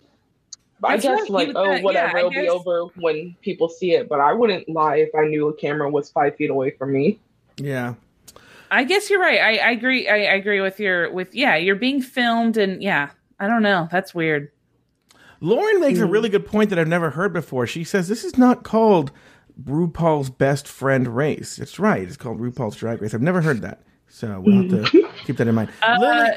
I 0.83 0.97
That's 0.97 1.03
guess 1.03 1.29
like 1.29 1.51
oh 1.55 1.71
yeah, 1.71 1.81
whatever 1.81 2.17
I 2.17 2.19
it'll 2.19 2.31
be 2.31 2.49
over 2.49 2.83
when 2.95 3.35
people 3.41 3.67
see 3.69 3.93
it, 3.93 4.07
but 4.07 4.19
I 4.19 4.33
wouldn't 4.33 4.69
lie 4.69 4.97
if 4.97 5.09
I 5.15 5.25
knew 5.25 5.47
a 5.47 5.53
camera 5.53 5.89
was 5.89 6.09
five 6.09 6.35
feet 6.35 6.49
away 6.49 6.71
from 6.71 6.93
me. 6.93 7.19
Yeah. 7.57 7.95
I 8.69 8.83
guess 8.83 9.09
you're 9.09 9.19
right. 9.21 9.39
I, 9.39 9.57
I 9.69 9.71
agree. 9.71 10.07
I, 10.09 10.15
I 10.15 10.35
agree 10.35 10.61
with 10.61 10.79
your 10.79 11.11
with 11.11 11.33
yeah. 11.33 11.55
You're 11.55 11.75
being 11.77 12.01
filmed, 12.01 12.57
and 12.57 12.83
yeah, 12.83 13.09
I 13.39 13.47
don't 13.47 13.61
know. 13.63 13.87
That's 13.91 14.13
weird. 14.13 14.51
Lauren 15.39 15.79
makes 15.79 15.99
a 15.99 16.05
Hmm. 16.05 16.11
really 16.11 16.29
good 16.29 16.45
point 16.45 16.69
that 16.71 16.77
I've 16.79 16.87
never 16.87 17.11
heard 17.11 17.31
before. 17.33 17.65
She 17.65 17.83
says 17.83 18.07
this 18.07 18.23
is 18.23 18.37
not 18.37 18.63
called 18.63 19.11
RuPaul's 19.63 20.29
Best 20.29 20.67
Friend 20.67 21.07
Race. 21.15 21.57
It's 21.59 21.79
right. 21.79 22.03
It's 22.03 22.17
called 22.17 22.39
RuPaul's 22.39 22.75
Drag 22.75 23.01
Race. 23.01 23.13
I've 23.13 23.21
never 23.21 23.41
heard 23.41 23.61
that. 23.61 23.81
So 24.09 24.39
we'll 24.45 24.63
have 24.69 24.91
to 24.91 25.09
keep 25.25 25.37
that 25.37 25.47
in 25.47 25.55
mind. 25.55 25.69
Uh, 25.81 25.97
Lily, 25.99 26.29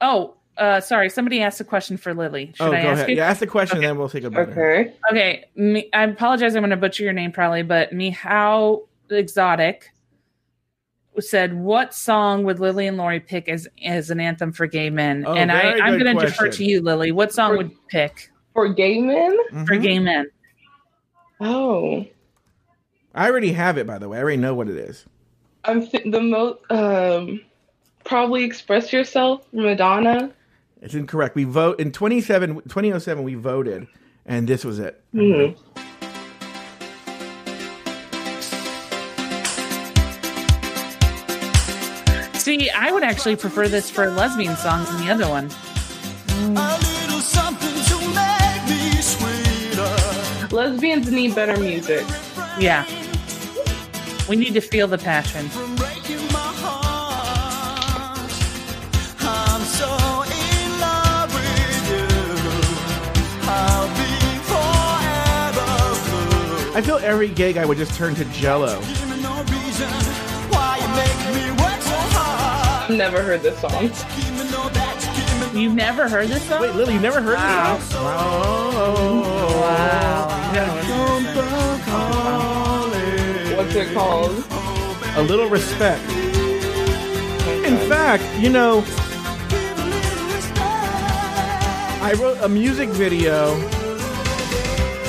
oh, 0.00 0.34
uh, 0.58 0.80
sorry. 0.80 1.08
Somebody 1.08 1.40
asked 1.42 1.60
a 1.60 1.64
question 1.64 1.96
for 1.96 2.12
Lily. 2.14 2.52
Should 2.54 2.66
oh, 2.68 2.72
I 2.72 2.82
go 2.82 2.88
ask 2.88 2.96
ahead. 2.98 3.08
you? 3.10 3.16
Yeah, 3.16 3.28
ask 3.28 3.40
the 3.40 3.46
question, 3.46 3.78
and 3.78 3.86
then 3.86 3.98
we'll 3.98 4.08
think 4.08 4.24
about 4.24 4.48
it. 4.48 4.58
Okay. 4.58 4.94
Okay, 5.10 5.88
I 5.92 6.04
apologize. 6.04 6.54
I'm 6.54 6.60
going 6.62 6.70
to 6.70 6.76
butcher 6.76 7.04
your 7.04 7.12
name 7.12 7.32
probably, 7.32 7.62
but 7.62 7.92
Mihao 7.92 8.86
Exotic 9.10 9.90
said, 11.18 11.54
"What 11.54 11.92
song 11.94 12.44
would 12.44 12.60
Lily 12.60 12.86
and 12.86 12.96
Lauri 12.96 13.20
pick 13.20 13.48
as 13.48 13.68
as 13.84 14.10
an 14.10 14.20
anthem 14.20 14.52
for 14.52 14.66
gay 14.66 14.90
men?" 14.90 15.24
Oh, 15.26 15.34
and 15.34 15.50
I, 15.50 15.62
very 15.62 15.80
I'm 15.82 15.98
going 15.98 16.16
to 16.16 16.26
defer 16.26 16.48
to 16.48 16.64
you, 16.64 16.80
Lily. 16.82 17.12
What 17.12 17.32
song 17.32 17.50
For- 17.52 17.56
would 17.58 17.70
you 17.70 17.78
pick 17.88 18.30
For 18.54 18.68
gay 18.72 19.00
men? 19.00 19.36
for 19.66 19.76
Mhm. 19.76 19.82
gay 19.82 19.98
men? 19.98 20.26
Oh. 21.40 22.06
I 23.14 23.28
already 23.28 23.52
have 23.52 23.76
it, 23.76 23.86
by 23.86 23.98
the 23.98 24.08
way. 24.08 24.18
I 24.18 24.22
already 24.22 24.36
know 24.36 24.54
what 24.54 24.68
it 24.68 24.76
is. 24.76 25.04
I'm 25.64 25.86
th- 25.86 26.10
the 26.10 26.20
most 26.20 26.58
um 26.70 27.40
probably 28.04 28.44
express 28.44 28.92
yourself, 28.92 29.46
Madonna. 29.52 30.32
It's 30.82 30.94
incorrect. 30.94 31.34
We 31.36 31.44
vote 31.44 31.78
in 31.78 31.92
27, 31.92 32.62
2007, 32.62 33.22
we 33.22 33.34
voted, 33.34 33.86
and 34.24 34.48
this 34.48 34.64
was 34.64 34.78
it. 34.78 35.02
Mhm. 35.14 35.56
See, 42.34 42.70
I 42.70 42.90
would 42.90 43.02
actually 43.02 43.36
prefer 43.36 43.68
this 43.68 43.90
for 43.90 44.10
lesbian 44.10 44.56
songs 44.56 44.90
than 44.90 45.04
the 45.04 45.12
other 45.12 45.28
one. 45.28 45.50
Lesbians 50.50 51.12
need 51.12 51.34
better 51.34 51.56
music. 51.58 52.04
Yeah, 52.58 52.86
we 54.28 54.36
need 54.36 54.54
to 54.54 54.60
feel 54.60 54.88
the 54.88 54.98
passion. 54.98 55.48
I 66.80 66.82
feel 66.82 66.96
every 66.96 67.28
gay 67.28 67.52
guy 67.52 67.66
would 67.66 67.76
just 67.76 67.94
turn 67.94 68.14
to 68.14 68.24
Jello. 68.32 68.80
Never 72.88 73.22
heard 73.22 73.42
this 73.42 73.60
song. 73.60 73.82
You've 75.54 75.74
never 75.74 76.08
heard 76.08 76.28
this 76.28 76.42
song? 76.48 76.62
Wait, 76.62 76.74
Lily, 76.74 76.94
you 76.94 77.00
never 77.00 77.20
heard 77.20 77.34
Wow. 77.34 77.76
this? 77.76 77.92
Wow. 77.92 78.70
Oh. 78.72 79.20
What's 83.58 83.74
it 83.74 83.92
called? 83.92 84.42
A 85.16 85.22
little 85.22 85.50
respect. 85.50 86.02
In 87.62 87.76
fact, 87.90 88.24
you 88.38 88.48
know, 88.48 88.82
I 92.00 92.14
wrote 92.18 92.38
a 92.40 92.48
music 92.48 92.88
video 92.88 93.58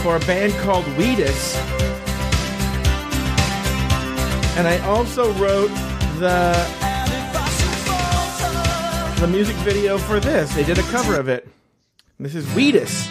for 0.01 0.15
a 0.15 0.19
band 0.21 0.51
called 0.53 0.83
Wheatus. 0.97 1.55
And 4.57 4.67
I 4.67 4.79
also 4.87 5.31
wrote 5.33 5.69
the 6.19 6.53
the 9.19 9.27
music 9.27 9.55
video 9.57 9.99
for 9.99 10.19
this. 10.19 10.53
They 10.55 10.63
did 10.63 10.79
a 10.79 10.83
cover 10.83 11.19
of 11.19 11.29
it. 11.29 11.47
This 12.19 12.33
is 12.33 12.47
Wheatus 12.55 13.05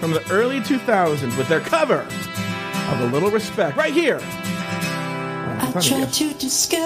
from 0.00 0.10
the 0.10 0.22
early 0.30 0.60
2000s 0.60 1.36
with 1.38 1.48
their 1.48 1.60
cover 1.60 2.00
of 2.00 3.00
A 3.00 3.06
Little 3.10 3.30
Respect 3.30 3.76
right 3.76 3.94
here. 3.94 4.16
In 4.16 5.72
front 5.72 5.90
of 5.90 5.98
you. 5.98 6.06
to 6.28 6.34
discover 6.38 6.82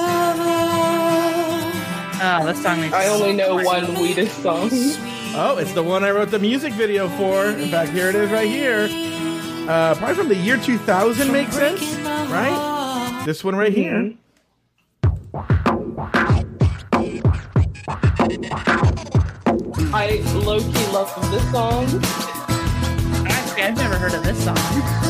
ah, 2.19 2.41
Oh, 2.43 2.47
this 2.47 2.63
song 2.63 2.81
makes 2.81 2.95
I 2.95 3.09
only 3.09 3.33
know 3.33 3.57
one 3.57 3.87
Wheatus 3.97 4.31
song. 4.31 4.71
Oh, 5.39 5.59
it's 5.59 5.73
the 5.73 5.83
one 5.83 6.05
I 6.05 6.11
wrote 6.13 6.31
the 6.31 6.39
music 6.39 6.73
video 6.75 7.09
for. 7.09 7.47
In 7.47 7.69
fact, 7.69 7.91
here 7.91 8.09
it 8.09 8.15
is 8.15 8.31
right 8.31 8.49
here. 8.49 8.89
Uh, 9.69 9.95
probably 9.97 10.15
from 10.15 10.29
the 10.29 10.37
year 10.37 10.57
2000 10.57 11.33
makes 11.33 11.55
sense, 11.55 11.83
right? 12.31 13.23
This 13.27 13.43
one 13.43 13.57
right 13.57 13.73
here. 13.73 14.15
I 19.93 20.23
low 20.35 20.61
key 20.61 20.87
love 20.93 21.11
this 21.31 21.51
song. 21.51 21.85
Actually, 23.27 23.63
I've 23.63 23.77
never 23.77 23.97
heard 23.99 24.15
of 24.15 24.23
this 24.23 24.45
song. 24.45 24.57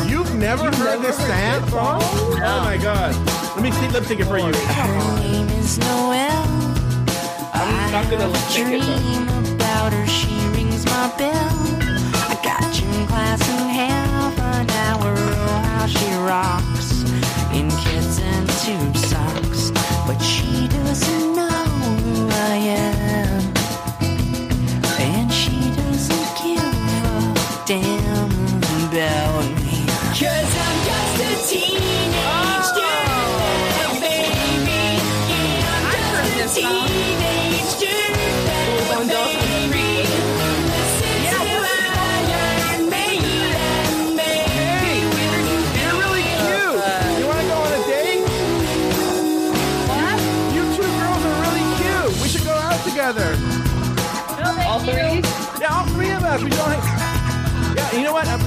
You've 0.08 0.34
never 0.36 0.64
heard 0.64 1.00
never 1.00 1.02
this 1.02 1.18
heard 1.18 1.26
sad 1.28 1.68
song? 1.68 2.00
song? 2.00 2.40
Oh 2.42 2.60
my 2.64 2.76
god. 2.78 3.14
Let 3.56 3.62
me 3.62 3.70
see 3.72 3.88
lip 3.88 4.04
sync 4.04 4.20
it 4.20 4.24
for 4.24 4.38
you. 4.38 4.52
Her 4.52 5.20
name 5.20 5.48
is 5.50 5.78
Noel. 5.78 6.44
I'm 7.52 7.92
not 7.92 8.10
gonna 8.10 8.28
lip 8.28 8.40
sync 8.42 8.68
it 8.72 8.80
though. 8.80 8.98
Dream 8.98 9.54
about 9.54 9.92
her, 9.92 10.06
she 10.06 10.28
rings 10.56 10.84
my 10.86 11.12
bell. 11.18 11.50
I 12.30 12.40
got 12.42 12.72
gym 12.72 13.06
class 13.06 13.40
in 13.48 13.68
half 13.68 13.90
an 13.90 13.90
hour. 13.90 14.05
Oh, 14.05 14.05
she 15.88 16.12
rocks 16.14 17.02
in 17.52 17.70
kids 17.70 18.18
and 18.20 18.48
tube 18.60 18.96
socks. 18.96 19.70
But 20.06 20.18
she 20.18 20.68
doesn't 20.68 21.36
know 21.36 21.55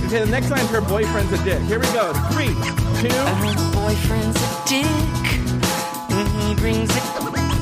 what? 0.10 0.16
Okay, 0.16 0.26
the 0.26 0.32
next 0.32 0.50
line's 0.50 0.70
her 0.70 0.82
boyfriend's 0.82 1.32
a 1.34 1.44
dick. 1.44 1.62
Here 1.64 1.80
we 1.80 1.86
go. 1.88 2.14
Three, 2.32 2.48
two. 2.48 3.16
Her 3.16 3.72
boyfriend's 3.74 4.38
a 4.42 4.64
dick. 4.68 4.86
He 6.48 6.56
brings 6.56 6.90
it. 6.96 7.04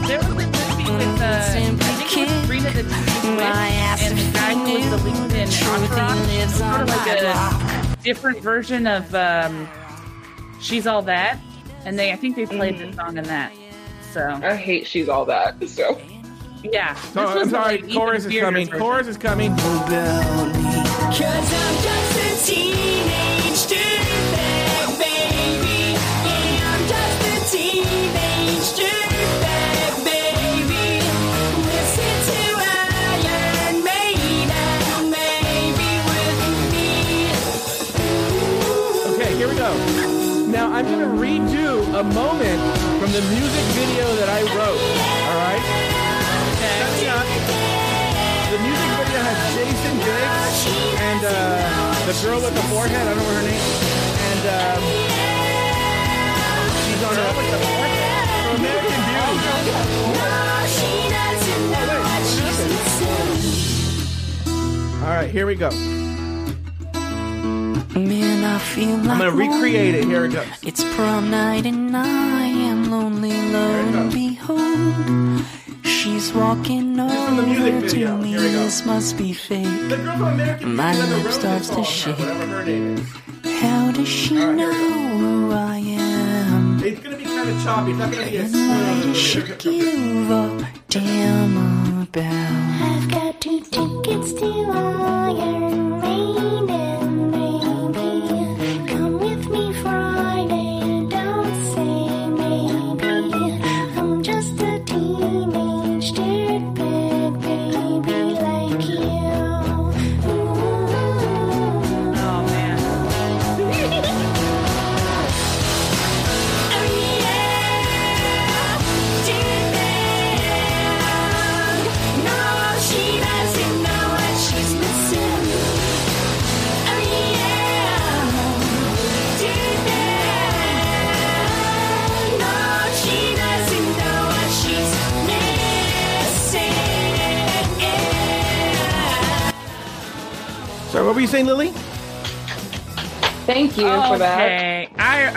There 0.07 0.19
was 0.19 0.27
a 0.27 0.31
movie 0.31 0.91
with 0.95 1.21
uh, 1.21 1.43
I 1.45 1.49
think 1.51 2.17
it 2.17 2.29
was 2.29 2.49
Rita 2.49 2.71
the 2.71 2.83
Teenage 2.83 3.37
Witch, 3.37 4.01
and 4.01 4.17
the 4.17 4.31
guy 4.33 4.53
who 4.53 4.73
was 4.73 4.89
the 4.89 4.97
lead 5.09 5.33
in 5.33 5.49
Truth 5.49 5.91
Entourage. 5.91 6.17
lives 6.17 6.43
It's 6.43 6.55
sort 6.55 6.81
of 6.81 6.87
like 6.87 7.19
a 7.19 7.21
block. 7.23 8.03
different 8.03 8.39
version 8.41 8.87
of 8.87 9.13
um, 9.13 9.67
"She's 10.61 10.87
All 10.87 11.01
That," 11.01 11.37
and 11.85 11.99
they 11.99 12.11
I 12.13 12.15
think 12.15 12.35
they 12.37 12.45
played 12.45 12.79
the 12.79 12.93
song 12.93 13.17
in 13.17 13.25
that. 13.25 13.51
So 14.13 14.25
I 14.41 14.55
hate 14.55 14.87
she's 14.87 15.09
all 15.09 15.25
that. 15.25 15.61
So 15.67 15.99
yeah, 16.63 16.93
This 16.93 17.17
I'm 17.17 17.35
was, 17.37 17.49
sorry. 17.49 17.75
like, 17.75 17.83
even 17.83 17.95
Chorus 17.95 18.25
is 18.25 18.39
coming. 18.39 18.65
version. 18.67 18.79
Chorus 18.79 19.07
is 19.07 19.17
coming. 19.17 19.51
Cause 21.17 21.25
I'm 21.25 21.75
just 21.81 22.19
a 22.19 22.45
teenage 22.45 23.65
baby. 24.99 25.97
Yeah, 25.97 26.73
I'm 26.73 26.83
just 26.87 27.19
a 27.25 27.57
teenage 27.57 28.69
baby. 30.05 31.01
Listen 31.65 32.15
to. 32.27 32.37
Now 40.51 40.71
redo 41.17 41.81
a 41.99 42.03
moment 42.03 42.61
from 42.99 43.11
the 43.11 43.21
music 43.21 43.65
video 43.73 44.15
that 44.17 44.29
I 44.29 44.41
wrote. 44.55 44.81
All 45.29 45.35
right. 45.35 45.86
Jason 50.17 50.73
and 50.97 51.21
uh, 51.23 51.31
the 52.05 52.13
girl 52.23 52.41
with 52.41 52.53
the 52.53 52.61
forehead. 52.73 53.07
I 53.07 53.13
don't 53.13 53.17
know 53.17 53.33
her 53.33 53.41
name. 53.41 53.61
And 54.29 54.43
um, 54.57 54.81
she's 56.83 57.03
on 57.03 57.15
a, 57.17 57.25
from 57.33 58.55
American 58.59 59.01
Beauty. 59.07 59.87
All 65.03 65.13
right, 65.13 65.29
here 65.29 65.45
we 65.45 65.55
go. 65.55 65.69
Man, 67.97 68.43
I 68.43 68.59
feel 68.59 68.97
like 68.97 69.09
I'm 69.09 69.17
gonna 69.17 69.31
recreate 69.31 69.95
it. 69.95 70.05
Here 70.05 70.25
it 70.25 70.33
goes. 70.33 70.45
It's 70.63 70.83
prom 70.95 71.31
night 71.31 71.65
and 71.65 71.95
I 71.95 72.45
am 72.45 72.91
lonely, 72.91 73.31
lo 73.31 73.59
and 73.59 74.11
behold. 74.11 75.45
She's 76.07 76.31
walking 76.33 76.97
is 76.97 76.97
the 76.97 77.03
over 77.03 77.41
to 77.41 77.81
video. 77.81 78.15
me. 78.17 78.29
Here 78.29 78.39
we 78.39 78.51
go. 78.53 78.63
This 78.63 78.85
must 78.85 79.17
be 79.17 79.33
fake. 79.33 79.65
The 79.89 79.97
girl 79.97 80.17
from 80.17 80.27
American 80.39 80.73
My 80.73 80.93
Beauty 80.93 81.23
lip 81.23 81.31
starts 81.33 81.67
to 81.69 81.83
shake. 81.83 82.17
Whatever 82.17 82.45
her 82.47 82.63
name 82.63 82.97
is. 82.97 83.59
How 83.61 83.91
does 83.91 84.07
she 84.07 84.39
All 84.39 84.53
right, 84.53 84.57
here 84.57 84.69
we 84.69 84.77
know 84.77 85.17
who 85.17 85.51
I 85.51 85.77
am? 85.79 86.81
It's 86.81 87.01
gonna 87.01 87.17
be 87.17 87.25
kind 87.25 87.49
of 87.49 87.61
choppy. 87.61 87.91
It's 87.91 87.99
not 87.99 88.11
gonna 88.13 88.25
be 88.31 88.37
a 88.37 88.43
Why 88.43 89.01
does 89.03 89.17
she 89.17 89.41
smooth. 89.41 89.59
give 89.59 90.31
a 90.31 90.67
damn 90.87 92.01
about? 92.03 92.81
I've 92.89 93.11
got 93.11 93.41
two 93.41 93.59
tickets 93.59 94.31
to 94.39 94.45
Iron 94.71 95.99
Maiden, 95.99 96.65
baby. 96.67 97.06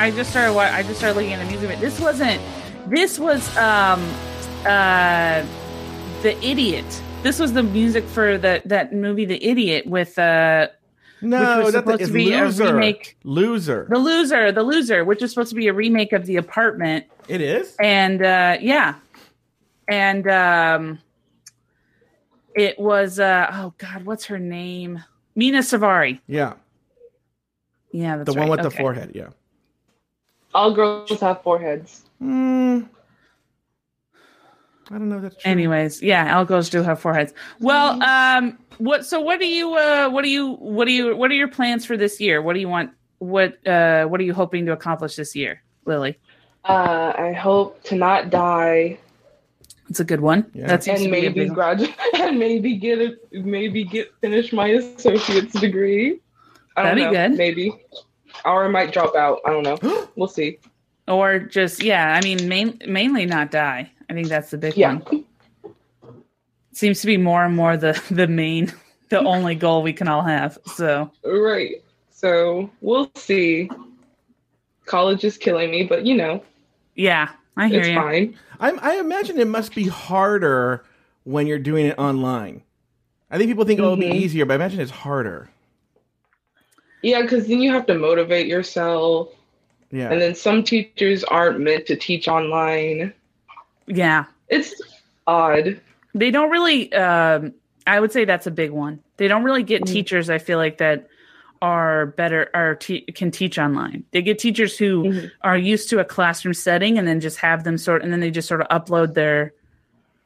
I 0.01 0.11
just 0.11 0.31
started 0.31 0.57
I 0.59 0.83
just 0.83 0.97
started 0.99 1.17
looking 1.17 1.35
at 1.35 1.41
the 1.41 1.45
music. 1.51 1.69
video. 1.69 1.81
This 1.89 2.01
wasn't. 2.01 2.41
This 2.89 3.19
was 3.19 3.55
um 3.57 4.01
uh 4.67 5.45
the 6.23 6.37
idiot. 6.45 7.03
This 7.23 7.39
was 7.39 7.53
the 7.53 7.63
music 7.63 8.05
for 8.07 8.39
the 8.39 8.63
that 8.65 8.95
movie, 8.95 9.27
The 9.27 9.45
Idiot, 9.45 9.87
with 9.87 10.19
uh 10.19 10.69
No, 11.21 11.65
Which 11.65 11.73
supposed 11.75 12.01
it's 12.01 12.09
to 12.09 12.15
be 12.15 12.33
a 12.33 12.45
loser. 12.45 12.73
remake. 12.75 13.19
Loser. 13.25 13.87
the 13.91 13.99
loser, 13.99 14.53
the 14.53 14.63
loser, 14.63 15.05
which 15.05 15.23
is 15.23 15.31
supposed 15.31 15.51
to 15.51 15.55
be 15.55 15.69
a 15.69 15.73
remake 15.75 16.15
of 16.15 16.25
The 16.25 16.37
Apartment. 16.37 17.05
It 17.29 17.43
is. 17.43 17.77
and 17.79 18.23
uh 18.23 18.57
yeah 18.61 18.95
and 19.87 20.27
um 20.29 20.99
it 22.57 22.79
was 22.79 23.21
uh 23.21 23.49
oh 23.53 23.75
god 23.77 24.05
what's 24.07 24.25
her 24.27 24.39
name 24.39 25.05
Mena 25.37 25.59
Suvari 25.59 26.21
Yeah, 26.27 26.55
yeah 27.93 28.17
that's 28.17 28.27
the 28.27 28.33
one 28.33 28.49
right. 28.49 28.63
with 28.63 28.63
the 28.63 28.71
forehead. 28.71 29.13
Yeah. 29.15 29.29
All 30.55 30.73
girls 30.73 31.21
have 31.21 31.43
foreheads. 31.43 32.05
Mm, 32.23 32.89
I 34.91 34.99
don't 34.99 35.09
know. 35.09 35.17
if 35.17 35.23
That's 35.23 35.37
true. 35.43 35.51
anyways 35.53 36.03
yeah 36.03 36.37
all 36.37 36.45
girls 36.45 36.69
do 36.69 36.83
have 36.83 37.01
foreheads 37.01 37.33
well 37.61 38.03
um 38.03 38.59
what 38.79 39.07
so 39.07 39.21
what 39.21 39.39
do 39.39 39.47
you 39.47 39.75
uh 39.75 40.09
what 40.11 40.23
do 40.25 40.29
you 40.31 40.55
what 40.57 40.87
do 40.87 40.93
you 40.93 41.17
what 41.17 41.31
are 41.31 41.35
your 41.35 41.49
plans 41.49 41.85
for 41.87 41.97
this 41.97 42.21
year 42.21 42.43
what 42.43 42.55
do 42.55 42.61
you 42.61 42.69
want 42.69 42.91
what 43.19 43.65
uh 43.67 44.05
what 44.07 44.21
are 44.21 44.25
you 44.25 44.35
hoping 44.35 44.67
to 44.67 44.73
accomplish 44.73 45.15
this 45.17 45.37
year 45.37 45.63
lily 45.85 46.19
Uh, 46.65 47.13
I 47.17 47.33
hope 47.33 47.83
to 47.85 47.95
not 47.95 48.31
die 48.31 48.99
it's 49.89 50.01
a 50.01 50.05
good 50.05 50.21
one 50.21 50.51
Yeah. 50.55 50.67
that 50.67 50.83
seems 50.85 51.01
and 51.03 51.07
to 51.07 51.13
be 51.21 51.27
a 51.27 51.31
maybe 51.31 51.49
graduate 51.55 51.95
and 52.15 52.39
maybe 52.39 52.77
get 52.77 52.99
a 52.99 53.17
maybe 53.33 53.85
get 53.85 54.13
finish 54.21 54.53
my 54.53 54.69
associate's 54.69 55.59
degree. 55.61 56.21
I 56.77 56.83
don't 56.83 56.97
That'd 56.97 56.97
be 56.97 57.03
know. 57.19 57.29
good. 57.29 57.39
Maybe. 57.39 57.73
Or 58.45 58.65
I 58.65 58.69
might 58.69 58.93
drop 58.93 59.15
out. 59.17 59.41
I 59.47 59.51
don't 59.51 59.63
know. 59.63 60.09
we'll 60.17 60.29
see. 60.29 60.59
or 61.09 61.39
just 61.41 61.83
yeah 61.83 62.15
i 62.15 62.21
mean 62.23 62.47
main, 62.49 62.79
mainly 62.87 63.27
not 63.27 63.51
die 63.51 63.91
i 64.09 64.13
think 64.13 64.29
that's 64.29 64.51
the 64.51 64.59
big 64.59 64.77
Yeah. 64.77 64.99
one 64.99 65.25
seems 66.73 67.01
to 67.01 67.07
be 67.07 67.17
more 67.17 67.45
and 67.45 67.57
more 67.57 67.77
the 67.77 68.01
the 68.11 68.27
main 68.29 68.73
the 69.09 69.19
only 69.25 69.55
goal 69.57 69.83
we 69.83 69.93
can 69.93 70.07
all 70.09 70.23
have 70.23 70.59
so 70.77 71.11
Right. 71.25 71.83
So 72.11 72.71
we'll 72.83 73.11
see. 73.17 73.71
College 74.85 75.25
is 75.25 75.39
killing 75.39 75.71
me, 75.71 75.85
but 75.85 76.05
you 76.05 76.15
know, 76.17 76.45
yeah 76.95 77.31
i 77.57 77.67
hear 77.69 77.81
it's 77.81 77.89
you 77.89 77.95
fine. 77.95 78.37
I'm, 78.61 78.79
I 78.83 78.97
imagine 78.99 79.39
it 79.41 79.49
must 79.49 79.75
be 79.75 79.89
harder 79.89 80.85
when 81.25 81.47
you're 81.47 81.59
doing 81.59 81.87
it 81.87 81.99
online. 81.99 82.63
I 83.31 83.39
think 83.39 83.49
people 83.49 83.65
think 83.65 83.81
oh, 83.81 83.85
it'll 83.85 83.97
be 83.97 84.07
Mhm. 84.11 84.15
easier, 84.15 84.45
but 84.45 84.53
I 84.53 84.57
imagine 84.57 84.81
it's 84.81 84.91
harder. 84.91 85.49
Yeah, 87.03 87.23
because 87.23 87.47
then 87.49 87.61
you 87.61 87.73
have 87.73 87.87
to 87.87 87.95
motivate 87.95 88.47
yourself. 88.47 89.29
Yeah. 89.91 90.11
And 90.13 90.21
then 90.21 90.35
some 90.35 90.63
teachers 90.63 91.25
aren't 91.25 91.61
meant 91.61 91.87
to 91.87 91.97
teach 91.97 92.29
online. 92.29 93.13
yeah 93.87 94.25
It's 94.49 94.73
odd. 95.27 95.81
they 96.15 96.31
don't 96.31 96.51
really 96.51 96.93
um 96.93 97.53
i 97.87 97.99
would 97.99 98.13
say 98.13 98.25
that's 98.25 98.47
a 98.47 98.51
big 98.51 98.71
one 98.71 99.01
they 99.17 99.27
don't 99.29 99.43
really 99.45 99.63
get 99.65 99.83
Mm. 99.83 99.87
teachers 99.87 100.29
i 100.31 100.39
feel 100.39 100.59
like 100.59 100.79
that 100.79 101.09
are 101.63 102.07
better 102.07 102.51
or 102.55 102.75
te- 102.77 103.03
can 103.15 103.31
teach 103.31 103.59
online 103.59 104.05
they 104.13 104.23
get 104.23 104.39
teachers 104.39 104.77
who 104.79 105.05
Mhm. 105.05 105.31
are 105.43 105.59
used 105.59 105.89
to 105.91 105.99
a 105.99 106.05
classroom 106.05 106.55
setting 106.55 106.99
and 106.99 107.07
then 107.09 107.21
just 107.21 107.39
have 107.39 107.65
them 107.65 107.77
sort 107.79 108.03
and 108.03 108.13
then 108.13 108.21
they 108.21 108.31
just 108.31 108.47
sort 108.49 108.61
of 108.61 108.69
upload 108.69 109.15
their 109.15 109.53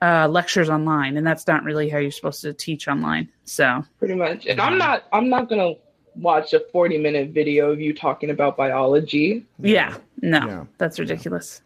uh, 0.03 0.29
lectures 0.29 0.68
online 0.68 1.16
and 1.16 1.27
that's 1.27 1.47
not 1.47 1.64
really 1.64 1.89
how 1.89 1.97
you're 1.99 2.11
supposed 2.11 2.43
to 2.43 2.53
teach 2.53 2.87
online 2.89 3.29
so 3.45 3.83
pretty 3.99 4.14
much. 4.14 4.45
And 4.47 4.61
I'm 4.61 4.77
not 4.77 5.05
I'm 5.12 5.29
not 5.31 5.49
gonna 5.49 5.72
watch 6.16 6.52
a 6.52 6.60
40 6.72 6.98
minute 6.98 7.30
video 7.30 7.70
of 7.70 7.80
you 7.80 7.92
talking 7.94 8.30
about 8.30 8.56
biology. 8.56 9.44
yeah 9.60 9.96
no 10.22 10.38
Yeah. 10.46 10.64
that's 10.78 10.98
ridiculous 10.98 11.60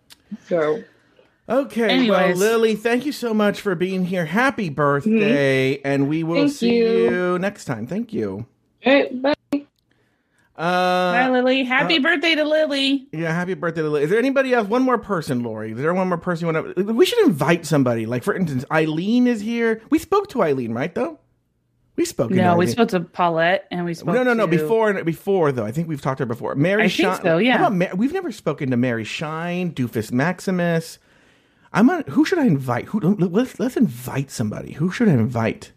So 0.47 0.83
Okay, 1.51 2.11
well, 2.11 2.35
Lily, 2.37 2.75
thank 2.77 3.07
you 3.07 3.13
so 3.13 3.33
much 3.33 3.63
for 3.63 3.75
being 3.75 4.05
here. 4.05 4.27
Happy 4.27 4.69
birthday, 4.69 5.81
and 5.81 6.07
we 6.07 6.23
will 6.23 6.43
Thank 6.43 6.53
see 6.53 6.77
you. 6.77 6.87
you 7.11 7.39
next 7.39 7.65
time. 7.65 7.87
Thank 7.87 8.13
you. 8.13 8.45
hey, 8.81 9.11
bye. 9.15 9.33
Hi, 10.59 11.25
Uh, 11.27 11.31
Lily. 11.31 11.65
Happy 11.65 11.97
uh, 11.97 12.01
birthday 12.03 12.35
to 12.35 12.45
Lily. 12.45 13.07
yeah, 13.13 13.33
happy 13.33 13.55
birthday 13.55 13.81
to 13.81 13.89
Lily. 13.89 14.03
Is 14.03 14.11
there 14.11 14.19
anybody 14.19 14.53
else? 14.53 14.69
One 14.69 14.83
more 14.83 14.99
person, 14.99 15.43
Lauri. 15.43 15.73
Is 15.73 15.79
there 15.79 15.95
one 15.95 16.09
more 16.09 16.19
person 16.19 16.47
you 16.49 16.53
want 16.53 16.77
to? 16.77 16.83
We 16.93 17.07
should 17.07 17.25
invite 17.27 17.65
somebody. 17.65 18.05
Like, 18.05 18.25
for 18.25 18.35
instance, 18.35 18.67
Eileen 18.71 19.27
is 19.27 19.41
here. 19.41 19.81
We 19.89 19.99
spoke 19.99 20.29
to 20.31 20.43
Eileen, 20.43 20.73
right? 20.75 20.95
Though 20.95 21.19
We 21.99 22.05
spoke. 22.07 22.31
No, 22.31 22.57
we 22.57 22.67
spoke 22.69 22.89
to 22.91 23.01
Paulette 23.01 23.67
and 23.71 23.85
we 23.85 23.93
spoke 23.93 24.15
No, 24.15 24.23
no, 24.23 24.33
no. 24.33 24.47
to- 24.47 24.51
Before, 24.51 25.05
before 25.05 25.53
though, 25.53 25.67
I 25.67 25.73
think 25.73 25.89
we've 25.89 26.01
talked 26.01 26.19
to 26.19 26.23
her 26.23 26.27
before. 26.27 26.55
Mary 26.55 26.85
I 26.85 26.89
think 26.89 27.13
Shine. 27.13 27.23
so, 27.23 27.39
yeah. 27.39 27.59
How 27.59 27.67
about 27.67 27.75
Ma- 27.77 27.95
we've 27.97 28.13
never 28.13 28.31
spoken 28.33 28.71
to 28.71 28.77
Mary 28.77 29.05
Shine, 29.05 29.73
Doofus 29.75 30.11
Maximus. 30.13 30.99
I'm 31.73 31.91
on. 31.91 32.05
Who 32.09 32.25
should 32.25 32.39
I 32.39 32.47
invite? 32.47 32.87
Who? 32.87 33.01
Let's 33.01 33.59
let's 33.61 33.77
invite 33.77 34.31
somebody. 34.31 34.73
Who 34.73 34.91
should 34.91 35.09
I 35.09 35.13
invite? 35.13 35.73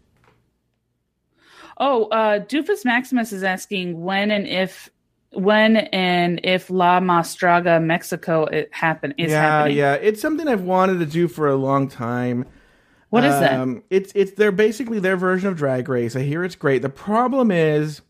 Oh, 1.78 2.04
uh, 2.06 2.38
Doofus 2.40 2.84
Maximus 2.84 3.32
is 3.32 3.42
asking 3.42 4.00
when 4.00 4.30
and 4.30 4.46
if 4.46 4.88
when 5.32 5.76
and 5.76 6.40
if 6.44 6.70
La 6.70 7.00
Más 7.00 7.36
Draga 7.36 7.82
Mexico 7.82 8.44
it 8.44 8.68
happen 8.72 9.12
is 9.18 9.30
yeah, 9.32 9.40
happening. 9.40 9.76
yeah. 9.76 9.94
It's 9.94 10.20
something 10.20 10.46
I've 10.46 10.62
wanted 10.62 10.98
to 11.00 11.06
do 11.06 11.26
for 11.28 11.48
a 11.48 11.56
long 11.56 11.88
time. 11.88 12.46
What 13.12 13.24
is 13.24 13.40
that? 13.40 13.60
Um, 13.60 13.82
It's 13.90 14.10
it's 14.14 14.32
they're 14.32 14.50
basically 14.50 14.98
their 14.98 15.18
version 15.18 15.50
of 15.50 15.56
Drag 15.58 15.86
Race. 15.86 16.16
I 16.16 16.22
hear 16.22 16.44
it's 16.44 16.54
great. 16.54 16.80
The 16.80 16.88
problem 16.88 17.50
is, 17.50 18.00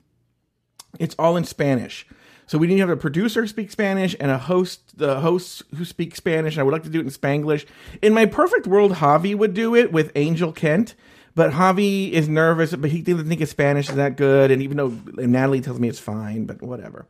it's 1.00 1.16
all 1.18 1.36
in 1.36 1.42
Spanish. 1.42 2.06
So 2.46 2.56
we 2.56 2.68
need 2.68 2.76
to 2.76 2.82
have 2.82 2.88
a 2.88 2.96
producer 2.96 3.44
speak 3.48 3.72
Spanish 3.72 4.14
and 4.20 4.30
a 4.30 4.38
host, 4.38 4.96
the 4.96 5.18
hosts 5.18 5.60
who 5.76 5.84
speak 5.84 6.14
Spanish. 6.14 6.54
And 6.54 6.60
I 6.60 6.62
would 6.62 6.70
like 6.70 6.84
to 6.84 6.88
do 6.88 7.00
it 7.00 7.02
in 7.02 7.10
Spanglish. 7.10 7.66
In 8.00 8.14
my 8.14 8.26
perfect 8.26 8.68
world, 8.68 8.92
Javi 8.92 9.34
would 9.34 9.54
do 9.54 9.74
it 9.74 9.90
with 9.90 10.12
Angel 10.14 10.52
Kent, 10.52 10.94
but 11.34 11.50
Javi 11.50 12.12
is 12.12 12.28
nervous, 12.28 12.72
but 12.72 12.90
he 12.90 13.02
doesn't 13.02 13.26
think 13.26 13.40
his 13.40 13.50
Spanish 13.50 13.88
is 13.88 13.96
that 13.96 14.16
good. 14.16 14.52
And 14.52 14.62
even 14.62 14.76
though 14.76 14.96
Natalie 15.16 15.62
tells 15.62 15.80
me 15.80 15.88
it's 15.88 15.98
fine, 15.98 16.44
but 16.44 16.62
whatever. 16.62 17.08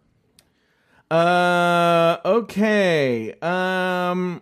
Uh, 1.10 2.16
okay. 2.24 3.34
Um, 3.42 4.40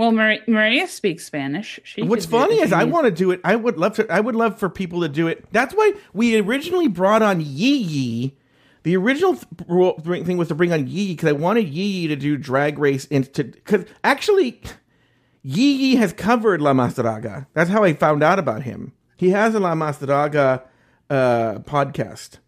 Well, 0.00 0.12
Maria, 0.12 0.40
Maria 0.46 0.88
speaks 0.88 1.26
Spanish. 1.26 1.78
She 1.84 2.00
What's 2.00 2.24
could 2.24 2.30
do 2.30 2.36
it 2.38 2.40
funny 2.40 2.60
is 2.62 2.72
I 2.72 2.84
want 2.84 3.04
to 3.04 3.10
do 3.10 3.32
it. 3.32 3.40
I 3.44 3.54
would 3.54 3.76
love 3.76 3.96
to. 3.96 4.10
I 4.10 4.18
would 4.18 4.34
love 4.34 4.58
for 4.58 4.70
people 4.70 5.02
to 5.02 5.10
do 5.10 5.28
it. 5.28 5.44
That's 5.52 5.74
why 5.74 5.92
we 6.14 6.40
originally 6.40 6.88
brought 6.88 7.20
on 7.20 7.42
Yee 7.42 7.76
Yee. 7.76 8.36
The 8.82 8.96
original 8.96 9.34
th- 9.36 10.24
thing 10.24 10.38
was 10.38 10.48
to 10.48 10.54
bring 10.54 10.72
on 10.72 10.86
Yee 10.86 11.02
Yee 11.02 11.12
because 11.12 11.28
I 11.28 11.32
wanted 11.32 11.68
Yee 11.68 11.84
Yee 11.84 12.08
to 12.08 12.16
do 12.16 12.38
Drag 12.38 12.78
Race 12.78 13.04
into 13.04 13.44
because 13.44 13.84
actually 14.02 14.62
Yee 15.42 15.72
Yee 15.74 15.96
has 15.96 16.14
covered 16.14 16.62
La 16.62 16.72
Más 16.72 16.94
Draga. 16.94 17.46
That's 17.52 17.68
how 17.68 17.84
I 17.84 17.92
found 17.92 18.22
out 18.22 18.38
about 18.38 18.62
him. 18.62 18.94
He 19.18 19.32
has 19.32 19.54
a 19.54 19.60
La 19.60 19.74
Más 19.74 19.98
Draga 19.98 20.62
uh, 21.10 21.58
podcast 21.58 22.38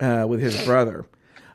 uh, 0.00 0.26
with 0.26 0.40
his 0.40 0.60
brother. 0.64 1.06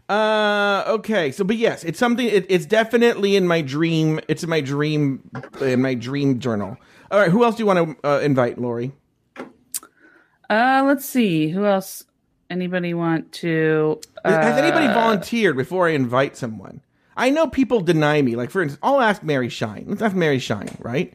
Uh, 0.09 0.83
okay. 0.87 1.31
So, 1.31 1.43
but 1.43 1.55
yes, 1.57 1.83
it's 1.83 1.99
something. 1.99 2.25
It, 2.27 2.45
it's 2.49 2.65
definitely 2.65 3.35
in 3.35 3.47
my 3.47 3.61
dream. 3.61 4.19
It's 4.27 4.43
in 4.43 4.49
my 4.49 4.61
dream. 4.61 5.29
In 5.61 5.81
my 5.81 5.93
dream 5.93 6.39
journal. 6.39 6.77
All 7.11 7.19
right. 7.19 7.29
Who 7.31 7.43
else 7.43 7.55
do 7.55 7.63
you 7.63 7.67
want 7.67 8.01
to 8.01 8.07
uh, 8.07 8.19
invite, 8.19 8.57
Lauri? 8.57 8.91
Uh, 10.49 10.83
let's 10.85 11.05
see. 11.05 11.49
Who 11.49 11.65
else? 11.65 12.05
Anybody 12.49 12.95
want 12.95 13.31
to? 13.33 14.01
Uh, 14.25 14.31
Has 14.31 14.57
anybody 14.57 14.87
volunteered 14.87 15.55
before 15.55 15.87
I 15.87 15.91
invite 15.91 16.35
someone? 16.35 16.81
I 17.15 17.29
know 17.29 17.47
people 17.47 17.81
deny 17.81 18.19
me. 18.23 18.35
Like 18.35 18.49
for 18.49 18.63
instance, 18.63 18.79
I'll 18.81 19.01
ask 19.01 19.21
Mary 19.21 19.49
Shine. 19.49 19.85
Let's 19.87 20.01
ask 20.01 20.15
Mary 20.15 20.39
Shine, 20.39 20.75
right? 20.79 21.13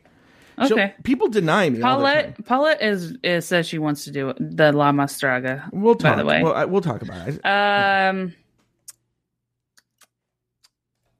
She'll- 0.69 0.75
Okay. 0.79 0.95
people 1.03 1.27
deny 1.27 1.69
me. 1.69 1.83
all 1.83 1.99
the 1.99 2.05
time. 2.05 2.35
Paulette, 2.35 2.45
Paulette 2.45 2.83
is, 2.83 3.17
is 3.25 3.45
says 3.45 3.67
she 3.67 3.79
wants 3.81 4.05
to 4.05 4.13
do 4.13 4.33
the 4.39 4.71
La 4.71 4.93
Más 4.93 5.19
Draga. 5.19 5.69
We'll 5.73 5.97
talk. 5.97 6.15
By 6.15 6.23
the 6.23 6.29
way, 6.29 6.43
Well, 6.45 6.53
I, 6.55 6.65
we'll 6.67 6.81
talk 6.83 7.03
about 7.03 7.27
it. 7.27 7.45
um. 7.45 8.33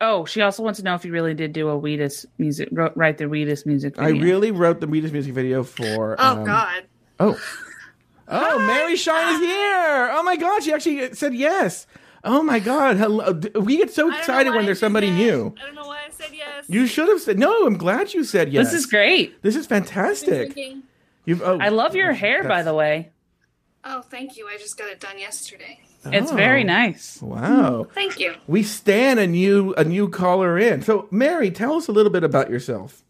Oh, 0.07 0.27
she 0.27 0.43
also 0.43 0.63
wants 0.63 0.79
to 0.81 0.85
know 0.85 0.95
if 0.95 1.05
you 1.05 1.13
really 1.13 1.33
did 1.33 1.55
do 1.55 1.69
a 1.69 1.79
Wheatus 1.79 2.27
music, 2.37 2.69
wrote, 2.73 2.93
write 2.95 3.17
the 3.17 3.25
Wheatus 3.25 3.65
music. 3.65 3.99
I 3.99 4.09
really 4.11 4.51
wrote 4.51 4.81
the 4.81 4.87
Wheatus 4.87 5.13
music 5.13 5.33
video 5.33 5.65
for. 5.65 6.17
Oh 6.19 6.39
um, 6.39 6.45
God. 6.45 6.85
Oh. 7.19 7.41
Oh, 8.29 8.59
Mary 8.67 8.97
Shine 8.97 9.35
is 9.35 9.41
here. 9.41 10.11
Oh 10.13 10.23
my 10.23 10.37
God, 10.37 10.63
she 10.63 10.73
actually 10.73 11.15
said 11.15 11.35
yes. 11.35 11.87
Oh 12.23 12.43
my 12.43 12.59
God. 12.59 12.97
Hello. 12.97 13.33
We 13.61 13.79
get 13.79 13.93
so 13.93 14.03
I 14.03 14.05
don't 14.05 14.13
know 14.13 14.19
excited 14.19 14.51
when 14.51 14.63
I 14.63 14.67
there's 14.67 14.79
somebody 14.79 15.11
that. 15.11 15.17
new. 15.17 15.55
I 15.61 15.67
don't 15.67 15.75
know 15.75 15.87
why 15.87 16.03
I 16.07 16.11
said 16.11 16.31
yes. 16.33 16.65
You 16.69 16.87
should 16.87 17.09
have 17.09 17.21
said 17.21 17.39
no. 17.39 17.67
I'm 17.67 17.77
glad 17.77 18.13
you 18.13 18.25
said 18.25 18.53
yes. 18.53 18.67
This 18.67 18.81
is 18.81 18.87
great. 18.87 19.41
This 19.43 19.57
is 19.57 19.67
fantastic. 19.67 20.57
You've, 21.27 21.43
oh, 21.43 21.59
I 21.59 21.71
love 21.71 21.95
your 21.95 22.13
hair, 22.13 22.45
by 22.45 22.63
the 22.63 22.75
way. 22.75 23.11
oh, 23.85 24.03
thank 24.03 24.37
you. 24.37 24.49
I 24.49 24.59
just 24.59 24.77
got 24.77 24.89
it 24.89 25.01
done 25.01 25.19
yesterday. 25.19 25.81
It's 26.07 26.31
Oh. 26.33 26.37
very 26.37 26.65
nice. 26.65 27.21
Wow. 27.23 27.87
Thank 27.95 28.19
you. 28.21 28.35
We 28.47 28.63
stand 28.63 29.19
a 29.21 29.27
new 29.27 29.73
a 29.75 29.85
new 29.85 30.09
caller 30.09 30.59
in. 30.59 30.83
So 30.83 31.09
Mary, 31.11 31.51
tell 31.51 31.75
us 31.75 31.89
a 31.89 31.93
little 31.93 32.13
bit 32.13 32.25
about 32.25 32.51
yourself. 32.51 33.03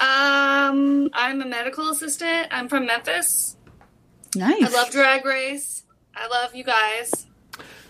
Um, 0.00 1.10
I'm 1.12 1.42
a 1.42 1.46
medical 1.46 1.90
assistant. 1.90 2.48
I'm 2.52 2.68
from 2.68 2.86
Memphis. 2.86 3.56
Nice. 4.36 4.62
I 4.62 4.68
love 4.80 4.90
Drag 4.90 5.24
Race. 5.24 5.82
I 6.14 6.28
love 6.28 6.54
you 6.54 6.62
guys. 6.64 7.26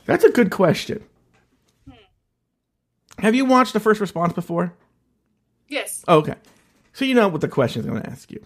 That's 0.07 0.25
a 0.25 0.31
good 0.31 0.51
question. 0.51 1.05
Have 3.19 3.35
you 3.35 3.45
watched 3.45 3.73
the 3.75 3.81
first 3.81 4.01
response 4.01 4.33
before? 4.33 4.73
Yes. 5.69 6.03
Oh, 6.09 6.19
okay. 6.19 6.37
So 6.95 7.05
you 7.05 7.15
know 7.15 7.29
what 7.29 7.41
the 7.43 7.49
question 7.49 7.81
is 7.81 7.87
going 7.87 8.01
to 8.01 8.09
ask 8.09 8.31
you. 8.31 8.43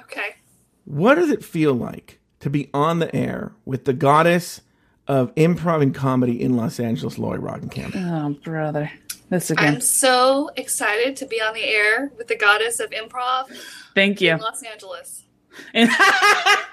Okay. 0.00 0.36
What 0.84 1.16
does 1.16 1.30
it 1.30 1.44
feel 1.44 1.74
like 1.74 2.18
to 2.42 2.50
be 2.50 2.68
on 2.74 2.98
the 3.00 3.12
air 3.14 3.52
with 3.64 3.84
the 3.86 3.92
goddess 3.92 4.60
of 5.08 5.34
improv 5.34 5.82
and 5.82 5.92
comedy 5.94 6.40
in 6.40 6.56
Los 6.56 6.78
Angeles, 6.78 7.18
Lauri 7.18 7.40
Roggenkamp? 7.40 7.92
Oh, 7.96 8.30
brother. 8.44 8.90
This 9.30 9.50
again. 9.50 9.64
I'm 9.64 9.70
again. 9.74 9.80
so 9.80 10.50
excited 10.56 11.16
to 11.16 11.26
be 11.26 11.40
on 11.40 11.54
the 11.54 11.64
air 11.64 12.12
with 12.18 12.28
the 12.28 12.36
goddess 12.36 12.78
of 12.80 12.90
improv 12.90 13.46
Thank 13.94 14.20
you. 14.20 14.32
in 14.32 14.38
Los 14.38 14.62
Angeles. 14.62 15.24
I 15.74 16.64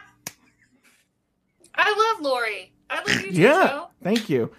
love 1.76 2.22
Lauri. 2.24 2.72
I 2.90 2.98
love 3.00 3.22
you 3.26 3.32
too, 3.32 3.42
Yeah. 3.42 3.68
Joe. 3.68 3.88
Thank 4.04 4.30
you. 4.30 4.52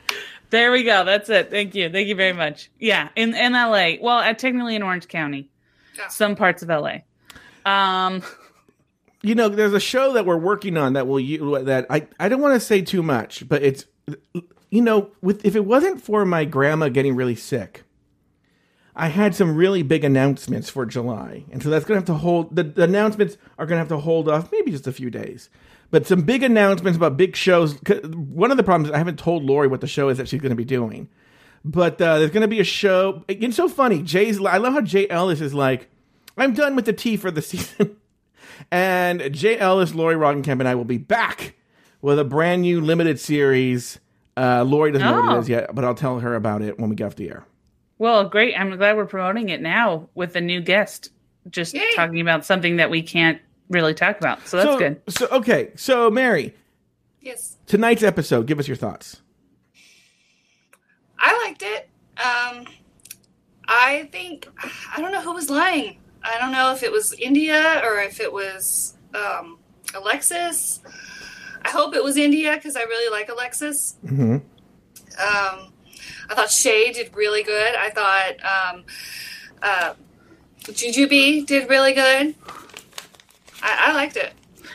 there 0.50 0.72
we 0.72 0.84
go. 0.84 1.04
That's 1.04 1.28
it. 1.28 1.50
Thank 1.50 1.74
you. 1.74 1.90
Thank 1.90 2.08
you 2.08 2.14
very 2.14 2.32
much. 2.32 2.70
Yeah, 2.78 3.08
in 3.16 3.34
in 3.34 3.52
LA. 3.52 3.92
Well, 4.00 4.18
uh, 4.18 4.32
technically 4.34 4.76
in 4.76 4.82
Orange 4.82 5.08
County. 5.08 5.50
Yeah. 5.98 6.08
Some 6.08 6.36
parts 6.36 6.62
of 6.62 6.68
LA. 6.68 6.98
Um, 7.66 8.22
You 9.23 9.35
know, 9.35 9.49
there's 9.49 9.75
a 9.75 9.81
show 9.81 10.14
that 10.14 10.25
we're 10.25 10.37
working 10.37 10.77
on 10.77 10.95
that 10.95 11.07
will 11.07 11.21
you 11.21 11.62
that 11.64 11.87
I 11.91 12.07
I 12.18 12.29
don't 12.29 12.41
want 12.41 12.55
to 12.55 12.61
say 12.61 12.81
too 12.81 13.03
much, 13.03 13.49
but 13.49 13.62
it's 13.62 13.85
you 14.71 14.81
know, 14.81 15.11
with 15.21 15.45
if 15.45 15.57
it 15.57 15.64
wasn't 15.64 16.01
for 16.03 16.25
my 16.25 16.45
grandma 16.45 16.89
getting 16.89 17.16
really 17.16 17.35
sick, 17.35 17.83
I 18.95 19.09
had 19.09 19.35
some 19.35 19.57
really 19.57 19.83
big 19.83 20.05
announcements 20.05 20.71
for 20.71 20.87
July, 20.87 21.45
and 21.51 21.62
so 21.62 21.71
that's 21.71 21.85
gonna 21.85 21.99
have 21.99 22.07
to 22.07 22.14
hold. 22.14 22.55
The, 22.55 22.62
the 22.64 22.85
announcements 22.85 23.37
are 23.59 23.66
gonna 23.66 23.79
have 23.79 23.89
to 23.89 23.99
hold 23.99 24.29
off 24.29 24.51
maybe 24.53 24.71
just 24.71 24.87
a 24.87 24.93
few 24.93 25.11
days, 25.11 25.51
but 25.91 26.07
some 26.07 26.23
big 26.23 26.43
announcements 26.43 26.97
about 26.97 27.16
big 27.16 27.37
shows. 27.37 27.75
One 28.05 28.51
of 28.51 28.57
the 28.57 28.62
problems 28.62 28.93
I 28.93 28.99
haven't 28.99 29.18
told 29.18 29.45
Lori 29.45 29.68
what 29.68 29.81
the 29.81 29.87
show 29.87 30.09
is 30.09 30.18
that 30.18 30.29
she's 30.29 30.41
gonna 30.41 30.55
be 30.55 30.64
doing, 30.64 31.09
but 31.64 32.01
uh, 32.01 32.18
there's 32.18 32.31
gonna 32.31 32.49
be 32.49 32.61
a 32.61 32.64
show. 32.64 33.25
It's 33.29 33.57
so 33.57 33.68
funny. 33.68 34.03
Jay's. 34.03 34.41
I 34.41 34.59
love 34.59 34.73
how 34.73 34.81
Jay 34.81 35.09
Ellis 35.09 35.41
is 35.41 35.53
like, 35.53 35.91
I'm 36.39 36.55
done 36.55 36.77
with 36.77 36.85
the 36.85 36.93
tea 36.93 37.16
for 37.16 37.31
the 37.31 37.43
season. 37.43 37.97
And 38.70 39.32
Jay 39.32 39.58
Ellis, 39.58 39.94
Lauri 39.94 40.14
Roggenkamp, 40.16 40.61
and 40.61 40.68
I 40.68 40.74
will 40.74 40.84
be 40.84 40.98
back 40.98 41.54
with 42.02 42.18
a 42.18 42.24
brand 42.24 42.62
new 42.62 42.80
limited 42.80 43.18
series. 43.20 43.98
Uh, 44.36 44.64
Lauri 44.64 44.92
doesn't 44.92 45.06
know 45.06 45.20
what 45.20 45.28
Oh. 45.32 45.36
it 45.36 45.40
is 45.40 45.48
yet, 45.48 45.74
but 45.74 45.84
I'll 45.84 45.94
tell 45.94 46.20
her 46.20 46.34
about 46.34 46.62
it 46.62 46.78
when 46.78 46.88
we 46.90 46.96
get 46.96 47.06
off 47.06 47.16
the 47.16 47.28
air. 47.30 47.44
well, 47.98 48.26
great. 48.28 48.54
I'm 48.58 48.74
glad 48.76 48.96
we're 48.96 49.04
promoting 49.06 49.50
it 49.50 49.61
now 49.61 50.08
with 50.14 50.34
a 50.36 50.40
new 50.40 50.61
guest. 50.62 51.11
Just 51.50 51.74
Yay. 51.74 51.90
talking 51.94 52.20
about 52.20 52.44
something 52.46 52.76
that 52.76 52.90
we 52.90 53.02
can't 53.02 53.38
really 53.68 53.92
talk 53.94 54.18
about. 54.18 54.46
So 54.46 54.56
that's 54.56 54.70
so, 54.70 54.78
good. 54.78 55.00
So 55.08 55.28
okay, 55.32 55.70
so 55.76 56.11
Mary, 56.11 56.54
Yes. 57.20 57.56
tonight's 57.66 58.02
episode. 58.02 58.46
Give 58.46 58.58
us 58.58 58.66
your 58.68 58.76
thoughts. 58.78 59.20
I 61.18 61.36
liked 61.46 61.62
it. 61.62 61.88
Um, 62.18 62.64
I 63.68 64.08
think 64.12 64.48
I 64.94 65.00
don't 65.00 65.12
know 65.12 65.20
who 65.22 65.32
was 65.34 65.50
lying. 65.50 65.98
I 66.23 66.39
don't 66.39 66.53
know 66.53 66.73
if 66.73 66.83
it 66.83 66.93
was 66.93 67.12
India 67.14 67.81
or 67.85 68.01
if 68.01 68.21
it 68.21 68.33
was 68.33 68.95
um, 69.14 69.59
Alexis. 69.95 70.81
I 71.62 71.71
hope 71.71 71.95
it 71.95 72.03
was 72.03 72.16
India 72.16 72.55
because 72.55 72.77
I 72.77 72.83
really 72.83 73.11
like 73.11 73.29
Alexis. 73.29 73.97
hmm 74.07 74.37
Um, 74.37 74.43
I 75.18 76.35
thought 76.35 76.51
Shay 76.51 76.93
did 76.93 77.14
really 77.14 77.43
good. 77.43 77.75
I 77.75 77.91
thought 77.91 78.75
um, 78.75 78.85
uh, 79.62 79.95
Jujubee 80.64 81.45
did 81.47 81.68
really 81.68 81.93
good. 81.93 82.35
I, 83.62 83.89
I 83.89 83.93
liked 83.95 84.16
it. 84.16 84.33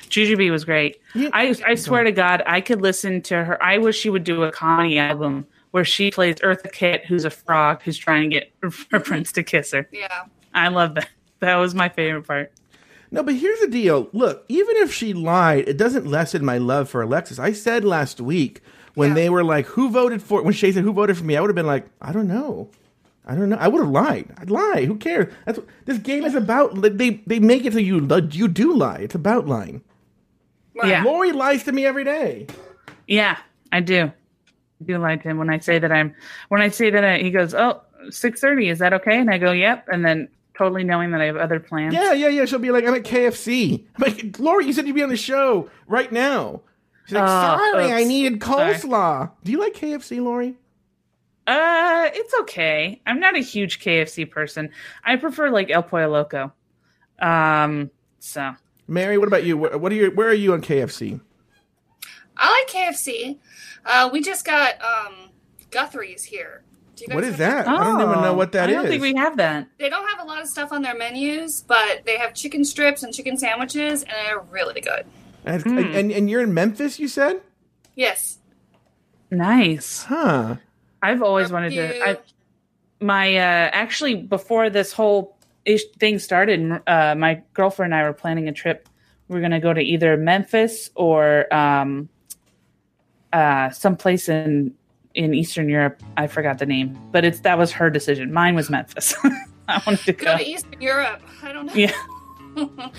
Jujubee 0.09 0.51
was 0.51 0.63
great. 0.65 0.97
Yeah. 1.13 1.29
I 1.33 1.55
I 1.65 1.75
swear 1.75 2.03
to 2.03 2.11
God, 2.11 2.43
I 2.45 2.61
could 2.61 2.81
listen 2.81 3.21
to 3.23 3.43
her. 3.43 3.61
I 3.61 3.77
wish 3.79 3.97
she 3.97 4.09
would 4.09 4.23
do 4.23 4.43
a 4.43 4.51
comedy 4.51 4.97
album 4.99 5.47
where 5.71 5.83
she 5.85 6.11
plays 6.11 6.35
Eartha 6.37 6.71
Kitt, 6.71 7.05
who's 7.05 7.25
a 7.25 7.29
frog 7.29 7.81
who's 7.81 7.97
trying 7.97 8.29
to 8.29 8.39
get 8.39 8.53
her 8.91 8.99
prince 8.99 9.31
to 9.33 9.43
kiss 9.43 9.71
her. 9.71 9.87
Yeah. 9.91 10.25
I 10.53 10.67
love 10.69 10.95
that. 10.95 11.09
That 11.39 11.55
was 11.57 11.75
my 11.75 11.89
favorite 11.89 12.27
part. 12.27 12.51
No, 13.11 13.23
but 13.23 13.35
here's 13.35 13.59
the 13.59 13.67
deal. 13.67 14.09
Look, 14.13 14.45
even 14.49 14.75
if 14.77 14.93
she 14.93 15.13
lied, 15.13 15.67
it 15.67 15.77
doesn't 15.77 16.07
lessen 16.07 16.43
my 16.43 16.57
love 16.57 16.89
for 16.89 17.01
Alexis. 17.01 17.39
I 17.39 17.51
said 17.53 17.85
last 17.85 18.19
week 18.19 18.61
when 18.95 19.09
Yeah. 19.09 19.15
they 19.15 19.29
were 19.29 19.43
like, 19.43 19.67
"Who 19.67 19.89
voted 19.89 20.21
for?" 20.21 20.41
When 20.41 20.53
Shay 20.53 20.71
said, 20.71 20.83
"Who 20.83 20.93
voted 20.93 21.17
for 21.17 21.23
me?" 21.23 21.37
I 21.37 21.41
would 21.41 21.49
have 21.49 21.55
been 21.55 21.67
like, 21.67 21.85
"I 22.01 22.11
don't 22.11 22.27
know." 22.27 22.69
I 23.27 23.33
don't 23.35 23.49
know. 23.49 23.57
I 23.59 23.67
would 23.67 23.79
have 23.81 23.89
lied. 23.89 24.27
I'd 24.37 24.51
lie. 24.51 24.85
Who 24.85 24.97
cares? 24.97 25.33
That's 25.45 25.57
what, 25.57 25.67
this 25.85 25.97
game 25.97 26.25
is 26.25 26.35
about. 26.35 26.79
They 26.81 27.21
they 27.25 27.39
make 27.39 27.65
it 27.65 27.73
so 27.73 27.79
you 27.79 28.07
you 28.31 28.47
do 28.47 28.75
lie. 28.75 28.97
It's 28.97 29.15
about 29.15 29.47
lying. 29.47 29.81
Right. 30.75 30.89
Yeah. 30.89 31.03
Lori 31.03 31.31
lies 31.31 31.63
to 31.63 31.71
me 31.71 31.85
every 31.85 32.03
day. 32.03 32.47
Yeah, 33.07 33.37
I 33.71 33.79
do. 33.79 34.11
I 34.81 34.83
do 34.85 34.97
lie 34.97 35.15
to 35.15 35.27
him 35.27 35.37
when 35.37 35.49
I 35.49 35.57
say 35.59 35.79
that 35.79 35.91
I'm 35.91 36.13
when 36.49 36.61
I 36.61 36.69
say 36.69 36.89
that 36.91 37.03
I, 37.03 37.17
he 37.19 37.31
goes, 37.31 37.53
"Oh, 37.55 37.81
6:30, 38.09 38.69
is 38.69 38.79
that 38.79 38.93
okay?" 38.93 39.17
And 39.17 39.29
I 39.31 39.37
go, 39.37 39.51
"Yep." 39.51 39.87
And 39.91 40.05
then 40.05 40.27
totally 40.57 40.83
knowing 40.83 41.11
that 41.11 41.21
I 41.21 41.25
have 41.25 41.37
other 41.37 41.59
plans. 41.59 41.93
Yeah, 41.93 42.13
yeah, 42.13 42.27
yeah. 42.29 42.45
She'll 42.45 42.59
be 42.59 42.71
like, 42.71 42.85
I'm 42.85 42.93
at 42.93 43.03
KFC. 43.03 43.85
I'm 43.95 44.01
like, 44.01 44.39
Lauri, 44.39 44.65
you 44.65 44.73
said 44.73 44.87
you'd 44.87 44.95
be 44.95 45.03
on 45.03 45.09
the 45.09 45.17
show 45.17 45.69
right 45.87 46.11
now. 46.11 46.61
She's 47.05 47.13
like, 47.15 47.23
Oh, 47.23 47.27
sorry, 47.27 47.91
I 47.91 47.99
oops. 48.01 48.07
needed 48.07 48.43
Sorry. 48.43 48.73
coleslaw. 48.73 49.31
Do 49.43 49.51
you 49.51 49.59
like 49.59 49.73
KFC, 49.73 50.21
Lauri? 50.23 50.55
Uh, 51.47 52.09
it's 52.13 52.33
okay. 52.41 52.99
I'm 53.05 53.19
not 53.19 53.35
a 53.35 53.39
huge 53.39 53.79
KFC 53.79 54.29
person. 54.29 54.71
I 55.03 55.15
prefer 55.15 55.49
like 55.51 55.69
El 55.69 55.83
Pollo 55.83 56.09
Loco. 56.09 56.51
Um, 57.19 57.91
so 58.19 58.55
Mary, 58.87 59.17
what 59.19 59.27
about 59.27 59.43
you? 59.43 59.55
What 59.55 59.79
what 59.79 59.91
are 59.91 59.95
you? 59.95 60.09
Where 60.11 60.27
are 60.27 60.33
you 60.33 60.53
on 60.53 60.61
KFC? 60.61 61.21
I 62.37 62.49
like 62.51 62.67
KFC. 62.95 63.37
Uh, 63.85 64.09
we 64.11 64.21
just 64.21 64.43
got 64.43 64.73
um, 64.81 65.29
Guthrie's 65.69 66.23
here. 66.23 66.63
Do 66.95 67.03
you 67.03 67.07
guys 67.09 67.15
What 67.15 67.23
is 67.25 67.29
have- 67.31 67.65
that? 67.65 67.67
I 67.67 67.83
don't 67.83 68.01
even 68.01 68.21
know 68.21 68.33
what 68.33 68.51
that 68.53 68.69
Oh, 68.69 68.71
I 68.71 68.75
don't 68.75 68.85
is. 68.85 68.89
think 68.91 69.01
we 69.01 69.15
have 69.15 69.37
that. 69.37 69.67
They 69.77 69.89
don't 69.89 70.07
have 70.07 70.19
a 70.25 70.27
lot 70.27 70.41
of 70.41 70.47
stuff 70.47 70.71
on 70.71 70.81
their 70.81 70.95
menus, 70.95 71.61
but 71.67 72.03
they 72.05 72.17
have 72.17 72.33
chicken 72.33 72.63
strips 72.63 73.03
and 73.03 73.13
chicken 73.13 73.37
sandwiches, 73.37 74.03
and 74.03 74.11
they're 74.25 74.39
really 74.39 74.79
good. 74.81 75.05
And, 75.45 75.61
Hmm. 75.63 75.77
and 75.77 76.11
and 76.11 76.29
you're 76.29 76.41
in 76.41 76.53
Memphis, 76.53 76.97
you 76.99 77.07
said? 77.07 77.41
Yes. 77.95 78.39
Nice. 79.29 80.03
Huh. 80.03 80.55
I've 81.01 81.21
always 81.21 81.51
wanted 81.51 81.71
to. 81.73 82.09
I, 82.09 82.17
my 83.01 83.35
uh, 83.35 83.69
actually 83.73 84.15
before 84.15 84.69
this 84.69 84.91
whole 84.93 85.37
ish 85.65 85.83
thing 85.99 86.17
started, 86.19 86.81
uh, 86.87 87.15
my 87.15 87.41
girlfriend 87.53 87.93
and 87.93 88.01
I 88.01 88.07
were 88.07 88.13
planning 88.13 88.47
a 88.47 88.51
trip. 88.53 88.87
We 89.27 89.37
are 89.37 89.39
going 89.41 89.51
to 89.51 89.59
go 89.59 89.73
to 89.73 89.81
either 89.81 90.17
Memphis 90.17 90.89
or 90.95 91.53
um, 91.53 92.09
uh, 93.33 93.69
someplace 93.71 94.29
in 94.29 94.73
in 95.15 95.33
Eastern 95.33 95.69
Europe. 95.69 96.01
I 96.17 96.27
forgot 96.27 96.59
the 96.59 96.65
name, 96.65 96.97
but 97.11 97.25
it's 97.25 97.39
that 97.41 97.57
was 97.57 97.71
her 97.71 97.89
decision. 97.89 98.31
Mine 98.31 98.55
was 98.55 98.69
Memphis. 98.69 99.15
I 99.67 99.81
wanted 99.87 100.05
to 100.05 100.13
Go 100.13 100.25
go. 100.25 100.37
to 100.37 100.43
Eastern 100.47 100.81
Europe. 100.81 101.21
I 101.41 101.51
don't 101.51 101.65
know. 101.65 101.73
Yeah. 101.73 101.91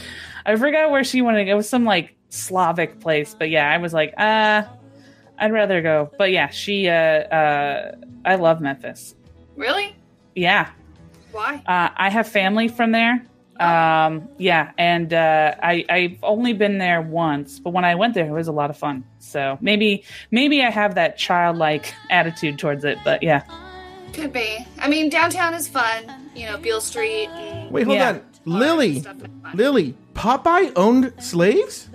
I 0.47 0.57
forgot 0.57 0.91
where 0.91 1.05
she 1.05 1.23
wanted 1.23 1.39
to 1.39 1.45
go. 1.45 1.53
It 1.53 1.57
was 1.57 1.69
some 1.69 1.85
like 1.85 2.17
Slavic 2.31 3.01
place, 3.01 3.35
but 3.39 3.51
yeah, 3.51 3.71
I 3.71 3.79
was 3.79 3.93
like, 3.93 4.12
uh, 4.19 4.62
I'd 5.39 5.53
rather 5.53 5.81
go. 5.81 6.11
But 6.19 6.33
yeah, 6.33 6.49
she, 6.49 6.89
uh, 6.89 6.93
uh, 6.93 7.97
I 8.25 8.35
love 8.37 8.61
Memphis. 8.61 9.14
Really? 9.55 9.95
Yeah, 10.35 10.71
Why? 11.33 11.62
uh, 11.67 11.89
I 11.97 12.11
have 12.11 12.29
family 12.29 12.69
from 12.69 12.93
there. 12.93 13.25
Um, 13.61 14.29
yeah, 14.39 14.73
and 14.79 15.13
uh, 15.13 15.55
I 15.63 15.85
I've 15.89 16.19
only 16.23 16.53
been 16.53 16.79
there 16.79 17.01
once, 17.03 17.59
but 17.59 17.71
when 17.71 17.85
I 17.85 17.95
went 17.95 18.15
there, 18.15 18.27
it 18.27 18.33
was 18.33 18.49
a 18.49 18.53
lot 18.53 18.71
of 18.71 18.77
fun. 18.77 19.05
So 19.19 19.59
maybe 19.61 20.05
maybe 20.31 20.63
I 20.63 20.71
have 20.71 20.95
that 20.97 21.17
childlike 21.19 21.93
attitude 22.11 22.59
towards 22.59 22.85
it. 22.85 22.99
But 23.05 23.23
yeah, 23.23 23.43
Could 24.13 24.33
be. 24.33 24.67
I 24.79 24.89
mean, 24.89 25.09
downtown 25.11 25.55
is 25.55 25.69
fun. 25.69 26.05
You 26.35 26.47
know, 26.47 26.59
Beale 26.59 26.81
Street. 26.81 27.29
And 27.29 27.71
Wait, 27.71 27.85
hold 27.87 27.97
Yeah. 27.99 28.11
on. 28.11 28.23
Lily, 28.45 29.01
stuff 29.01 29.17
is 29.17 29.23
fun. 29.43 29.53
Lily, 29.57 29.95
Popeye 30.15 30.73
owned 30.77 31.13
slaves? 31.19 31.89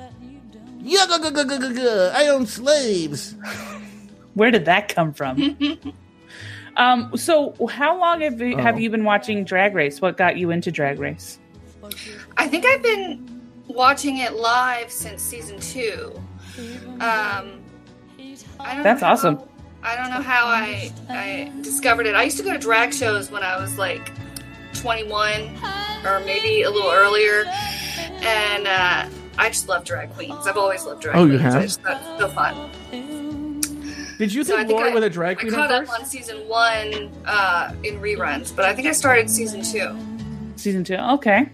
Yeah, 0.83 1.05
go, 1.07 1.19
go, 1.19 1.29
go, 1.31 1.45
go, 1.45 1.59
go, 1.59 1.73
go. 1.73 2.11
I 2.15 2.27
own 2.27 2.45
slaves. 2.47 3.35
where 4.33 4.49
did 4.51 4.65
that 4.65 4.89
come 4.89 5.13
from? 5.13 5.57
um, 6.77 7.15
so 7.15 7.55
how 7.69 7.99
long 7.99 8.21
have 8.21 8.41
you, 8.41 8.57
have 8.57 8.75
Oh. 8.75 8.79
you 8.79 8.89
been 8.89 9.03
watching 9.03 9.43
Drag 9.43 9.75
Race? 9.75 10.01
What 10.01 10.17
got 10.17 10.37
you 10.37 10.51
into 10.51 10.71
Drag 10.71 10.99
Race? 10.99 11.37
I 12.37 12.47
think 12.47 12.65
I've 12.65 12.81
been 12.83 13.41
watching 13.67 14.17
it 14.17 14.33
live 14.33 14.91
since 14.91 15.21
season 15.21 15.59
two. 15.59 16.13
Um, 16.99 17.61
That's 18.83 19.01
know 19.01 19.07
awesome. 19.07 19.39
I 19.83 19.95
don't 19.95 20.09
know 20.09 20.21
how 20.21 20.45
I 20.45 20.91
I 21.09 21.51
discovered 21.61 22.05
it. 22.05 22.13
I 22.15 22.23
used 22.23 22.37
to 22.37 22.43
go 22.43 22.51
to 22.53 22.59
drag 22.59 22.93
shows 22.93 23.31
when 23.31 23.41
I 23.43 23.59
was 23.59 23.77
like 23.77 24.11
21 24.75 25.57
or 26.05 26.19
maybe 26.21 26.63
a 26.63 26.69
little 26.69 26.91
earlier, 26.91 27.45
and 28.21 28.67
uh, 28.67 29.07
I 29.37 29.47
just 29.49 29.67
love 29.67 29.83
drag 29.85 30.11
queens. 30.13 30.45
I've 30.45 30.57
always 30.57 30.85
loved 30.85 31.01
drag 31.01 31.15
Oh, 31.15 31.25
you 31.25 31.37
queens. 31.39 31.55
I 31.55 31.59
have? 31.59 31.61
just 31.63 31.81
thought 31.81 32.01
it's 32.01 32.19
so 32.19 32.29
fun. 32.29 33.61
Did 34.17 34.31
you 34.33 34.43
So 34.43 34.55
think 34.57 34.79
I, 34.79 34.93
was 34.93 35.03
a 35.03 35.09
drag 35.09 35.43
I 35.43 35.49
caught 35.49 35.71
up 35.71 35.89
on 35.89 36.05
season 36.05 36.47
one 36.47 37.11
uh, 37.25 37.73
in 37.83 37.99
reruns, 37.99 38.55
but 38.55 38.65
I 38.65 38.75
think 38.75 38.87
I 38.87 38.91
started 38.91 39.29
season 39.31 39.63
two. 39.63 39.97
Season 40.57 40.83
two. 40.83 40.93
Okay. 40.95 41.49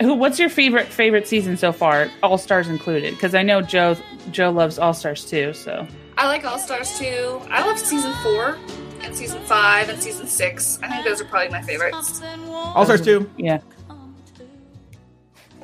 Who? 0.00 0.14
What's 0.14 0.38
your 0.38 0.48
favorite 0.48 0.88
favorite 0.88 1.28
season 1.28 1.56
so 1.56 1.72
far? 1.72 2.08
All 2.22 2.38
Stars 2.38 2.68
included, 2.68 3.14
because 3.14 3.34
I 3.34 3.42
know 3.42 3.60
Joe 3.60 3.96
Joe 4.30 4.50
loves 4.50 4.78
All 4.78 4.94
Stars 4.94 5.24
too. 5.24 5.52
So 5.52 5.86
I 6.16 6.26
like 6.26 6.44
All 6.44 6.58
Stars 6.58 6.98
too. 6.98 7.40
I 7.50 7.66
love 7.66 7.78
season 7.78 8.12
four 8.22 8.58
and 9.02 9.14
season 9.14 9.42
five 9.42 9.88
and 9.88 10.02
season 10.02 10.26
six. 10.26 10.78
I 10.82 10.88
think 10.88 11.04
those 11.04 11.20
are 11.20 11.24
probably 11.24 11.50
my 11.50 11.62
favorites. 11.62 12.22
All 12.48 12.84
Stars 12.84 13.00
2. 13.02 13.30
yeah. 13.38 13.60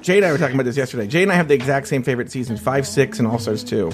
Jay 0.01 0.19
and 0.19 0.27
I 0.27 0.33
were 0.33 0.39
talking 0.39 0.55
about 0.55 0.65
this 0.65 0.77
yesterday. 0.77 1.07
Jay 1.07 1.23
and 1.23 1.33
I 1.33 1.35
have 1.35 1.49
the 1.49 1.55
exact 1.55 1.89
same 1.89 2.03
favorite 2.03 2.31
seasons 2.31 2.61
5, 2.61 2.87
6, 2.87 3.19
and 3.19 3.27
All 3.27 3.39
Stars 3.39 3.65
2. 3.65 3.91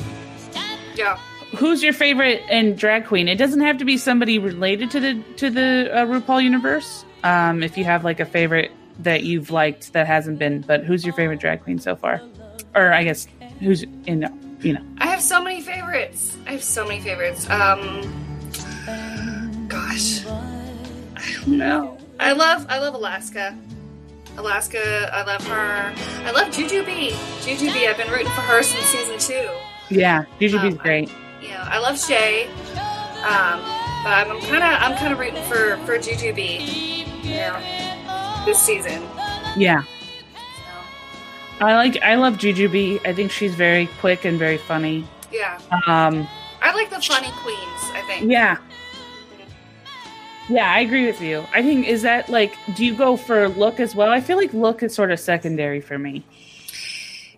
Yeah. 0.95 1.19
Who's 1.57 1.83
your 1.83 1.93
favorite 1.93 2.43
and 2.49 2.77
drag 2.77 3.07
queen? 3.07 3.29
It 3.29 3.37
doesn't 3.37 3.61
have 3.61 3.79
to 3.79 3.85
be 3.85 3.97
somebody 3.97 4.39
related 4.39 4.91
to 4.93 5.01
the 5.01 5.23
to 5.37 5.51
the 5.51 5.91
uh, 5.93 6.07
RuPaul 6.07 6.43
universe. 6.43 7.05
Um, 7.25 7.63
if 7.63 7.77
you 7.77 7.85
have 7.85 8.05
like 8.05 8.21
a 8.21 8.25
favorite 8.27 8.73
that 9.01 9.25
you've 9.25 9.51
liked 9.51 9.93
that 9.93 10.07
hasn't 10.07 10.39
been, 10.39 10.61
but 10.63 10.85
who's 10.85 11.05
your 11.05 11.15
favorite 11.15 11.41
drag 11.41 11.63
queen 11.63 11.79
so 11.79 11.97
far? 11.97 12.21
Or 12.75 12.93
I 12.93 13.05
guess 13.05 13.27
who's 13.61 13.83
in 14.07 14.29
you 14.61 14.73
know 14.75 14.85
I 14.99 15.07
have 15.07 15.21
so 15.21 15.43
many 15.43 15.61
favorites. 15.61 16.37
I 16.47 16.53
have 16.53 16.63
so 16.65 16.87
many 16.87 17.01
favorites. 17.01 17.49
Um, 17.51 18.03
gosh, 19.69 20.25
I 20.27 21.33
don't 21.37 21.59
know. 21.59 21.99
I 22.21 22.33
love 22.33 22.67
I 22.69 22.79
love 22.79 22.95
Alaska. 22.95 23.57
Alaska, 24.39 25.11
I 25.13 25.25
love 25.25 25.47
her. 25.47 25.95
I 26.25 26.31
love 26.31 26.49
Jujubee. 26.49 27.11
Jujubee, 27.43 27.87
I've 27.89 27.99
been 27.99 28.11
rooting 28.11 28.29
for 28.29 28.41
her 28.43 28.63
since 28.63 28.85
season 28.87 29.19
two. 29.19 29.51
yeah, 29.95 30.25
Jujubee's 30.41 30.73
Um, 30.73 30.75
great. 30.77 31.11
You 31.43 31.49
know, 31.51 31.61
I 31.65 31.79
love 31.79 31.99
Shay. 31.99 32.47
Um, 33.25 33.61
but 34.05 34.13
I'm 34.15 34.41
kind 34.41 34.65
of 34.65 34.83
I'm 34.83 34.97
kind 34.97 35.13
of 35.13 35.19
rooting 35.19 35.43
for 35.45 35.77
for 35.85 35.99
Jujubee. 35.99 37.07
You 37.23 37.35
know, 37.37 37.92
this 38.45 38.59
season. 38.59 39.03
Yeah, 39.57 39.83
So, 39.83 41.67
I 41.67 41.75
like 41.75 42.01
I 42.03 42.15
love 42.17 42.35
Jujubee. 42.35 43.01
I 43.07 43.13
think 43.13 43.31
she's 43.31 43.55
very 43.55 43.87
quick 44.01 44.25
and 44.25 44.39
very 44.39 44.59
funny. 44.59 45.07
yeah, 45.31 45.59
Um, 45.87 46.27
I 46.61 46.73
like 46.75 46.91
the 46.91 47.01
funny 47.01 47.31
queens. 47.43 47.81
I 47.95 48.03
think. 48.07 48.31
Yeah. 48.31 48.57
Yeah, 50.49 50.71
I 50.73 50.81
agree 50.81 51.07
with 51.07 51.21
you. 51.21 51.45
I 51.55 51.63
think 51.63 51.87
is 51.87 52.03
that 52.03 52.29
like 52.29 52.55
do 52.75 52.85
you 52.85 52.95
go 52.97 53.17
for 53.17 53.49
look 53.49 53.79
as 53.79 53.95
well? 53.95 54.11
I 54.11 54.21
feel 54.21 54.37
like 54.37 54.53
look 54.53 54.83
is 54.83 54.95
sort 54.95 55.11
of 55.13 55.21
secondary 55.21 55.81
for 55.81 55.99
me. 55.99 56.25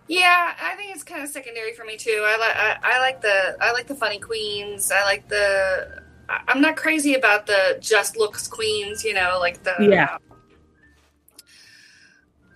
Yeah, 0.09 0.55
I 0.61 0.74
think 0.76 0.94
it's 0.94 1.05
kind 1.05 1.22
of 1.22 1.28
secondary 1.28 1.72
for 1.74 1.84
me 1.84 1.96
too. 1.96 2.22
I 2.26 2.36
like 2.36 2.57
I, 2.57 2.96
I 2.96 2.98
like 3.00 3.20
the 3.20 3.57
I 3.61 3.72
like 3.72 3.86
the 3.86 3.94
funny 3.94 4.18
queens. 4.18 4.90
I 4.90 5.02
like 5.05 5.28
the 5.28 6.02
I'm 6.48 6.61
not 6.62 6.76
crazy 6.76 7.14
about 7.14 7.46
the 7.46 7.78
just 7.80 8.16
looks 8.16 8.48
queens. 8.48 9.05
You 9.05 9.12
know, 9.14 9.36
like 9.38 9.62
the 9.62 9.74
Yeah. 9.80 10.16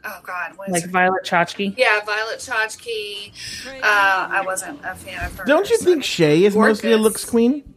Oh 0.09 0.21
God, 0.25 0.57
what 0.57 0.69
is 0.69 0.73
Like 0.75 0.83
her- 0.85 0.91
Violet 0.91 1.25
Chachki. 1.25 1.75
yeah, 1.77 2.01
Violet 2.05 2.39
Chachki. 2.39 3.33
Uh, 3.67 3.83
I 3.83 4.43
wasn't 4.45 4.81
a 4.85 4.95
fan 4.95 5.25
of 5.27 5.37
her. 5.37 5.45
Don't 5.45 5.69
you 5.71 5.77
think 5.79 6.03
Shay 6.05 6.45
is 6.45 6.57
mostly 6.57 6.93
a 6.93 6.97
looks 6.99 7.25
queen? 7.25 7.75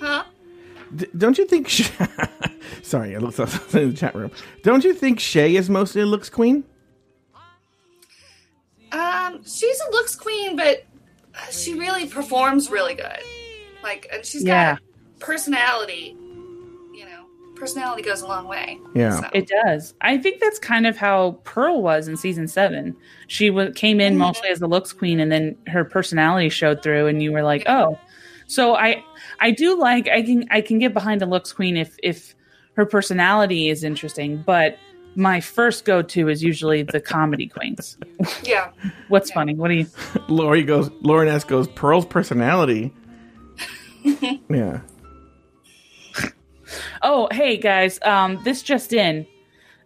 Huh? 0.00 0.24
D- 0.94 1.06
don't 1.16 1.36
you 1.38 1.46
think? 1.46 1.68
Sh- 1.68 1.90
Sorry, 2.82 3.16
I 3.16 3.18
looked 3.18 3.36
something 3.36 3.82
in 3.82 3.90
the 3.90 3.96
chat 3.96 4.14
room. 4.14 4.30
Don't 4.62 4.84
you 4.84 4.94
think 4.94 5.18
Shay 5.18 5.56
is 5.56 5.68
mostly 5.70 6.02
a 6.02 6.06
looks 6.06 6.28
queen? 6.30 6.64
Um, 8.92 9.42
she's 9.44 9.80
a 9.80 9.90
looks 9.90 10.14
queen, 10.14 10.56
but 10.56 10.84
she 11.50 11.74
really 11.78 12.06
performs 12.06 12.70
really 12.70 12.94
good. 12.94 13.18
Like, 13.82 14.06
and 14.12 14.24
she's 14.24 14.44
Yeah. 14.44 14.74
got 14.74 14.82
personality. 15.18 16.16
You 17.54 17.60
know, 17.60 17.60
personality 17.60 18.02
goes 18.02 18.22
a 18.22 18.26
long 18.26 18.46
way. 18.46 18.78
Yeah. 18.94 19.20
So. 19.20 19.28
It 19.32 19.48
does. 19.48 19.94
I 20.00 20.18
think 20.18 20.40
that's 20.40 20.58
kind 20.58 20.86
of 20.86 20.96
how 20.96 21.32
Pearl 21.44 21.82
was 21.82 22.08
in 22.08 22.16
season 22.16 22.48
seven. 22.48 22.96
She 23.26 23.48
w- 23.48 23.72
came 23.72 24.00
in 24.00 24.14
mm-hmm. 24.14 24.20
mostly 24.20 24.48
as 24.48 24.60
the 24.60 24.68
looks 24.68 24.92
queen, 24.92 25.20
and 25.20 25.30
then 25.30 25.56
her 25.66 25.84
personality 25.84 26.48
showed 26.48 26.82
through, 26.82 27.06
and 27.06 27.22
you 27.22 27.32
were 27.32 27.42
like, 27.42 27.64
oh. 27.66 27.98
So 28.46 28.74
I, 28.76 29.02
I 29.40 29.50
do 29.50 29.78
like 29.78 30.08
I 30.08 30.22
can 30.22 30.46
I 30.50 30.60
can 30.60 30.78
get 30.78 30.92
behind 30.92 31.22
a 31.22 31.26
looks 31.26 31.52
queen 31.52 31.76
if 31.76 31.96
if 32.02 32.34
her 32.74 32.84
personality 32.84 33.68
is 33.68 33.84
interesting, 33.84 34.42
but 34.44 34.76
my 35.16 35.40
first 35.40 35.84
go 35.84 36.02
to 36.02 36.28
is 36.28 36.42
usually 36.42 36.82
the 36.82 37.00
comedy 37.00 37.46
queens. 37.46 37.96
yeah. 38.42 38.70
What's 39.08 39.30
funny? 39.30 39.54
What 39.54 39.68
do 39.68 39.74
you? 39.74 39.86
Lauri 40.28 40.62
goes. 40.62 40.90
Lauren 41.02 41.28
S 41.28 41.44
goes. 41.44 41.68
Pearl's 41.68 42.06
personality. 42.06 42.92
yeah. 44.50 44.80
Oh, 47.02 47.28
hey 47.32 47.56
guys, 47.56 47.98
um, 48.02 48.42
this 48.44 48.62
just 48.62 48.92
in. 48.92 49.26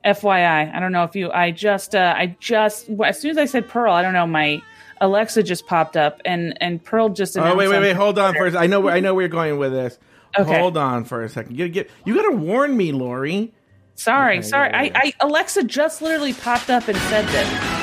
FYI, 0.04 0.72
I 0.74 0.78
don't 0.80 0.92
know 0.92 1.02
if 1.02 1.16
you. 1.16 1.30
I 1.32 1.50
just, 1.50 1.94
uh, 1.94 2.14
I 2.16 2.36
just 2.38 2.88
as 3.04 3.20
soon 3.20 3.32
as 3.32 3.36
I 3.38 3.46
said 3.46 3.68
Pearl, 3.68 3.92
I 3.92 4.00
don't 4.00 4.12
know 4.12 4.26
my 4.28 4.62
Alexa 5.00 5.42
just 5.42 5.66
popped 5.66 5.96
up, 5.96 6.20
and 6.24 6.56
and 6.62 6.82
Pearl 6.82 7.08
just. 7.08 7.36
Oh 7.36 7.56
wait, 7.56 7.68
wait, 7.68 7.80
wait! 7.80 7.96
Hold 7.96 8.18
on 8.18 8.34
first. 8.34 8.56
I 8.56 8.66
know 8.68 8.80
where 8.80 8.94
I 8.94 9.00
know 9.00 9.12
where 9.14 9.22
you're 9.22 9.28
going 9.28 9.58
with 9.58 9.72
this. 9.72 9.98
Okay. 10.38 10.58
Hold 10.58 10.76
on 10.76 11.04
for 11.04 11.24
a 11.24 11.28
second. 11.28 11.58
You 11.58 11.68
get 11.68 11.90
you 12.04 12.14
got 12.14 12.30
to 12.30 12.36
warn 12.36 12.76
me, 12.76 12.92
Lauri. 12.92 13.52
Sorry, 13.96 14.38
Okay, 14.38 14.42
sorry. 14.46 14.70
yeah, 14.70 14.78
I. 14.78 14.92
I 14.94 15.12
Alexa 15.20 15.64
just 15.64 16.00
literally 16.00 16.32
popped 16.32 16.70
up 16.70 16.86
and 16.86 16.96
said 16.96 17.26
this. 17.26 17.77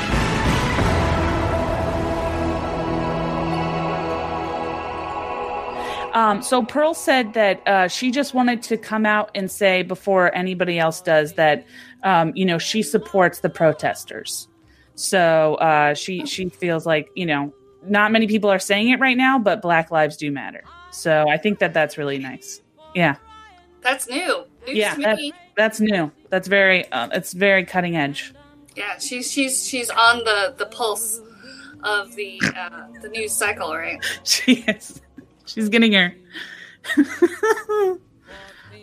Um, 6.16 6.42
so 6.42 6.64
Pearl 6.64 6.94
said 6.94 7.34
that 7.34 7.62
uh, 7.68 7.88
she 7.90 8.10
just 8.10 8.34
wanted 8.34 8.64
to 8.64 8.78
come 8.78 9.06
out 9.06 9.30
and 9.36 9.52
say 9.52 9.84
before 9.84 10.34
anybody 10.34 10.80
else 10.80 11.02
does 11.02 11.34
that, 11.34 11.66
um, 12.04 12.32
you 12.36 12.46
know, 12.46 12.58
she 12.58 12.82
supports 12.82 13.42
the 13.42 13.50
protesters. 13.50 14.48
So 14.96 15.56
uh, 15.56 15.94
she 15.94 16.26
she 16.26 16.48
feels 16.48 16.86
like 16.86 17.10
you 17.16 17.26
know 17.26 17.54
not 17.86 18.14
many 18.14 18.28
people 18.28 18.50
are 18.50 18.60
saying 18.60 18.90
it 18.90 19.00
right 19.02 19.18
now, 19.18 19.38
but 19.38 19.62
Black 19.62 19.92
lives 19.92 20.16
do 20.16 20.32
matter. 20.32 20.64
So 20.92 21.30
I 21.30 21.38
think 21.38 21.60
that 21.60 21.74
that's 21.74 21.98
really 21.98 22.18
nice. 22.18 22.62
Yeah, 22.96 23.18
That's 23.82 24.08
new. 24.08 24.46
News 24.66 24.78
yeah, 24.78 24.96
to 24.96 25.02
that, 25.02 25.18
me. 25.18 25.34
that's 25.58 25.82
new. 25.82 26.12
That's 26.30 26.48
very 26.48 26.90
uh, 26.94 27.10
it's 27.12 27.34
very 27.34 27.66
cutting 27.66 27.98
edge. 27.98 28.34
Yeah, 28.78 28.98
she's 29.00 29.30
she's 29.30 29.68
she's 29.68 29.90
on 29.90 30.20
the 30.20 30.56
the 30.58 30.68
pulse 30.68 31.20
of 31.84 32.16
the 32.16 32.40
uh, 32.56 32.88
the 33.02 33.10
news 33.10 33.34
cycle, 33.34 33.76
right? 33.76 34.00
She 34.24 34.64
is. 34.68 35.02
She's 35.46 35.70
getting 35.70 35.94
her. 35.94 36.14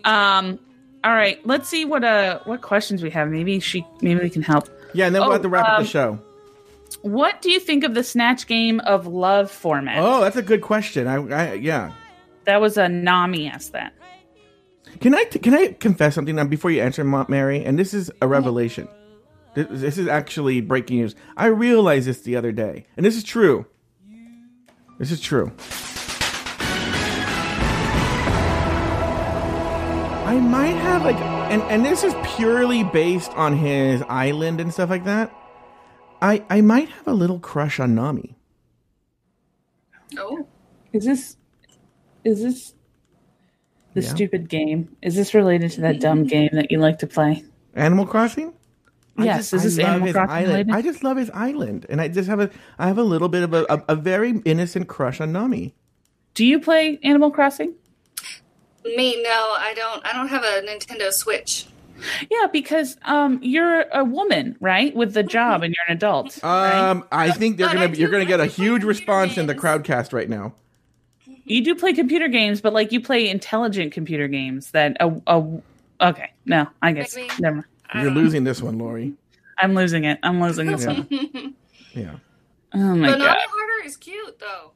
um. 0.04 0.58
All 1.04 1.12
right. 1.12 1.44
Let's 1.44 1.68
see 1.68 1.84
what 1.84 2.04
uh 2.04 2.40
what 2.44 2.60
questions 2.62 3.02
we 3.02 3.10
have. 3.10 3.28
Maybe 3.28 3.58
she 3.60 3.84
maybe 4.00 4.20
we 4.20 4.30
can 4.30 4.42
help. 4.42 4.68
Yeah, 4.94 5.06
and 5.06 5.14
then 5.14 5.22
we'll 5.22 5.30
Oh, 5.30 5.32
have 5.32 5.42
to 5.42 5.48
wrap 5.48 5.66
up 5.66 5.78
um, 5.78 5.84
the 5.84 5.88
show. 5.88 6.18
What 7.00 7.40
do 7.42 7.50
you 7.50 7.58
think 7.58 7.82
of 7.84 7.94
the 7.94 8.04
snatch 8.04 8.46
game 8.46 8.78
of 8.80 9.06
love 9.06 9.50
format? 9.50 9.98
Oh, 9.98 10.20
that's 10.20 10.36
a 10.36 10.42
good 10.42 10.60
question. 10.62 11.08
I, 11.08 11.16
I 11.50 11.52
yeah. 11.54 11.92
That 12.44 12.60
was 12.60 12.76
a 12.76 12.88
Nami 12.88 13.48
asked 13.48 13.72
that. 13.72 13.94
Can 15.00 15.14
I 15.14 15.24
can 15.24 15.54
I 15.54 15.72
confess 15.72 16.14
something 16.14 16.36
now 16.36 16.44
before 16.44 16.70
you 16.70 16.82
answer, 16.82 17.02
Ma- 17.02 17.26
Mary? 17.28 17.64
And 17.64 17.78
this 17.78 17.94
is 17.94 18.10
a 18.20 18.28
revelation. 18.28 18.86
This, 19.54 19.66
this 19.70 19.98
is 19.98 20.06
actually 20.06 20.60
breaking 20.60 20.98
news. 20.98 21.14
I 21.36 21.46
realized 21.46 22.06
this 22.06 22.20
the 22.20 22.36
other 22.36 22.52
day, 22.52 22.86
and 22.96 23.04
this 23.04 23.16
is 23.16 23.24
true. 23.24 23.66
This 24.98 25.10
is 25.10 25.20
true. 25.20 25.50
I 30.32 30.40
might 30.40 30.76
have 30.76 31.04
like, 31.04 31.20
and 31.52 31.60
and 31.64 31.84
this 31.84 32.02
is 32.02 32.14
purely 32.36 32.84
based 32.84 33.32
on 33.32 33.54
his 33.54 34.00
island 34.08 34.62
and 34.62 34.72
stuff 34.72 34.88
like 34.88 35.04
that. 35.04 35.30
I 36.22 36.42
I 36.48 36.62
might 36.62 36.88
have 36.88 37.06
a 37.06 37.12
little 37.12 37.38
crush 37.38 37.78
on 37.78 37.94
Nami. 37.94 38.34
Oh, 40.16 40.46
Is 40.94 41.04
this 41.04 41.36
is 42.24 42.42
this 42.42 42.74
the 43.92 44.00
Yeah. 44.00 44.08
stupid 44.08 44.48
game? 44.48 44.96
Is 45.02 45.16
this 45.16 45.34
related 45.34 45.70
to 45.72 45.82
that 45.82 46.00
dumb 46.00 46.20
mm-hmm. 46.20 46.28
game 46.28 46.50
that 46.54 46.70
you 46.70 46.78
like 46.78 47.00
to 47.00 47.06
play? 47.06 47.44
Animal 47.74 48.06
Crossing. 48.06 48.54
I 49.18 49.24
Yes, 49.26 49.50
just- 49.50 49.52
is 49.52 49.62
this 49.64 49.78
love 49.84 49.86
Animal 49.86 50.06
his 50.06 50.14
Crossing 50.14 50.30
island. 50.30 50.48
related? 50.48 50.74
I 50.74 50.80
just 50.80 51.04
love 51.04 51.18
his 51.18 51.30
island, 51.34 51.84
and 51.90 52.00
I 52.00 52.08
just 52.08 52.30
have 52.30 52.40
a 52.40 52.48
I 52.78 52.86
have 52.86 52.96
a 52.96 53.02
little 53.04 53.28
bit 53.28 53.42
of 53.42 53.52
a, 53.52 53.66
a, 53.68 53.84
a 53.90 53.96
very 53.96 54.40
innocent 54.46 54.88
crush 54.88 55.20
on 55.20 55.30
Nami. 55.30 55.74
Do 56.32 56.46
you 56.46 56.58
play 56.58 56.98
Animal 57.02 57.30
Crossing? 57.30 57.74
Me? 58.84 59.22
No, 59.22 59.54
I 59.58 59.72
don't. 59.76 60.04
I 60.06 60.12
don't 60.12 60.28
have 60.28 60.42
a 60.44 60.62
Nintendo 60.66 61.12
Switch. 61.12 61.66
Yeah, 62.30 62.46
because 62.52 62.96
um 63.04 63.38
you're 63.42 63.82
a 63.92 64.02
woman, 64.04 64.56
right? 64.60 64.94
With 64.94 65.14
the 65.14 65.22
job 65.22 65.62
and 65.62 65.72
you're 65.74 65.84
an 65.88 65.96
adult. 65.96 66.38
right? 66.42 66.78
Um, 66.90 67.04
I 67.12 67.30
think 67.30 67.56
they're 67.58 67.68
But 67.68 67.74
gonna 67.74 67.86
I 67.86 67.92
you're 67.92 68.10
gonna 68.10 68.24
get 68.24 68.40
a 68.40 68.44
like 68.44 68.50
to 68.50 68.56
play 68.56 68.64
huge 68.64 68.80
computer 68.82 68.86
response 68.88 69.38
in 69.38 69.46
the 69.46 69.54
crowdcast 69.54 70.12
right 70.12 70.28
now. 70.28 70.54
You 71.44 71.62
do 71.62 71.74
play 71.74 71.92
computer 71.92 72.28
games, 72.28 72.60
but 72.60 72.72
like 72.72 72.90
you 72.92 73.00
play 73.00 73.28
intelligent 73.28 73.92
computer 73.92 74.26
games 74.26 74.70
that 74.72 74.96
a, 75.00 75.12
a 75.28 75.60
okay. 76.00 76.30
No, 76.44 76.66
I 76.80 76.92
guess 76.92 77.14
Maybe. 77.14 77.28
never. 77.38 77.56
mind. 77.56 77.66
You're 78.02 78.10
losing 78.10 78.42
this 78.44 78.60
one, 78.62 78.78
Lauri. 78.78 79.12
I'm 79.58 79.74
losing 79.74 80.04
it. 80.04 80.18
I'm 80.24 80.40
losing 80.40 80.66
this 80.66 80.82
Yeah. 80.84 80.92
one. 80.92 81.54
Yeah, 81.94 82.14
Oh 82.74 82.96
my 82.96 83.10
but 83.10 83.18
Nami 83.18 83.24
god, 83.24 83.38
Harder 83.48 83.86
is 83.86 83.96
cute 83.96 84.38
though. 84.40 84.72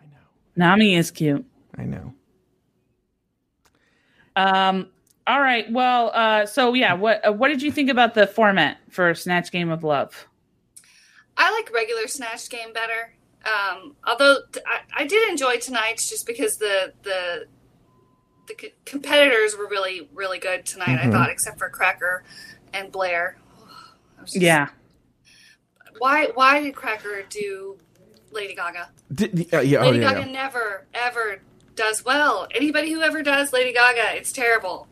I 0.00 0.04
know. 0.06 0.18
Nami 0.56 0.96
is 0.96 1.10
cute. 1.10 1.46
I 1.78 1.84
know. 1.84 2.12
Um. 4.36 4.88
All 5.26 5.40
right. 5.40 5.70
Well. 5.70 6.10
Uh. 6.14 6.46
So 6.46 6.74
yeah. 6.74 6.94
What 6.94 7.26
uh, 7.26 7.32
What 7.32 7.48
did 7.48 7.62
you 7.62 7.70
think 7.72 7.90
about 7.90 8.14
the 8.14 8.26
format 8.26 8.78
for 8.90 9.14
Snatch 9.14 9.50
Game 9.52 9.70
of 9.70 9.84
Love? 9.84 10.26
I 11.36 11.52
like 11.52 11.72
regular 11.72 12.06
Snatch 12.08 12.48
Game 12.50 12.72
better. 12.72 13.14
Um, 13.46 13.96
although 14.06 14.40
t- 14.52 14.60
I, 14.66 15.02
I 15.02 15.06
did 15.06 15.30
enjoy 15.30 15.56
tonight's 15.58 16.08
just 16.10 16.26
because 16.26 16.58
the 16.58 16.92
the 17.02 17.46
the 18.48 18.54
c- 18.60 18.74
competitors 18.84 19.56
were 19.56 19.66
really 19.68 20.08
really 20.12 20.38
good 20.38 20.66
tonight. 20.66 20.98
Mhm. 20.98 21.06
I 21.06 21.10
thought, 21.10 21.30
except 21.30 21.58
for 21.58 21.70
Cracker 21.70 22.24
and 22.74 22.92
Blair. 22.92 23.38
Just- 24.24 24.36
Yeah. 24.36 24.68
Why 25.98 26.26
why 26.34 26.60
did 26.60 26.74
Cracker 26.74 27.22
do 27.30 27.78
Lady 28.30 28.54
Gaga? 28.54 28.90
Did, 29.12 29.52
uh, 29.54 29.60
yeah, 29.60 29.78
oh, 29.78 29.86
Lady 29.86 29.98
yeah, 30.00 30.12
Gaga 30.12 30.26
yeah. 30.26 30.32
never 30.32 30.86
ever 30.94 31.40
does 31.80 32.04
well. 32.04 32.46
Anybody 32.54 32.92
who 32.92 33.00
ever 33.00 33.22
does 33.22 33.52
Lady 33.52 33.72
Gaga, 33.72 34.16
it's 34.16 34.32
terrible. 34.32 34.86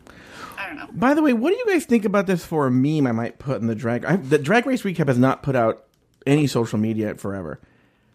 I 0.58 0.66
don't 0.66 0.76
know. 0.76 0.88
By 0.92 1.14
the 1.14 1.22
way, 1.22 1.34
what 1.34 1.50
do 1.50 1.56
you 1.56 1.66
guys 1.66 1.84
think 1.84 2.04
about 2.04 2.26
this 2.26 2.44
for 2.44 2.66
a 2.66 2.70
meme 2.70 3.06
I 3.06 3.12
might 3.12 3.38
put 3.38 3.60
in 3.60 3.66
the 3.66 3.74
drag? 3.74 4.04
I, 4.04 4.16
the 4.16 4.38
Drag 4.38 4.66
Race 4.66 4.82
recap 4.82 5.08
has 5.08 5.18
not 5.18 5.42
put 5.42 5.54
out 5.54 5.84
any 6.26 6.46
social 6.46 6.78
media 6.78 7.14
forever. 7.14 7.60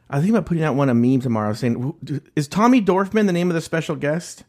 I 0.10 0.20
think 0.20 0.32
about 0.32 0.46
putting 0.46 0.64
out 0.64 0.76
one 0.76 0.90
a 0.90 0.94
meme 0.94 1.22
tomorrow 1.22 1.54
saying, 1.54 1.94
"Is 2.36 2.48
Tommy 2.48 2.82
Dorfman 2.82 3.28
the 3.28 3.34
name 3.34 3.50
of 3.50 3.54
the 3.54 3.62
special 3.62 3.96
guest?" 3.96 4.44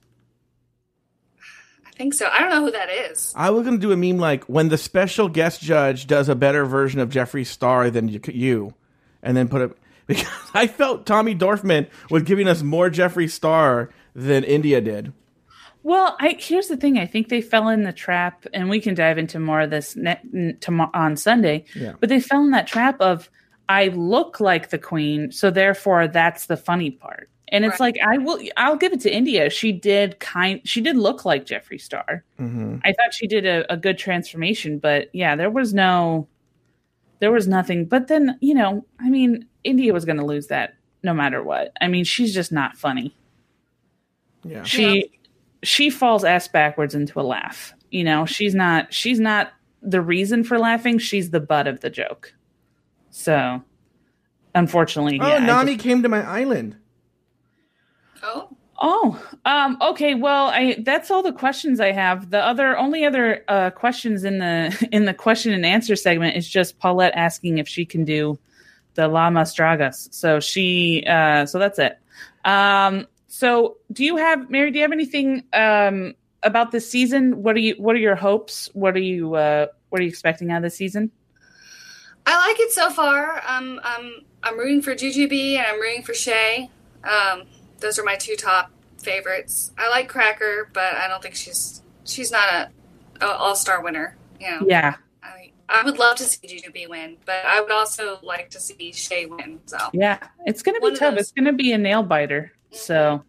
I 1.87 1.91
think 1.93 2.15
so. 2.15 2.29
I 2.33 2.41
don't 2.41 2.51
know 2.51 2.63
who 2.63 2.73
that 2.73 2.91
is. 2.91 3.33
I 3.37 3.51
was 3.51 3.63
going 3.63 3.79
to 3.79 3.81
do 3.81 3.93
a 3.93 3.97
meme 3.97 4.19
like 4.19 4.45
when 4.45 4.69
the 4.69 4.79
special 4.79 5.29
guest 5.29 5.63
judge 5.63 6.07
does 6.07 6.29
a 6.29 6.35
better 6.35 6.65
version 6.65 6.99
of 6.99 7.11
Jeffree 7.11 7.47
Star 7.47 7.91
than 7.91 8.09
you, 8.09 8.21
you 8.27 8.75
and 9.23 9.37
then 9.37 9.49
put 9.49 9.63
it 9.63 9.79
because 10.07 10.27
I 10.53 10.67
felt 10.67 11.07
Tommy 11.07 11.35
Dorfman 11.35 11.89
was 12.11 12.25
giving 12.25 12.49
us 12.49 12.63
more 12.63 12.91
Jeffree 12.91 13.31
Star 13.31 13.91
than 14.15 14.45
India 14.45 14.81
did. 14.81 15.13
Well, 15.83 16.17
I 16.19 16.37
here's 16.39 16.69
the 16.69 16.77
thing. 16.79 16.99
I 16.99 17.07
think 17.07 17.29
they 17.29 17.43
fell 17.43 17.69
in 17.69 17.83
the 17.83 17.93
trap, 17.93 18.47
and 18.55 18.71
we 18.71 18.81
can 18.81 18.95
dive 18.95 19.19
into 19.19 19.39
more 19.39 19.61
of 19.63 19.71
this 19.71 19.95
ne- 19.97 20.21
n- 20.35 20.57
tomorrow 20.61 20.91
on 20.95 21.17
Sunday. 21.17 21.65
Yeah. 21.75 21.93
But 22.01 22.09
they 22.09 22.21
fell 22.21 22.41
in 22.43 22.53
that 22.53 22.67
trap 22.67 23.01
of 23.01 23.29
I 23.69 23.89
look 23.89 24.41
like 24.41 24.71
the 24.71 24.79
queen, 24.79 25.31
so 25.31 25.51
therefore 25.51 26.09
that's 26.09 26.47
the 26.47 26.57
funny 26.57 26.91
part. 26.91 27.29
And 27.49 27.65
it's 27.65 27.79
Right. 27.79 27.95
like 27.95 27.97
I 28.07 28.19
will, 28.19 28.41
I'll 28.57 28.77
give 28.77 28.93
it 28.95 29.01
to 29.01 29.15
India. 29.15 29.49
She 29.51 29.71
did 29.73 30.19
kind, 30.19 30.61
she 30.65 30.81
did 30.81 30.97
look 30.97 31.25
like 31.27 31.45
Jeffree 31.45 31.81
Star. 31.81 32.25
hmm 32.39 32.77
I 32.83 32.89
thought 32.93 33.13
she 33.13 33.27
did 33.27 33.45
a, 33.47 33.71
a 33.73 33.77
good 33.77 33.99
transformation, 33.99 34.79
but 34.79 35.09
yeah, 35.13 35.37
there 35.37 35.51
was 35.51 35.73
no, 35.75 36.27
there 37.21 37.31
was 37.31 37.47
nothing. 37.47 37.85
But 37.85 38.09
then 38.09 38.39
you 38.41 38.55
know, 38.55 38.87
I 38.99 39.11
mean, 39.11 39.47
India 39.63 39.93
was 39.93 40.07
going 40.07 40.17
to 40.19 40.25
lose 40.25 40.47
that 40.47 40.75
no 41.03 41.13
matter 41.13 41.43
what. 41.43 41.73
I 41.81 41.89
mean, 41.89 42.05
she's 42.05 42.33
just 42.35 42.51
not 42.53 42.77
funny 42.79 43.15
Yeah. 44.45 44.63
she 44.65 45.11
she 45.63 45.91
falls 45.91 46.25
ass 46.25 46.47
backwards 46.49 46.95
into 46.95 47.19
a 47.21 47.23
laugh. 47.23 47.73
You 47.91 48.05
know 48.05 48.27
she's 48.27 48.55
not 48.55 48.93
she's 48.93 49.21
not 49.21 49.53
the 49.83 50.01
reason 50.01 50.45
for 50.45 50.59
laughing 50.59 50.99
she's 50.99 51.31
the 51.31 51.41
butt 51.41 51.67
of 51.67 51.81
the 51.81 51.91
joke. 51.91 52.35
So 53.11 53.63
unfortunately 54.55 55.19
Oh, 55.21 55.27
yeah, 55.29 55.39
Nami 55.39 55.75
just- 55.75 55.85
came 55.85 56.03
to 56.03 56.09
my 56.09 56.23
island. 56.23 56.77
Oh, 58.23 58.49
oh 58.81 59.31
um 59.45 59.77
okay 59.81 60.15
well 60.15 60.47
i 60.47 60.77
that's 60.81 61.11
all 61.11 61.23
the 61.23 61.33
questions 61.33 61.79
i 61.81 61.93
have. 61.93 62.31
The 62.31 62.45
other 62.45 62.77
only 62.77 63.05
other 63.05 63.45
uh 63.49 63.71
questions 63.71 64.25
in 64.25 64.39
the 64.39 64.89
in 64.93 65.05
the 65.05 65.15
question 65.15 65.53
and 65.53 65.65
answer 65.65 65.95
segment 65.97 66.37
is 66.37 66.49
just 66.49 66.79
paulette 66.79 67.13
asking 67.15 67.59
if 67.59 67.69
she 67.69 67.85
can 67.87 68.05
do 68.05 68.39
the 68.95 69.07
lamas 69.09 69.55
dragas 69.55 70.13
so 70.13 70.41
she 70.41 71.05
uh 71.09 71.47
so 71.47 71.59
that's 71.59 71.79
it. 71.79 71.99
Um 72.45 73.07
so 73.35 73.77
do 73.93 74.05
you 74.05 74.17
have 74.17 74.49
mary 74.51 74.71
do 74.71 74.79
you 74.79 74.83
have 74.83 74.93
anything 74.93 75.45
um 75.53 76.15
about 76.43 76.71
this 76.71 76.89
season 76.89 77.43
what 77.43 77.57
are 77.57 77.61
you 77.61 77.75
what 77.79 77.97
are 77.97 78.01
your 78.01 78.15
hopes 78.15 78.69
what 78.75 78.95
are 78.95 79.01
you 79.01 79.35
uh 79.35 79.67
what 79.89 80.01
are 80.01 80.05
you 80.05 80.09
expecting 80.09 80.51
out 80.51 80.59
of 80.59 80.63
the 80.63 80.71
season 80.71 81.11
I 82.27 82.49
like 82.49 82.59
it 82.61 82.73
so 82.73 82.91
far. 82.91 83.43
Um, 83.47 83.81
I'm 83.83 84.25
I'm 84.43 84.59
rooting 84.59 84.83
for 84.83 84.95
Jujubee 84.95 85.57
and 85.57 85.67
I'm 85.67 85.81
rooting 85.81 86.03
for 86.03 86.15
Shay. 86.15 86.71
Um, 87.03 87.45
those 87.81 87.99
are 87.99 88.05
my 88.05 88.17
two 88.17 88.37
top 88.37 88.71
favorites. 88.99 89.73
I 89.77 89.91
like 89.91 90.09
Cracker, 90.09 90.71
but 90.73 90.95
I 90.95 91.09
don't 91.09 91.23
think 91.23 91.35
she's 91.35 91.83
she's 92.05 92.31
not 92.31 92.53
a, 92.53 92.71
a 93.21 93.29
all 93.29 93.55
star 93.55 93.83
winner. 93.83 94.17
You 94.41 94.51
know, 94.51 94.67
yeah 94.67 94.97
I 95.23 95.53
I 95.69 95.85
would 95.85 95.99
love 95.99 96.17
to 96.17 96.25
see 96.25 96.47
Jujubee 96.47 96.89
win, 96.89 97.19
but 97.27 97.45
I 97.45 97.61
would 97.61 97.71
also 97.73 98.19
like 98.23 98.51
to 98.51 98.61
see 98.61 98.93
Shay 98.93 99.27
win. 99.27 99.61
So 99.67 99.79
yeah 99.93 100.19
it's 100.47 100.63
gonna 100.63 100.81
be 100.81 100.85
One 100.85 100.97
tough 100.97 101.17
it's 101.17 101.33
gonna 101.33 101.53
be 101.53 101.73
a 101.73 101.79
nail 101.79 102.03
biter 102.03 102.53
so 102.75 103.23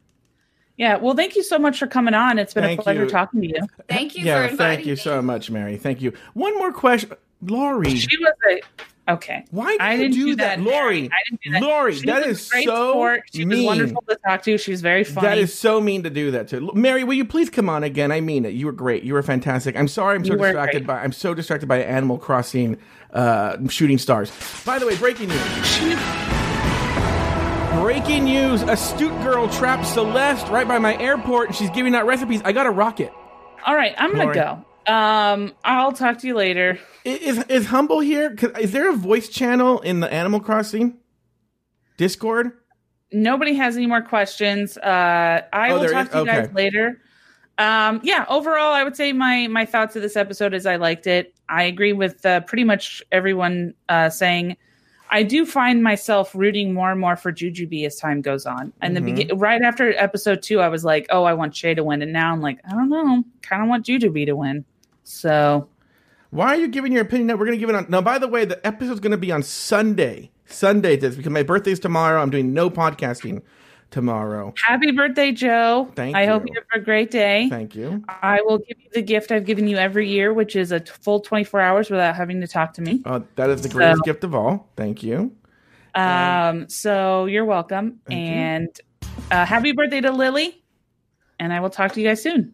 yeah 0.78 0.98
well 0.98 1.16
thank 1.16 1.36
you 1.36 1.44
so 1.44 1.58
much 1.58 1.80
for 1.80 1.88
coming 1.88 2.14
on 2.14 2.38
it's 2.40 2.54
been 2.54 2.64
Thank 2.64 2.80
a 2.80 2.84
pleasure 2.84 3.04
you. 3.04 3.10
talking 3.10 3.42
to 3.42 3.48
you 3.48 3.62
thank 3.88 4.16
you 4.16 4.26
yeah, 4.26 4.38
for 4.38 4.52
inviting 4.52 4.76
thank 4.78 4.86
you 4.88 4.94
me. 4.94 4.98
so 4.98 5.22
much, 5.22 5.50
Mary. 5.52 5.78
Thank 5.78 6.02
you. 6.02 6.14
One 6.34 6.56
more 6.58 6.72
question, 6.74 7.12
Lauri. 7.42 7.96
she 7.96 8.18
was 8.18 8.34
a 8.52 8.62
Okay. 9.08 9.46
Why 9.52 9.78
do 9.78 9.84
I 9.84 9.94
you 9.94 10.00
didn't 10.00 10.14
do, 10.16 10.26
do 10.26 10.36
that, 10.38 10.58
that, 10.58 10.64
Lauri? 10.66 11.02
Mary. 11.02 11.10
I 11.14 11.30
didn't 11.30 11.42
do 11.44 11.52
that. 11.52 11.62
Lauri, 11.62 11.94
She 11.94 12.06
that 12.08 12.26
was 12.26 12.40
is 12.40 12.48
a 12.48 12.52
great 12.52 12.66
so 12.66 12.92
sport. 12.92 13.22
She 13.32 13.46
was 13.46 13.62
wonderful 13.62 14.04
to 14.10 14.16
talk 14.26 14.42
to. 14.44 14.58
She 14.58 14.72
was 14.72 14.82
very 14.82 15.04
funny. 15.04 15.28
That 15.28 15.38
is 15.38 15.54
so 15.54 15.80
mean 15.80 16.02
to 16.04 16.10
do 16.10 16.32
that 16.32 16.48
to 16.50 16.72
Mary. 16.74 17.04
Will 17.04 17.14
you 17.14 17.26
please 17.26 17.52
come 17.52 17.70
on 17.70 17.84
again? 17.84 18.12
I 18.12 18.20
mean 18.22 18.46
it. 18.46 18.56
You 18.56 18.66
were 18.66 18.72
great. 18.72 19.04
You 19.04 19.14
were 19.14 19.22
fantastic. 19.22 19.76
I'm 19.78 19.88
sorry. 19.88 20.16
I'm 20.16 20.26
so 20.26 20.34
You 20.34 20.40
distracted 20.40 20.86
great. 20.86 20.88
by. 20.88 21.04
I'm 21.04 21.12
so 21.12 21.36
distracted 21.36 21.68
by 21.68 21.84
Animal 21.84 22.18
Crossing 22.18 22.78
uh, 23.14 23.58
shooting 23.70 24.00
stars. 24.00 24.32
By 24.66 24.80
the 24.80 24.88
way, 24.88 24.98
breaking 24.98 25.30
news. 25.30 26.45
Breaking 27.82 28.24
news: 28.26 28.62
Astute 28.64 29.12
girl 29.22 29.48
trapped 29.50 29.86
Celeste 29.86 30.48
right 30.48 30.68
by 30.68 30.80
my 30.80 30.98
airport, 30.98 31.48
and 31.50 31.56
she's 31.56 31.70
giving 31.72 31.94
out 31.94 32.06
recipes. 32.06 32.42
I 32.44 32.52
got 32.52 32.66
a 32.66 32.72
rocket. 32.72 33.12
All 33.66 33.76
right, 33.76 33.94
I'm 33.98 34.12
gonna 34.16 34.34
go. 34.34 34.66
Um, 34.92 35.54
I'll 35.64 35.92
talk 35.92 36.20
to 36.20 36.28
you 36.28 36.36
later. 36.36 36.80
Is 37.04 37.44
is 37.46 37.68
Humble 37.68 38.00
here? 38.00 38.36
Is 38.60 38.72
there 38.72 38.90
a 38.90 38.94
voice 38.96 39.30
channel 39.30 39.82
in 39.82 40.00
the 40.00 40.12
Animal 40.12 40.40
Crossing 40.40 40.98
Discord? 41.98 42.52
Nobody 43.12 43.54
has 43.56 43.76
any 43.78 43.88
more 43.88 44.02
questions. 44.02 44.78
Uh, 44.78 45.42
I 45.54 45.72
Oh, 45.72 45.80
will 45.80 45.90
talk 45.90 46.08
is? 46.08 46.12
to 46.14 46.20
you 46.20 46.26
guys 46.26 46.50
later. 46.54 47.02
Um, 47.58 48.02
yeah, 48.04 48.26
overall, 48.30 48.74
I 48.74 48.84
would 48.84 48.96
say 48.96 49.14
my 49.14 49.48
my 49.48 49.66
thoughts 49.66 49.96
of 49.96 50.02
this 50.02 50.16
episode 50.16 50.54
is 50.54 50.66
I 50.66 50.78
liked 50.78 51.08
it. 51.08 51.34
I 51.50 51.64
agree 51.64 51.94
with 51.94 52.26
uh, 52.26 52.42
pretty 52.42 52.64
much 52.64 53.04
everyone 53.12 53.74
uh, 53.90 54.10
saying. 54.10 54.58
I 55.10 55.24
do 55.24 55.46
find 55.46 55.84
myself 55.84 56.34
rooting 56.36 56.74
more 56.74 56.92
and 56.92 57.00
more 57.00 57.16
for 57.16 57.32
Jujubee 57.32 57.86
as 57.86 57.96
time 57.98 58.22
goes 58.22 58.46
on. 58.46 58.74
And 58.82 58.96
the 58.96 59.02
Mhm. 59.02 59.06
begin 59.06 59.38
right 59.38 59.62
after 59.62 59.94
episode 59.98 60.42
two, 60.42 60.60
I 60.60 60.68
was 60.70 60.84
like, 60.84 61.06
"Oh, 61.10 61.24
I 61.24 61.34
want 61.34 61.56
Shay 61.56 61.74
to 61.74 61.84
win," 61.84 62.02
and 62.02 62.12
now 62.12 62.34
I'm 62.34 62.42
like, 62.42 62.60
"I 62.70 62.72
don't 62.74 62.90
know, 62.90 63.24
kind 63.42 63.62
of 63.62 63.70
want 63.70 63.86
Jujubee 63.86 64.26
to 64.26 64.36
win." 64.36 64.66
So 65.04 65.68
Why 66.32 66.48
are 66.48 66.56
you 66.58 66.68
giving 66.68 66.92
your 66.92 67.04
opinion? 67.04 67.28
That 67.28 67.40
we're 67.40 67.46
going 67.46 67.58
to 67.58 67.60
give 67.60 67.70
it 67.70 67.76
on. 67.76 67.86
Now, 67.88 68.02
by 68.02 68.18
the 68.18 68.28
way, 68.28 68.44
the 68.44 68.66
episode's 68.68 69.00
going 69.00 69.12
to 69.12 69.18
be 69.18 69.32
on 69.32 69.42
Sunday. 69.42 70.32
Sunday, 70.46 70.98
this 70.98 71.16
because 71.16 71.32
my 71.32 71.44
birthday's 71.44 71.80
tomorrow. 71.80 72.22
I'm 72.22 72.30
doing 72.30 72.54
no 72.54 72.70
podcasting 72.70 73.42
tomorrow. 73.96 74.54
happy 74.58 74.92
birthday, 74.92 75.32
Joe! 75.32 75.90
Thank 75.96 76.16
I 76.18 76.26
hope 76.26 76.44
you. 76.46 76.54
you 76.54 76.62
have 76.72 76.82
a 76.82 76.84
great 76.84 77.12
day. 77.12 77.48
Thank 77.50 77.76
you. 77.76 78.04
I 78.10 78.42
will 78.42 78.58
give 78.58 78.78
you 78.80 78.90
the 78.94 79.02
gift 79.02 79.32
I've 79.32 79.46
given 79.46 79.68
you 79.70 79.78
every 79.78 80.10
year, 80.10 80.34
which 80.34 80.56
is 80.58 80.72
a 80.74 80.82
full 80.82 81.22
24 81.22 81.62
hours 81.62 81.90
without 81.90 82.16
having 82.16 82.42
to 82.42 82.48
talk 82.48 82.74
to 82.74 82.82
me. 82.82 83.02
Uh, 83.06 83.22
that 83.36 83.50
is 83.50 83.62
the 83.62 83.70
greatest 83.70 84.00
So- 84.00 84.04
gift 84.04 84.24
of 84.26 84.36
all. 84.36 84.68
Thank 84.76 85.02
you. 85.04 85.32
Um, 85.96 86.68
so 86.68 87.26
you're 87.26 87.46
welcome. 87.46 88.00
Thank 88.06 88.20
you. 88.20 88.34
and 88.34 88.82
uh, 89.32 89.46
happy 89.46 89.72
birthday 89.72 90.02
to 90.02 90.12
Lily. 90.12 90.62
And 91.40 91.54
I 91.54 91.60
will 91.62 91.70
talk 91.70 91.94
to 91.94 92.02
you 92.02 92.08
guys 92.08 92.22
soon. 92.24 92.54